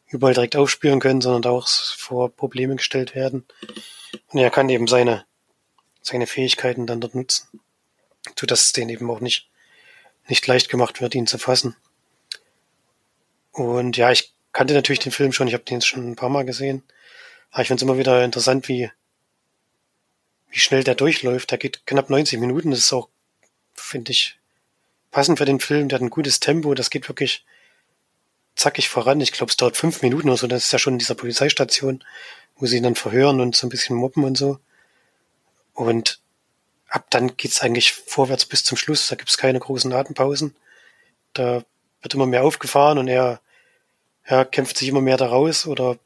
überall 0.07 0.33
direkt 0.33 0.55
aufspüren 0.55 0.99
können, 0.99 1.21
sondern 1.21 1.51
auch 1.51 1.67
vor 1.67 2.29
Probleme 2.29 2.75
gestellt 2.75 3.15
werden. 3.15 3.45
Und 4.27 4.39
er 4.39 4.51
kann 4.51 4.69
eben 4.69 4.87
seine, 4.87 5.25
seine 6.01 6.27
Fähigkeiten 6.27 6.87
dann 6.87 7.01
dort 7.01 7.15
nutzen 7.15 7.61
so 8.37 8.47
dass 8.47 8.63
es 8.63 8.73
denen 8.73 8.89
eben 8.89 9.09
auch 9.09 9.19
nicht, 9.19 9.49
nicht 10.27 10.45
leicht 10.47 10.69
gemacht 10.69 11.01
wird, 11.01 11.15
ihn 11.15 11.27
zu 11.27 11.37
fassen. 11.37 11.75
Und 13.51 13.97
ja, 13.97 14.11
ich 14.11 14.33
kannte 14.51 14.73
natürlich 14.73 14.99
den 14.99 15.11
Film 15.11 15.31
schon, 15.31 15.47
ich 15.47 15.53
habe 15.53 15.63
den 15.63 15.75
jetzt 15.75 15.87
schon 15.87 16.11
ein 16.11 16.15
paar 16.15 16.29
Mal 16.29 16.45
gesehen, 16.45 16.83
Aber 17.51 17.61
ich 17.61 17.67
finde 17.67 17.79
es 17.79 17.83
immer 17.83 17.97
wieder 17.97 18.23
interessant, 18.23 18.67
wie, 18.67 18.89
wie 20.55 20.59
schnell 20.59 20.85
der 20.85 20.95
durchläuft. 20.95 21.51
Der 21.51 21.57
geht 21.57 21.85
knapp 21.85 22.09
90 22.09 22.39
Minuten. 22.39 22.71
Das 22.71 22.79
ist 22.79 22.93
auch, 22.93 23.09
finde 23.73 24.11
ich, 24.13 24.39
passend 25.11 25.37
für 25.37 25.43
den 25.43 25.59
Film. 25.59 25.89
Der 25.89 25.97
hat 25.97 26.01
ein 26.01 26.09
gutes 26.09 26.39
Tempo. 26.39 26.73
Das 26.73 26.89
geht 26.89 27.09
wirklich 27.09 27.45
zackig 28.55 28.87
voran. 28.87 29.19
Ich 29.19 29.33
glaube, 29.33 29.49
es 29.49 29.57
dauert 29.57 29.75
fünf 29.75 30.01
Minuten 30.01 30.29
oder 30.29 30.37
so. 30.37 30.47
Das 30.47 30.63
ist 30.63 30.71
ja 30.71 30.79
schon 30.79 30.93
in 30.93 30.99
dieser 30.99 31.15
Polizeistation, 31.15 32.05
wo 32.55 32.67
sie 32.67 32.77
ihn 32.77 32.83
dann 32.83 32.95
verhören 32.95 33.41
und 33.41 33.53
so 33.53 33.67
ein 33.67 33.69
bisschen 33.69 33.97
moppen 33.97 34.23
und 34.23 34.37
so. 34.37 34.57
Und 35.73 36.21
ab 36.87 37.07
dann 37.09 37.35
geht's 37.35 37.59
eigentlich 37.59 37.91
vorwärts 37.91 38.45
bis 38.45 38.63
zum 38.63 38.77
Schluss. 38.77 39.09
Da 39.09 39.17
gibt's 39.17 39.37
keine 39.37 39.59
großen 39.59 39.91
Atempausen. 39.91 40.55
Da 41.33 41.65
wird 42.01 42.13
immer 42.13 42.27
mehr 42.27 42.45
aufgefahren 42.45 42.97
und 42.97 43.09
er, 43.09 43.41
er 44.23 44.45
kämpft 44.45 44.77
sich 44.77 44.87
immer 44.87 45.01
mehr 45.01 45.17
daraus 45.17 45.67
oder 45.67 45.97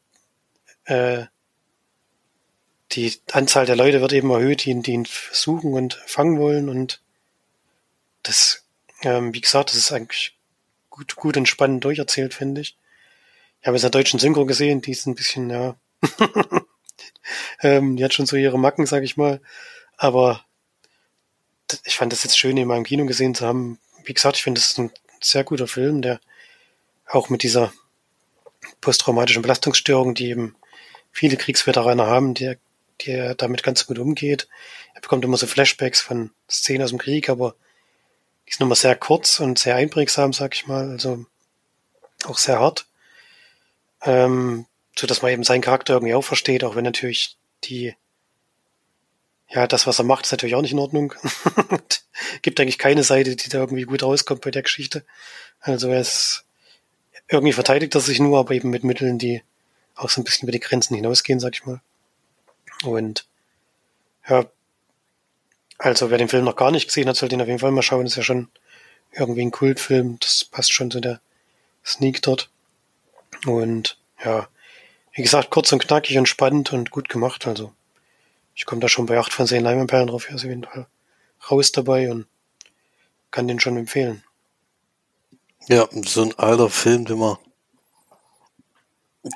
äh, 0.86 1.26
die 2.92 3.14
Anzahl 3.32 3.66
der 3.66 3.76
Leute 3.76 4.02
wird 4.02 4.14
eben 4.14 4.32
erhöht, 4.32 4.66
die 4.66 4.72
ihn, 4.72 4.82
die 4.82 4.94
ihn 4.94 5.08
suchen 5.32 5.74
und 5.74 6.02
fangen 6.06 6.40
wollen 6.40 6.70
und 6.70 7.02
das, 8.24 8.66
ähm, 9.04 9.34
wie 9.34 9.42
gesagt, 9.42 9.70
das 9.70 9.78
ist 9.78 9.92
eigentlich 9.92 10.38
gut, 10.90 11.16
gut 11.16 11.38
und 11.38 11.48
spannend 11.48 11.84
durcherzählt, 11.84 12.34
finde 12.34 12.62
ich. 12.62 12.78
Ich 13.62 13.68
habe 13.68 13.78
es 13.78 13.84
in 13.84 13.92
der 13.92 14.00
deutschen 14.00 14.20
Synchro 14.20 14.46
gesehen, 14.46 14.82
die 14.82 14.92
ist 14.92 15.06
ein 15.06 15.16
bisschen, 15.16 15.50
ja, 15.50 15.76
ähm, 17.62 17.98
die 17.98 18.04
hat 18.04 18.14
schon 18.14 18.26
so 18.26 18.36
ihre 18.36 18.58
Macken, 18.58 18.86
sag 18.86 19.04
ich 19.04 19.18
mal, 19.18 19.42
aber 19.98 20.44
ich 21.84 21.96
fand 21.96 22.12
das 22.12 22.24
jetzt 22.24 22.38
schön, 22.38 22.58
ihn 22.58 22.68
mal 22.68 22.78
im 22.78 22.86
Kino 22.86 23.06
gesehen 23.06 23.36
zu 23.36 23.46
haben. 23.46 23.80
Wie 24.04 24.14
gesagt, 24.14 24.38
ich 24.38 24.44
finde, 24.44 24.60
das 24.60 24.72
ist 24.72 24.80
ein 24.80 24.92
sehr 25.22 25.44
guter 25.44 25.68
Film, 25.68 26.02
der 26.02 26.20
auch 27.06 27.30
mit 27.30 27.44
dieser 27.44 27.72
posttraumatischen 28.82 29.42
Belastungsstörung, 29.42 30.16
die 30.16 30.30
eben 30.30 30.56
viele 31.12 31.38
Kriegsveteraner 31.38 32.08
haben, 32.08 32.34
der, 32.34 32.58
der 33.06 33.36
damit 33.36 33.64
ganz 33.64 33.86
gut 33.86 34.00
umgeht. 34.00 34.48
Er 34.96 35.02
bekommt 35.02 35.24
immer 35.24 35.38
so 35.38 35.48
Flashbacks 35.48 36.02
von 36.02 36.32
Szenen 36.50 36.84
aus 36.84 36.90
dem 36.90 37.00
Krieg, 37.00 37.30
aber 37.30 37.56
die 38.48 38.54
sind 38.54 38.66
immer 38.66 38.76
sehr 38.76 38.96
kurz 38.96 39.40
und 39.40 39.60
sehr 39.60 39.76
einprägsam, 39.76 40.34
sag 40.34 40.56
ich 40.56 40.68
mal, 40.68 40.90
also 40.90 41.26
auch 42.26 42.38
sehr 42.38 42.60
hart. 42.60 42.88
Ähm, 44.02 44.66
so 44.98 45.08
dass 45.08 45.22
man 45.22 45.32
eben 45.32 45.44
seinen 45.44 45.62
Charakter 45.62 45.94
irgendwie 45.94 46.14
auch 46.14 46.24
versteht, 46.24 46.64
auch 46.64 46.76
wenn 46.76 46.84
natürlich 46.84 47.38
die 47.64 47.96
ja, 49.52 49.66
das, 49.66 49.88
was 49.88 50.00
er 50.00 50.06
macht, 50.06 50.26
ist 50.26 50.32
natürlich 50.32 50.56
auch 50.56 50.62
nicht 50.62 50.74
in 50.74 50.80
Ordnung. 50.80 51.14
Gibt 52.44 52.60
eigentlich 52.60 52.78
keine 52.78 53.04
Seite, 53.04 53.36
die 53.36 53.50
da 53.50 53.60
irgendwie 53.60 53.84
gut 53.84 54.04
rauskommt 54.04 54.42
bei 54.42 54.52
der 54.52 54.62
Geschichte. 54.62 55.04
Also 55.60 55.90
er 55.90 56.02
ist, 56.02 56.46
irgendwie 57.28 57.54
verteidigt 57.54 57.96
er 57.96 58.02
sich 58.02 58.20
nur, 58.20 58.38
aber 58.38 58.54
eben 58.54 58.70
mit 58.70 58.84
Mitteln, 58.84 59.18
die 59.18 59.42
auch 59.96 60.10
so 60.10 60.22
ein 60.22 60.24
bisschen 60.24 60.48
über 60.48 60.52
die 60.52 60.60
Grenzen 60.60 60.96
hinausgehen, 60.96 61.40
sag 61.40 61.56
ich 61.56 61.66
mal. 61.66 61.82
Und 62.84 63.28
ja, 64.28 64.46
also 65.78 66.10
wer 66.12 66.18
den 66.18 66.30
Film 66.30 66.46
noch 66.46 66.56
gar 66.56 66.72
nicht 66.72 66.88
gesehen 66.88 67.08
hat, 67.08 67.16
sollte 67.16 67.36
ihn 67.36 67.42
auf 67.42 67.48
jeden 67.48 67.60
Fall 67.60 67.72
mal 67.72 67.82
schauen. 67.82 68.04
Das 68.04 68.14
ist 68.14 68.18
ja 68.18 68.24
schon 68.24 68.50
irgendwie 69.12 69.42
ein 69.42 69.52
Kultfilm. 69.52 70.18
Das 70.20 70.46
passt 70.46 70.74
schon 70.74 70.92
zu 70.92 71.00
der 71.00 71.22
Sneak 71.86 72.22
dort. 72.22 72.50
Und 73.46 73.98
ja, 74.24 74.48
wie 75.14 75.24
gesagt, 75.24 75.50
kurz 75.50 75.72
und 75.72 75.80
knackig 75.80 76.18
und 76.18 76.28
spannend 76.28 76.74
und 76.74 76.92
gut 76.92 77.10
gemacht. 77.10 77.48
Also 77.48 77.74
ich 78.56 78.66
komme 78.66 78.82
da 78.82 78.90
schon 78.90 79.06
bei 79.06 79.18
8 79.18 79.34
von 79.34 79.48
10 79.48 79.64
Leimenperlen 79.64 80.08
drauf. 80.08 80.28
Hier 80.28 80.36
ist 80.36 80.44
Fall 80.66 80.88
raus 81.50 81.72
dabei 81.72 82.12
und 82.12 82.28
kann 83.32 83.48
den 83.48 83.60
schon 83.60 83.78
empfehlen. 83.78 84.24
Ja, 85.68 85.88
so 85.92 86.24
ein 86.24 86.38
alter 86.38 86.70
Film, 86.70 87.06
den 87.06 87.20
man, 87.20 87.38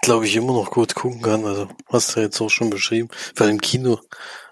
glaube 0.01 0.25
ich, 0.25 0.35
immer 0.35 0.53
noch 0.53 0.71
gut 0.71 0.95
gucken 0.95 1.21
kann. 1.21 1.45
Also, 1.45 1.67
hast 1.87 2.15
du 2.15 2.21
jetzt 2.21 2.39
auch 2.41 2.49
schon 2.49 2.69
beschrieben. 2.69 3.09
Weil 3.35 3.49
im 3.49 3.61
Kino 3.61 3.99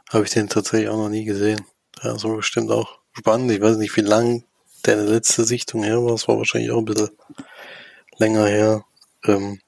habe 0.09 0.25
ich 0.25 0.31
den 0.31 0.49
tatsächlich 0.49 0.89
auch 0.89 0.97
noch 0.97 1.09
nie 1.09 1.25
gesehen. 1.25 1.65
Ja, 2.03 2.17
so 2.17 2.35
bestimmt 2.35 2.71
auch 2.71 2.99
spannend. 3.13 3.51
Ich 3.51 3.61
weiß 3.61 3.77
nicht, 3.77 3.95
wie 3.95 4.01
lang 4.01 4.43
deine 4.83 5.03
letzte 5.03 5.43
Sichtung 5.43 5.83
her 5.83 6.03
war. 6.03 6.13
Es 6.13 6.27
war 6.27 6.37
wahrscheinlich 6.37 6.71
auch 6.71 6.79
ein 6.79 6.85
bisschen 6.85 7.11
länger 8.17 8.47
her. 8.47 8.85
Ähm, 9.25 9.59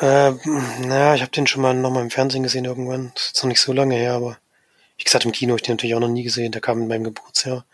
äh, 0.00 0.30
naja, 0.80 1.14
ich 1.14 1.22
habe 1.22 1.32
den 1.32 1.46
schon 1.46 1.62
mal 1.62 1.74
nochmal 1.74 2.02
im 2.02 2.10
Fernsehen 2.10 2.42
gesehen 2.42 2.64
irgendwann. 2.64 3.12
Das 3.14 3.28
ist 3.28 3.42
noch 3.42 3.48
nicht 3.48 3.60
so 3.60 3.72
lange 3.72 3.96
her, 3.96 4.14
aber 4.14 4.38
wie 4.96 5.04
gesagt, 5.04 5.24
im 5.24 5.32
Kino 5.32 5.52
habe 5.52 5.58
ich 5.58 5.62
den 5.62 5.74
natürlich 5.74 5.94
auch 5.94 6.00
noch 6.00 6.08
nie 6.08 6.22
gesehen. 6.22 6.52
Der 6.52 6.60
kam 6.60 6.82
in 6.82 6.88
meinem 6.88 7.04
Geburtsjahr. 7.04 7.64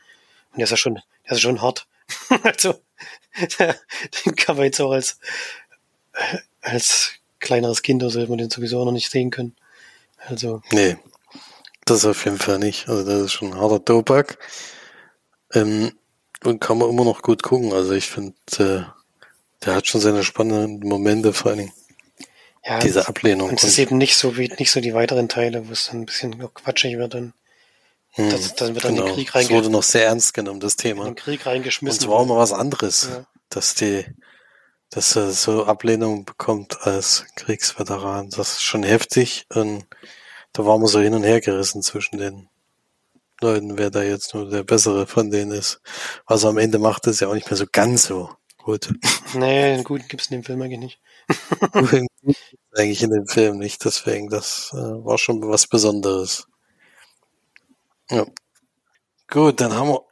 Und 0.53 0.59
der 0.59 0.65
ist 0.65 0.71
ja 0.71 0.77
schon, 0.77 1.01
der 1.27 1.33
ist 1.33 1.41
schon 1.41 1.61
hart. 1.61 1.87
also, 2.43 2.75
den 3.59 4.37
kann 4.37 4.57
man 4.57 4.67
jetzt 4.67 4.81
auch 4.81 4.93
als, 4.93 5.19
als 6.65 7.13
kleineres 7.41 7.83
Kind 7.83 8.03
oder 8.03 8.11
so, 8.11 8.21
hätte 8.21 8.31
man 8.31 8.39
den 8.39 8.51
sowieso 8.51 8.81
auch 8.81 8.85
noch 8.85 8.93
nicht 8.93 9.11
sehen 9.11 9.31
können. 9.31 9.55
Also. 10.27 10.63
Nee, 10.73 10.97
das 11.85 12.05
auf 12.07 12.25
jeden 12.25 12.39
Fall 12.39 12.59
nicht. 12.59 12.89
Also, 12.89 13.05
das 13.05 13.23
ist 13.23 13.33
schon 13.33 13.53
ein 13.53 13.61
harter 13.61 13.85
Topak. 13.85 14.39
Ähm, 15.53 15.93
und 16.43 16.61
kann 16.61 16.79
man 16.79 16.91
immer 16.91 17.05
noch 17.05 17.23
gut 17.23 17.43
gucken. 17.43 17.73
Also, 17.73 17.93
ich 17.93 18.09
finde, 18.09 18.35
äh, 18.59 18.83
der 19.65 19.75
hat 19.75 19.87
schon 19.87 20.01
seine 20.01 20.25
spannenden 20.25 20.89
Momente, 20.89 21.33
vor 21.33 21.51
allen 21.51 21.61
Dingen 21.61 21.73
ja, 22.65 22.79
diese 22.79 23.07
Ablehnung. 23.09 23.51
Und 23.51 23.63
es 23.63 23.65
ist 23.65 23.79
eben 23.79 23.99
nicht 23.99 24.17
so 24.17 24.37
wie 24.37 24.49
nicht 24.59 24.71
so 24.71 24.81
die 24.81 24.95
weiteren 24.95 25.29
Teile, 25.29 25.69
wo 25.69 25.73
es 25.73 25.87
dann 25.87 26.03
ein 26.03 26.07
bisschen 26.07 26.39
quatschig 26.55 26.97
wird. 26.97 27.15
Dann, 27.15 27.35
hm, 28.13 28.31
das, 28.31 28.55
dann 28.55 28.75
wird 28.75 28.85
dann 28.85 28.97
genau. 28.97 29.13
Krieg 29.13 29.35
reingeschmissen. 29.35 29.57
Es 29.57 29.65
wurde 29.65 29.73
noch 29.73 29.83
sehr 29.83 30.07
ernst 30.07 30.35
genommen, 30.35 30.61
das 30.61 30.77
Thema. 30.77 31.05
Den 31.05 31.15
Krieg 31.15 31.45
reingeschmissen. 31.45 32.01
Und 32.01 32.07
zwar 32.07 32.21
auch 32.21 32.27
mal 32.27 32.39
was 32.39 32.53
anderes, 32.53 33.09
ja. 33.11 33.27
dass 33.51 33.75
die, 33.75 34.05
dass 34.95 35.17
er 35.17 35.33
so 35.33 35.65
Ablehnung 35.65 36.25
bekommt 36.25 36.87
als 36.87 37.27
Kriegsveteran. 37.35 38.31
Das 38.31 38.53
ist 38.53 38.63
schon 38.63 38.85
heftig 38.85 39.47
und 39.53 39.87
da 40.53 40.65
waren 40.65 40.81
wir 40.81 40.89
so 40.89 41.01
hin 41.01 41.15
und 41.15 41.25
her 41.25 41.41
gerissen 41.41 41.83
zwischen 41.83 42.19
den 42.19 42.49
Leuten, 43.41 43.77
wer 43.77 43.91
da 43.91 44.03
jetzt 44.03 44.35
nur 44.35 44.49
der 44.49 44.63
bessere 44.63 45.07
von 45.07 45.31
denen 45.31 45.51
ist. 45.51 45.81
Was 46.27 46.45
er 46.45 46.51
am 46.51 46.59
Ende 46.59 46.79
macht, 46.79 47.07
ist 47.09 47.21
ja 47.21 47.29
auch 47.29 47.35
nicht 47.35 47.51
mehr 47.51 47.57
so 47.57 47.67
ganz 47.71 48.05
so 48.05 48.31
gut. 48.59 48.93
Nee, 49.35 49.75
einen 49.75 49.83
guten 49.83 50.07
gibt's 50.07 50.29
in 50.29 50.37
dem 50.37 50.45
Film 50.45 50.63
eigentlich 50.63 50.79
nicht. 50.79 51.01
eigentlich 52.77 53.03
in 53.03 53.11
dem 53.11 53.27
Film 53.27 53.59
nicht, 53.59 53.85
deswegen, 53.85 54.29
das 54.29 54.71
äh, 54.73 54.77
war 54.77 55.19
schon 55.19 55.43
was 55.49 55.67
Besonderes. 55.67 56.47
Ja. 58.11 58.25
Gut, 59.29 59.61
dann 59.61 59.73
haben 59.73 59.89
wir 59.89 60.05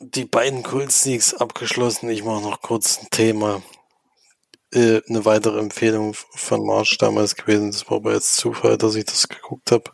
die 0.00 0.24
beiden 0.24 0.64
Cool 0.66 0.90
Sneaks 0.90 1.34
abgeschlossen. 1.34 2.08
Ich 2.08 2.24
mache 2.24 2.42
noch 2.42 2.62
kurz 2.62 2.98
ein 2.98 3.08
Thema. 3.10 3.62
Äh, 4.72 5.02
eine 5.08 5.24
weitere 5.24 5.58
Empfehlung 5.58 6.14
von 6.14 6.64
March 6.64 6.96
damals 6.98 7.36
gewesen. 7.36 7.70
Das 7.70 7.88
war 7.90 7.98
aber 7.98 8.14
jetzt 8.14 8.36
Zufall, 8.36 8.78
dass 8.78 8.94
ich 8.94 9.04
das 9.04 9.28
geguckt 9.28 9.70
habe. 9.70 9.84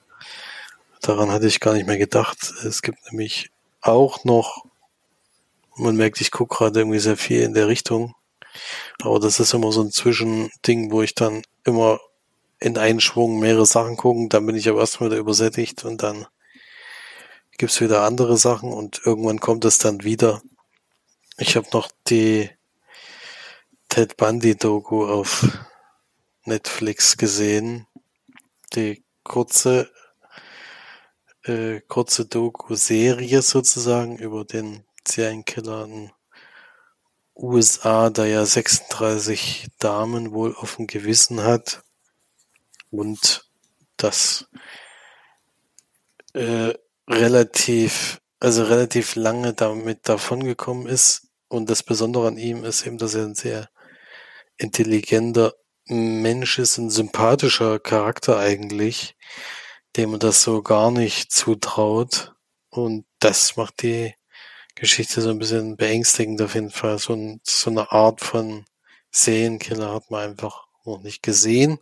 Daran 1.02 1.30
hatte 1.30 1.46
ich 1.46 1.61
gar 1.61 1.74
nicht 1.74 1.86
mehr 1.86 1.98
gedacht. 1.98 2.38
Es 2.64 2.82
gibt 2.82 2.98
nämlich 3.11 3.50
auch 3.80 4.24
noch, 4.24 4.64
man 5.76 5.96
merkt, 5.96 6.20
ich 6.20 6.30
gucke 6.30 6.57
gerade 6.57 6.80
irgendwie 6.80 6.98
sehr 6.98 7.16
viel 7.16 7.42
in 7.42 7.54
der 7.54 7.68
Richtung. 7.68 8.14
Aber 9.02 9.18
das 9.18 9.40
ist 9.40 9.54
immer 9.54 9.72
so 9.72 9.82
ein 9.82 9.90
Zwischending, 9.90 10.90
wo 10.90 11.02
ich 11.02 11.14
dann 11.14 11.42
immer 11.64 12.00
in 12.59 12.78
einen 12.78 13.00
Schwung 13.00 13.38
mehrere 13.38 13.66
Sachen 13.66 13.96
gucken, 13.96 14.28
dann 14.28 14.46
bin 14.46 14.57
ich 14.57 14.68
aber 14.68 14.80
erstmal 14.80 15.11
wieder 15.11 15.18
übersättigt 15.18 15.84
und 15.84 16.02
dann 16.02 16.26
gibt's 17.59 17.80
wieder 17.80 18.02
andere 18.02 18.36
Sachen 18.36 18.72
und 18.72 19.00
irgendwann 19.04 19.40
kommt 19.40 19.64
es 19.64 19.78
dann 19.78 20.04
wieder. 20.04 20.42
Ich 21.38 21.57
habe 21.57 21.68
noch 21.72 21.90
die 22.09 22.50
Ted 23.88 24.16
Bundy 24.16 24.57
Doku 24.57 25.07
auf 25.07 25.46
Netflix 26.44 27.16
gesehen, 27.16 27.86
die 28.74 29.04
kurze 29.22 29.90
äh, 31.44 31.80
kurze 31.82 32.26
Doku-Serie 32.26 33.42
sozusagen 33.42 34.18
über 34.18 34.44
den 34.44 34.84
Serienkiller 35.07 35.88
USA, 37.36 38.11
da 38.11 38.24
ja 38.24 38.44
36 38.44 39.68
Damen 39.78 40.32
wohl 40.32 40.57
auf 40.57 40.76
dem 40.76 40.86
Gewissen 40.86 41.42
hat 41.42 41.84
und 42.90 43.48
das 43.96 44.48
äh, 46.32 46.74
relativ, 47.09 48.20
also 48.40 48.64
relativ 48.64 49.14
lange 49.14 49.54
damit 49.54 50.09
davongekommen 50.09 50.86
ist. 50.86 51.28
Und 51.48 51.70
das 51.70 51.82
Besondere 51.82 52.28
an 52.28 52.38
ihm 52.38 52.64
ist 52.64 52.86
eben, 52.86 52.98
dass 52.98 53.14
er 53.14 53.24
ein 53.24 53.34
sehr 53.34 53.68
intelligenter 54.57 55.54
Mensch 55.88 56.59
ist, 56.59 56.78
ein 56.78 56.90
sympathischer 56.90 57.78
Charakter 57.78 58.38
eigentlich, 58.38 59.16
dem 59.96 60.11
man 60.11 60.20
das 60.20 60.42
so 60.42 60.62
gar 60.62 60.90
nicht 60.90 61.30
zutraut. 61.30 62.34
Und 62.70 63.07
das 63.20 63.57
macht 63.57 63.82
die 63.82 64.14
Geschichte 64.74 65.20
so 65.20 65.30
ein 65.30 65.38
bisschen 65.38 65.76
beängstigend 65.76 66.42
auf 66.42 66.54
jeden 66.54 66.70
Fall. 66.70 66.98
So, 66.98 67.14
ein, 67.14 67.40
so 67.44 67.70
eine 67.70 67.92
Art 67.92 68.20
von 68.20 68.64
Serienkiller 69.11 69.94
hat 69.94 70.11
man 70.11 70.30
einfach 70.30 70.66
noch 70.84 71.02
nicht 71.02 71.22
gesehen. 71.22 71.78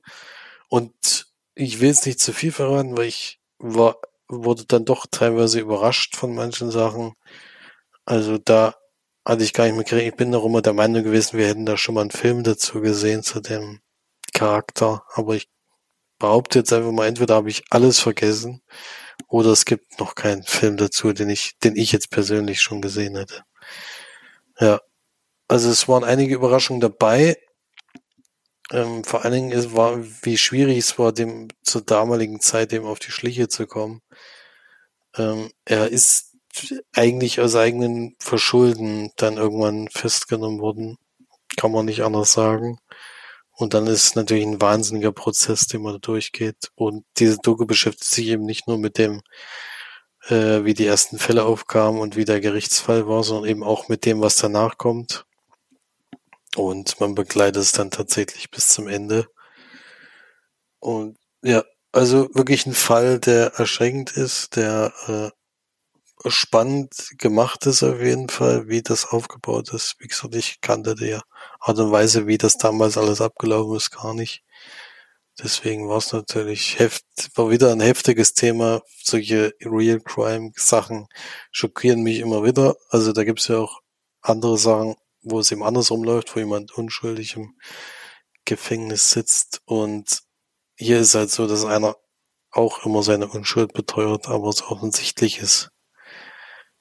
Und 0.68 1.26
ich 1.54 1.80
will 1.80 1.90
es 1.90 2.04
nicht 2.04 2.20
zu 2.20 2.32
viel 2.32 2.52
verraten, 2.52 2.96
weil 2.96 3.06
ich 3.06 3.40
war, 3.58 3.96
wurde 4.28 4.64
dann 4.66 4.84
doch 4.84 5.06
teilweise 5.10 5.60
überrascht 5.60 6.16
von 6.16 6.34
manchen 6.34 6.70
Sachen. 6.70 7.14
Also 8.04 8.38
da 8.38 8.74
hatte 9.24 9.44
ich 9.44 9.52
gar 9.52 9.64
nicht 9.70 9.92
mehr. 9.92 10.06
Ich 10.06 10.16
bin 10.16 10.30
noch 10.30 10.44
immer 10.44 10.62
der 10.62 10.74
Meinung 10.74 11.02
gewesen, 11.02 11.38
wir 11.38 11.48
hätten 11.48 11.66
da 11.66 11.76
schon 11.76 11.94
mal 11.94 12.02
einen 12.02 12.10
Film 12.10 12.42
dazu 12.44 12.80
gesehen 12.80 13.22
zu 13.22 13.40
dem 13.40 13.80
Charakter. 14.32 15.04
Aber 15.14 15.34
ich 15.34 15.48
behaupte 16.18 16.60
jetzt 16.60 16.72
einfach 16.72 16.92
mal, 16.92 17.06
entweder 17.06 17.34
habe 17.36 17.50
ich 17.50 17.64
alles 17.70 18.00
vergessen 18.00 18.62
oder 19.28 19.50
es 19.50 19.64
gibt 19.64 19.98
noch 20.00 20.14
keinen 20.14 20.42
Film 20.44 20.76
dazu, 20.76 21.12
den 21.12 21.30
ich, 21.30 21.58
den 21.62 21.76
ich 21.76 21.92
jetzt 21.92 22.10
persönlich 22.10 22.60
schon 22.60 22.82
gesehen 22.82 23.16
hätte. 23.16 23.42
Ja. 24.60 24.80
Also 25.48 25.70
es 25.70 25.88
waren 25.88 26.04
einige 26.04 26.34
Überraschungen 26.34 26.80
dabei. 26.80 27.36
Ähm, 28.70 29.04
vor 29.04 29.24
allen 29.24 29.34
Dingen 29.34 29.52
es 29.52 29.74
war, 29.74 29.98
wie 30.22 30.38
schwierig 30.38 30.78
es 30.78 30.98
war, 30.98 31.12
dem 31.12 31.48
zur 31.62 31.82
damaligen 31.82 32.40
Zeit 32.40 32.72
dem 32.72 32.84
auf 32.84 32.98
die 32.98 33.10
Schliche 33.10 33.48
zu 33.48 33.66
kommen. 33.66 34.00
Ähm, 35.16 35.50
er 35.64 35.90
ist 35.90 36.36
eigentlich 36.94 37.40
aus 37.40 37.56
eigenen 37.56 38.16
Verschulden 38.18 39.10
dann 39.16 39.36
irgendwann 39.36 39.88
festgenommen 39.88 40.60
worden. 40.60 40.98
Kann 41.56 41.72
man 41.72 41.86
nicht 41.86 42.02
anders 42.02 42.32
sagen. 42.32 42.78
Und 43.56 43.74
dann 43.74 43.86
ist 43.86 44.16
natürlich 44.16 44.44
ein 44.46 44.60
wahnsinniger 44.60 45.12
Prozess, 45.12 45.66
den 45.66 45.82
man 45.82 46.00
durchgeht. 46.00 46.70
Und 46.74 47.04
diese 47.18 47.38
Doku 47.38 47.66
beschäftigt 47.66 48.10
sich 48.10 48.26
eben 48.28 48.44
nicht 48.44 48.66
nur 48.66 48.78
mit 48.78 48.98
dem, 48.98 49.22
äh, 50.28 50.64
wie 50.64 50.74
die 50.74 50.86
ersten 50.86 51.18
Fälle 51.18 51.44
aufkamen 51.44 52.00
und 52.00 52.16
wie 52.16 52.24
der 52.24 52.40
Gerichtsfall 52.40 53.06
war, 53.08 53.22
sondern 53.24 53.50
eben 53.50 53.62
auch 53.62 53.88
mit 53.88 54.04
dem, 54.06 54.20
was 54.20 54.36
danach 54.36 54.78
kommt. 54.78 55.26
Und 56.56 57.00
man 57.00 57.14
begleitet 57.14 57.62
es 57.62 57.72
dann 57.72 57.90
tatsächlich 57.90 58.50
bis 58.50 58.68
zum 58.68 58.88
Ende. 58.88 59.26
Und 60.80 61.18
ja, 61.42 61.64
also 61.92 62.28
wirklich 62.34 62.66
ein 62.66 62.74
Fall, 62.74 63.18
der 63.18 63.54
erschreckend 63.54 64.12
ist, 64.12 64.56
der 64.56 64.92
äh, 65.08 65.30
spannend 66.30 67.10
gemacht 67.18 67.66
ist 67.66 67.82
auf 67.82 68.00
jeden 68.00 68.28
Fall, 68.28 68.68
wie 68.68 68.82
das 68.82 69.06
aufgebaut 69.06 69.72
ist. 69.72 69.96
Wie 69.98 70.08
gesagt, 70.08 70.34
ich 70.34 70.60
kannte 70.60 70.94
die 70.94 71.18
Art 71.60 71.78
und 71.78 71.92
Weise, 71.92 72.26
wie 72.26 72.38
das 72.38 72.56
damals 72.58 72.96
alles 72.98 73.20
abgelaufen 73.20 73.76
ist, 73.76 73.90
gar 73.90 74.14
nicht. 74.14 74.42
Deswegen 75.42 75.88
war 75.88 75.98
es 75.98 76.12
natürlich 76.12 76.78
heft, 76.78 77.04
war 77.34 77.50
wieder 77.50 77.72
ein 77.72 77.80
heftiges 77.80 78.34
Thema. 78.34 78.82
Solche 79.02 79.54
Real 79.60 80.00
Crime 80.00 80.52
Sachen 80.56 81.08
schockieren 81.50 82.02
mich 82.02 82.20
immer 82.20 82.44
wieder. 82.44 82.76
Also 82.90 83.12
da 83.12 83.24
gibt's 83.24 83.48
ja 83.48 83.58
auch 83.58 83.80
andere 84.22 84.58
Sachen, 84.58 84.94
wo 85.24 85.40
es 85.40 85.50
eben 85.50 85.62
andersrum 85.62 86.04
läuft, 86.04 86.34
wo 86.34 86.40
jemand 86.40 86.72
unschuldig 86.72 87.36
im 87.36 87.54
Gefängnis 88.44 89.10
sitzt. 89.10 89.62
Und 89.64 90.20
hier 90.76 91.00
ist 91.00 91.14
halt 91.14 91.30
so, 91.30 91.46
dass 91.46 91.64
einer 91.64 91.96
auch 92.50 92.84
immer 92.86 93.02
seine 93.02 93.28
Unschuld 93.28 93.72
beteuert, 93.72 94.28
aber 94.28 94.48
es 94.48 94.62
offensichtlich 94.62 95.38
ist, 95.38 95.70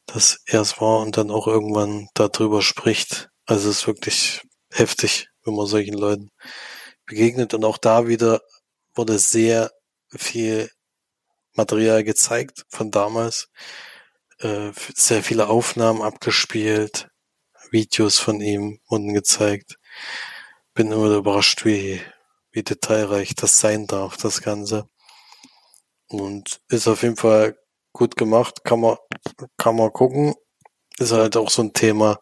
dass 0.05 0.41
er 0.45 0.61
es 0.61 0.79
war 0.79 0.99
und 0.99 1.17
dann 1.17 1.31
auch 1.31 1.47
irgendwann 1.47 2.07
darüber 2.13 2.61
spricht. 2.61 3.29
Also 3.45 3.69
es 3.69 3.79
ist 3.79 3.87
wirklich 3.87 4.41
heftig, 4.71 5.29
wenn 5.43 5.55
man 5.55 5.65
solchen 5.65 5.95
Leuten 5.95 6.29
begegnet. 7.05 7.53
Und 7.53 7.65
auch 7.65 7.77
da 7.77 8.07
wieder 8.07 8.41
wurde 8.95 9.19
sehr 9.19 9.71
viel 10.09 10.69
Material 11.53 12.03
gezeigt 12.03 12.65
von 12.69 12.91
damals. 12.91 13.49
Äh, 14.39 14.71
sehr 14.95 15.23
viele 15.23 15.47
Aufnahmen 15.47 16.01
abgespielt, 16.01 17.07
Videos 17.73 18.19
von 18.19 18.39
ihm 18.39 18.79
wurden 18.87 19.13
gezeigt. 19.13 19.77
Bin 20.73 20.91
immer 20.91 21.13
überrascht, 21.15 21.65
wie, 21.65 22.01
wie 22.51 22.63
detailreich 22.63 23.35
das 23.35 23.57
sein 23.57 23.87
darf, 23.87 24.15
das 24.15 24.41
Ganze. 24.41 24.87
Und 26.07 26.61
ist 26.69 26.87
auf 26.87 27.01
jeden 27.01 27.17
Fall 27.17 27.57
gut 27.91 28.15
gemacht, 28.15 28.63
kann 28.63 28.79
man, 28.79 28.97
kann 29.57 29.75
man 29.75 29.91
gucken. 29.91 30.35
Ist 30.99 31.11
halt 31.11 31.35
auch 31.35 31.49
so 31.49 31.63
ein 31.63 31.73
Thema, 31.73 32.19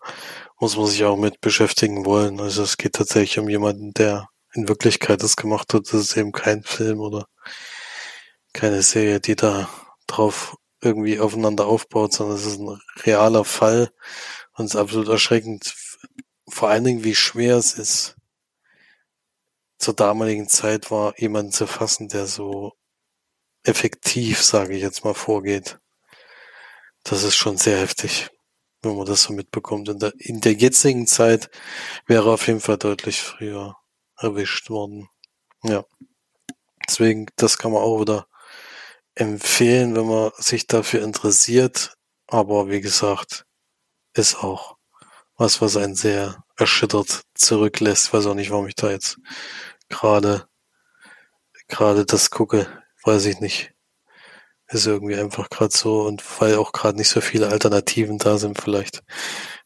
muss 0.60 0.78
man 0.78 0.88
sich 0.88 1.04
auch 1.04 1.18
mit 1.18 1.42
beschäftigen 1.42 2.06
wollen. 2.06 2.40
Also 2.40 2.64
es 2.64 2.78
geht 2.78 2.94
tatsächlich 2.94 3.38
um 3.38 3.50
jemanden, 3.50 3.94
der 3.94 4.30
in 4.54 4.70
Wirklichkeit 4.70 5.22
das 5.22 5.36
gemacht 5.36 5.74
hat. 5.74 5.88
Das 5.88 5.94
ist 5.94 6.16
eben 6.16 6.32
kein 6.32 6.64
Film 6.64 7.02
oder 7.02 7.26
keine 8.54 8.82
Serie, 8.82 9.20
die 9.20 9.36
da 9.36 9.70
drauf 10.08 10.56
irgendwie 10.82 11.20
aufeinander 11.20 11.68
aufbaut, 11.68 12.14
sondern 12.14 12.38
es 12.38 12.46
ist 12.46 12.60
ein 12.60 12.80
realer 13.06 13.46
Fall 13.46 13.92
und 14.54 14.66
es 14.66 14.74
ist 14.74 14.80
absolut 14.80 15.08
erschreckend. 15.08 15.74
Vor 16.48 16.70
allen 16.70 16.84
Dingen, 16.84 17.04
wie 17.04 17.16
schwer 17.16 17.58
es 17.58 17.74
ist, 17.74 18.16
zur 19.78 19.96
damaligen 19.96 20.48
Zeit 20.48 20.92
war, 20.92 21.18
jemanden 21.20 21.52
zu 21.52 21.68
fassen, 21.68 22.08
der 22.08 22.28
so 22.28 22.74
effektiv, 23.64 24.42
sage 24.42 24.76
ich 24.76 24.82
jetzt 24.82 25.04
mal, 25.04 25.14
vorgeht. 25.14 25.80
Das 27.04 27.24
ist 27.24 27.36
schon 27.36 27.58
sehr 27.58 27.80
heftig, 27.80 28.30
wenn 28.82 28.96
man 28.96 29.06
das 29.06 29.24
so 29.24 29.34
mitbekommt. 29.34 29.90
In 29.90 30.00
der, 30.00 30.14
in 30.18 30.42
der 30.42 30.54
jetzigen 30.54 31.08
Zeit 31.08 31.50
wäre 32.06 32.32
auf 32.32 32.48
jeden 32.48 32.60
Fall 32.60 32.78
deutlich 32.78 33.22
früher 33.22 33.76
erwischt 34.18 34.70
worden. 34.70 35.10
Ja. 35.64 35.84
Deswegen, 36.88 37.28
das 37.36 37.58
kann 37.58 37.72
man 37.72 37.82
auch 37.82 38.02
wieder 38.02 38.28
empfehlen, 39.16 39.96
wenn 39.96 40.08
man 40.08 40.32
sich 40.38 40.68
dafür 40.68 41.04
interessiert. 41.04 41.96
Aber 42.28 42.70
wie 42.70 42.82
gesagt, 42.82 43.46
ist 44.14 44.36
auch 44.44 44.78
was, 45.38 45.62
was 45.62 45.78
einen 45.78 45.96
sehr 45.96 46.44
erschüttert 46.58 47.24
zurücklässt. 47.34 48.14
weiß 48.14 48.28
auch 48.28 48.36
nicht, 48.36 48.52
warum 48.52 48.68
ich 48.68 48.76
da 48.76 48.92
jetzt 48.92 49.18
gerade, 49.90 50.48
gerade 51.68 52.06
das 52.06 52.30
gucke. 52.30 52.68
Weiß 53.04 53.26
ich 53.26 53.40
nicht. 53.40 53.72
Ist 54.68 54.86
irgendwie 54.86 55.16
einfach 55.16 55.50
gerade 55.50 55.76
so 55.76 56.04
und 56.04 56.24
weil 56.40 56.56
auch 56.56 56.72
gerade 56.72 56.98
nicht 56.98 57.10
so 57.10 57.20
viele 57.20 57.50
Alternativen 57.50 58.20
da 58.20 58.38
sind, 58.38 58.62
vielleicht 58.62 59.04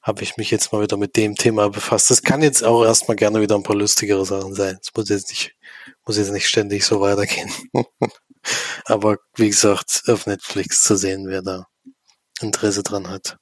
habe 0.01 0.23
ich 0.23 0.37
mich 0.37 0.49
jetzt 0.51 0.71
mal 0.71 0.81
wieder 0.81 0.97
mit 0.97 1.15
dem 1.15 1.35
Thema 1.35 1.69
befasst. 1.69 2.09
Das 2.09 2.23
kann 2.23 2.41
jetzt 2.41 2.63
auch 2.63 2.83
erstmal 2.83 3.15
gerne 3.15 3.41
wieder 3.41 3.55
ein 3.55 3.63
paar 3.63 3.75
lustigere 3.75 4.25
Sachen 4.25 4.53
sein. 4.53 4.77
Es 4.81 4.89
muss 4.95 5.09
jetzt 5.09 5.29
nicht, 5.29 5.55
muss 6.05 6.17
jetzt 6.17 6.31
nicht 6.31 6.47
ständig 6.47 6.85
so 6.85 7.01
weitergehen. 7.01 7.51
Aber 8.85 9.17
wie 9.35 9.49
gesagt, 9.49 10.03
auf 10.07 10.25
Netflix 10.27 10.83
zu 10.83 10.95
sehen, 10.95 11.27
wer 11.27 11.41
da 11.41 11.67
Interesse 12.39 12.83
dran 12.83 13.09
hat. 13.09 13.37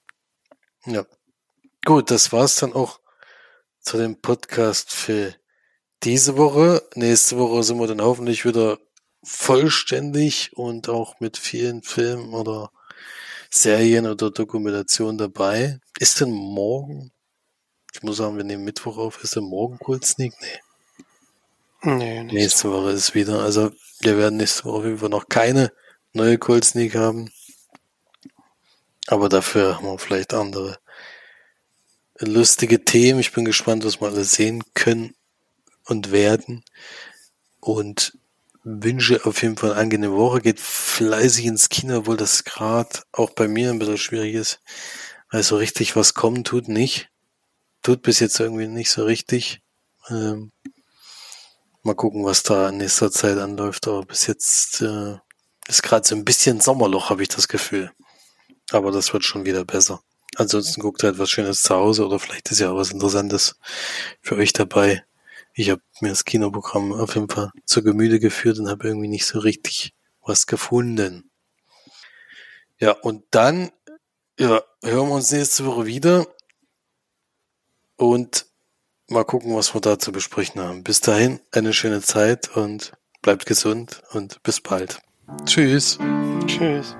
Ja. 0.86 1.06
Gut, 1.86 2.12
das 2.12 2.32
war's 2.32 2.58
dann 2.58 2.74
auch 2.74 3.00
zu 3.80 3.98
dem 3.98 4.20
Podcast 4.20 4.92
für 4.92 5.34
diese 6.04 6.38
Woche. 6.38 6.84
Nächste 6.96 7.38
Woche 7.38 7.64
sind 7.64 7.80
wir 7.80 7.88
dann 7.88 8.02
hoffentlich 8.02 8.46
wieder 8.46 8.78
vollständig 9.24 10.52
und 10.56 10.90
auch 10.90 11.20
mit 11.20 11.38
vielen 11.38 11.82
Filmen 11.84 12.34
oder 12.34 12.72
Serien 13.50 14.08
oder 14.08 14.32
Dokumentationen 14.32 15.18
dabei. 15.18 15.80
Ist 16.00 16.20
denn 16.20 16.32
morgen, 16.32 17.12
ich 17.94 18.04
muss 18.04 18.18
sagen, 18.18 18.36
wir 18.38 18.44
nehmen 18.44 18.66
Mittwoch 18.66 18.98
auf, 18.98 19.24
ist 19.24 19.36
denn 19.36 19.44
morgen 19.44 19.80
Cold 19.80 20.06
Sneak? 20.06 20.34
Nee. 20.42 20.60
Nee, 21.86 22.24
nächste 22.24 22.72
Woche 22.72 22.92
ist 22.92 23.14
wieder. 23.14 23.42
Also 23.42 23.72
wir 24.02 24.18
werden 24.18 24.38
nächste 24.38 24.66
Woche 24.66 24.78
auf 24.78 24.86
jeden 24.86 24.98
Fall 25.00 25.10
noch 25.10 25.28
keine 25.28 25.72
neue 26.14 26.38
Cold 26.38 26.64
Sneak 26.64 26.96
haben. 26.96 27.30
Aber 29.08 29.30
dafür 29.30 29.78
haben 29.78 29.86
wir 29.86 30.00
vielleicht 30.00 30.34
andere 30.34 30.80
lustige 32.20 32.86
Themen. 32.86 33.20
Ich 33.20 33.34
bin 33.34 33.46
gespannt, 33.46 33.84
was 33.84 34.00
wir 34.00 34.08
alle 34.08 34.24
sehen 34.24 34.64
können 34.74 35.16
und 35.86 36.12
werden. 36.12 36.64
Und 37.60 38.18
wünsche 38.64 39.26
auf 39.26 39.42
jeden 39.42 39.58
Fall 39.58 39.72
eine 39.72 39.82
angenehme 39.82 40.16
Woche. 40.16 40.42
Geht 40.42 40.60
fleißig 40.60 41.46
ins 41.46 41.70
Kino, 41.70 42.00
obwohl 42.00 42.18
das 42.18 42.44
gerade 42.44 43.02
auch 43.12 43.32
bei 43.32 43.48
mir 43.48 43.70
ein 43.70 43.80
bisschen 43.80 43.98
schwierig 43.98 44.36
ist. 44.36 44.60
Also 45.30 45.58
richtig 45.58 45.96
was 45.96 46.14
kommen 46.14 46.44
tut 46.44 46.68
nicht. 46.68 47.10
Tut 47.82 48.02
bis 48.02 48.20
jetzt 48.20 48.40
irgendwie 48.40 48.68
nicht 48.68 48.92
so 48.92 49.04
richtig. 49.04 49.62
Ähm, 50.10 50.52
mal 51.82 51.96
gucken, 51.96 52.24
was 52.24 52.44
da 52.44 52.70
in 52.70 52.78
nächster 52.78 53.12
Zeit 53.12 53.38
anläuft. 53.38 53.88
Aber 53.88 54.06
bis 54.06 54.28
jetzt 54.28 54.82
äh, 54.82 55.18
ist 55.68 55.84
gerade 55.84 56.08
so 56.08 56.16
ein 56.16 56.26
bisschen 56.26 56.62
Sommerloch, 56.62 57.10
habe 57.10 57.24
ich 57.24 57.30
das 57.30 57.48
Gefühl. 57.48 57.92
Aber 58.72 58.92
das 58.92 59.14
wird 59.14 59.24
schon 59.24 59.46
wieder 59.46 59.66
besser. 59.66 60.02
Ansonsten 60.36 60.82
guckt 60.82 61.04
halt 61.04 61.20
was 61.20 61.30
Schönes 61.30 61.64
zu 61.64 61.76
Hause 61.76 62.06
oder 62.06 62.20
vielleicht 62.20 62.50
ist 62.52 62.60
ja 62.60 62.72
auch 62.72 62.78
was 62.78 62.92
Interessantes 62.92 63.56
für 64.22 64.36
euch 64.36 64.54
dabei 64.54 65.04
ich 65.54 65.70
habe 65.70 65.82
mir 66.02 66.10
das 66.10 66.26
Kinoprogramm 66.26 66.94
auf 66.94 67.16
jeden 67.16 67.30
Fall 67.30 67.52
zur 67.66 67.84
Gemüte 67.84 68.20
geführt 68.20 68.60
und 68.60 68.70
habe 68.70 68.88
irgendwie 68.88 69.08
nicht 69.08 69.26
so 69.26 69.40
richtig 69.40 69.94
was 70.22 70.48
gefunden. 70.48 71.30
Ja, 72.80 72.92
und 72.92 73.24
dann 73.32 73.72
ja, 74.40 74.62
hören 74.84 75.10
wir 75.10 75.16
uns 75.16 75.32
nächste 75.32 75.66
Woche 75.66 75.86
wieder 75.86 76.28
und 77.98 78.48
mal 79.08 79.24
gucken, 79.24 79.56
was 79.56 79.74
wir 79.76 79.82
da 79.82 80.00
zu 80.00 80.12
besprechen 80.12 80.60
haben. 80.60 80.84
Bis 80.84 81.02
dahin 81.02 81.40
eine 81.52 81.74
schöne 81.74 82.02
Zeit 82.02 82.56
und 82.56 82.94
bleibt 83.22 83.46
gesund 83.46 84.02
und 84.12 84.42
bis 84.44 84.60
bald. 84.60 85.02
Tschüss. 85.46 86.00
Tschüss. 86.48 86.96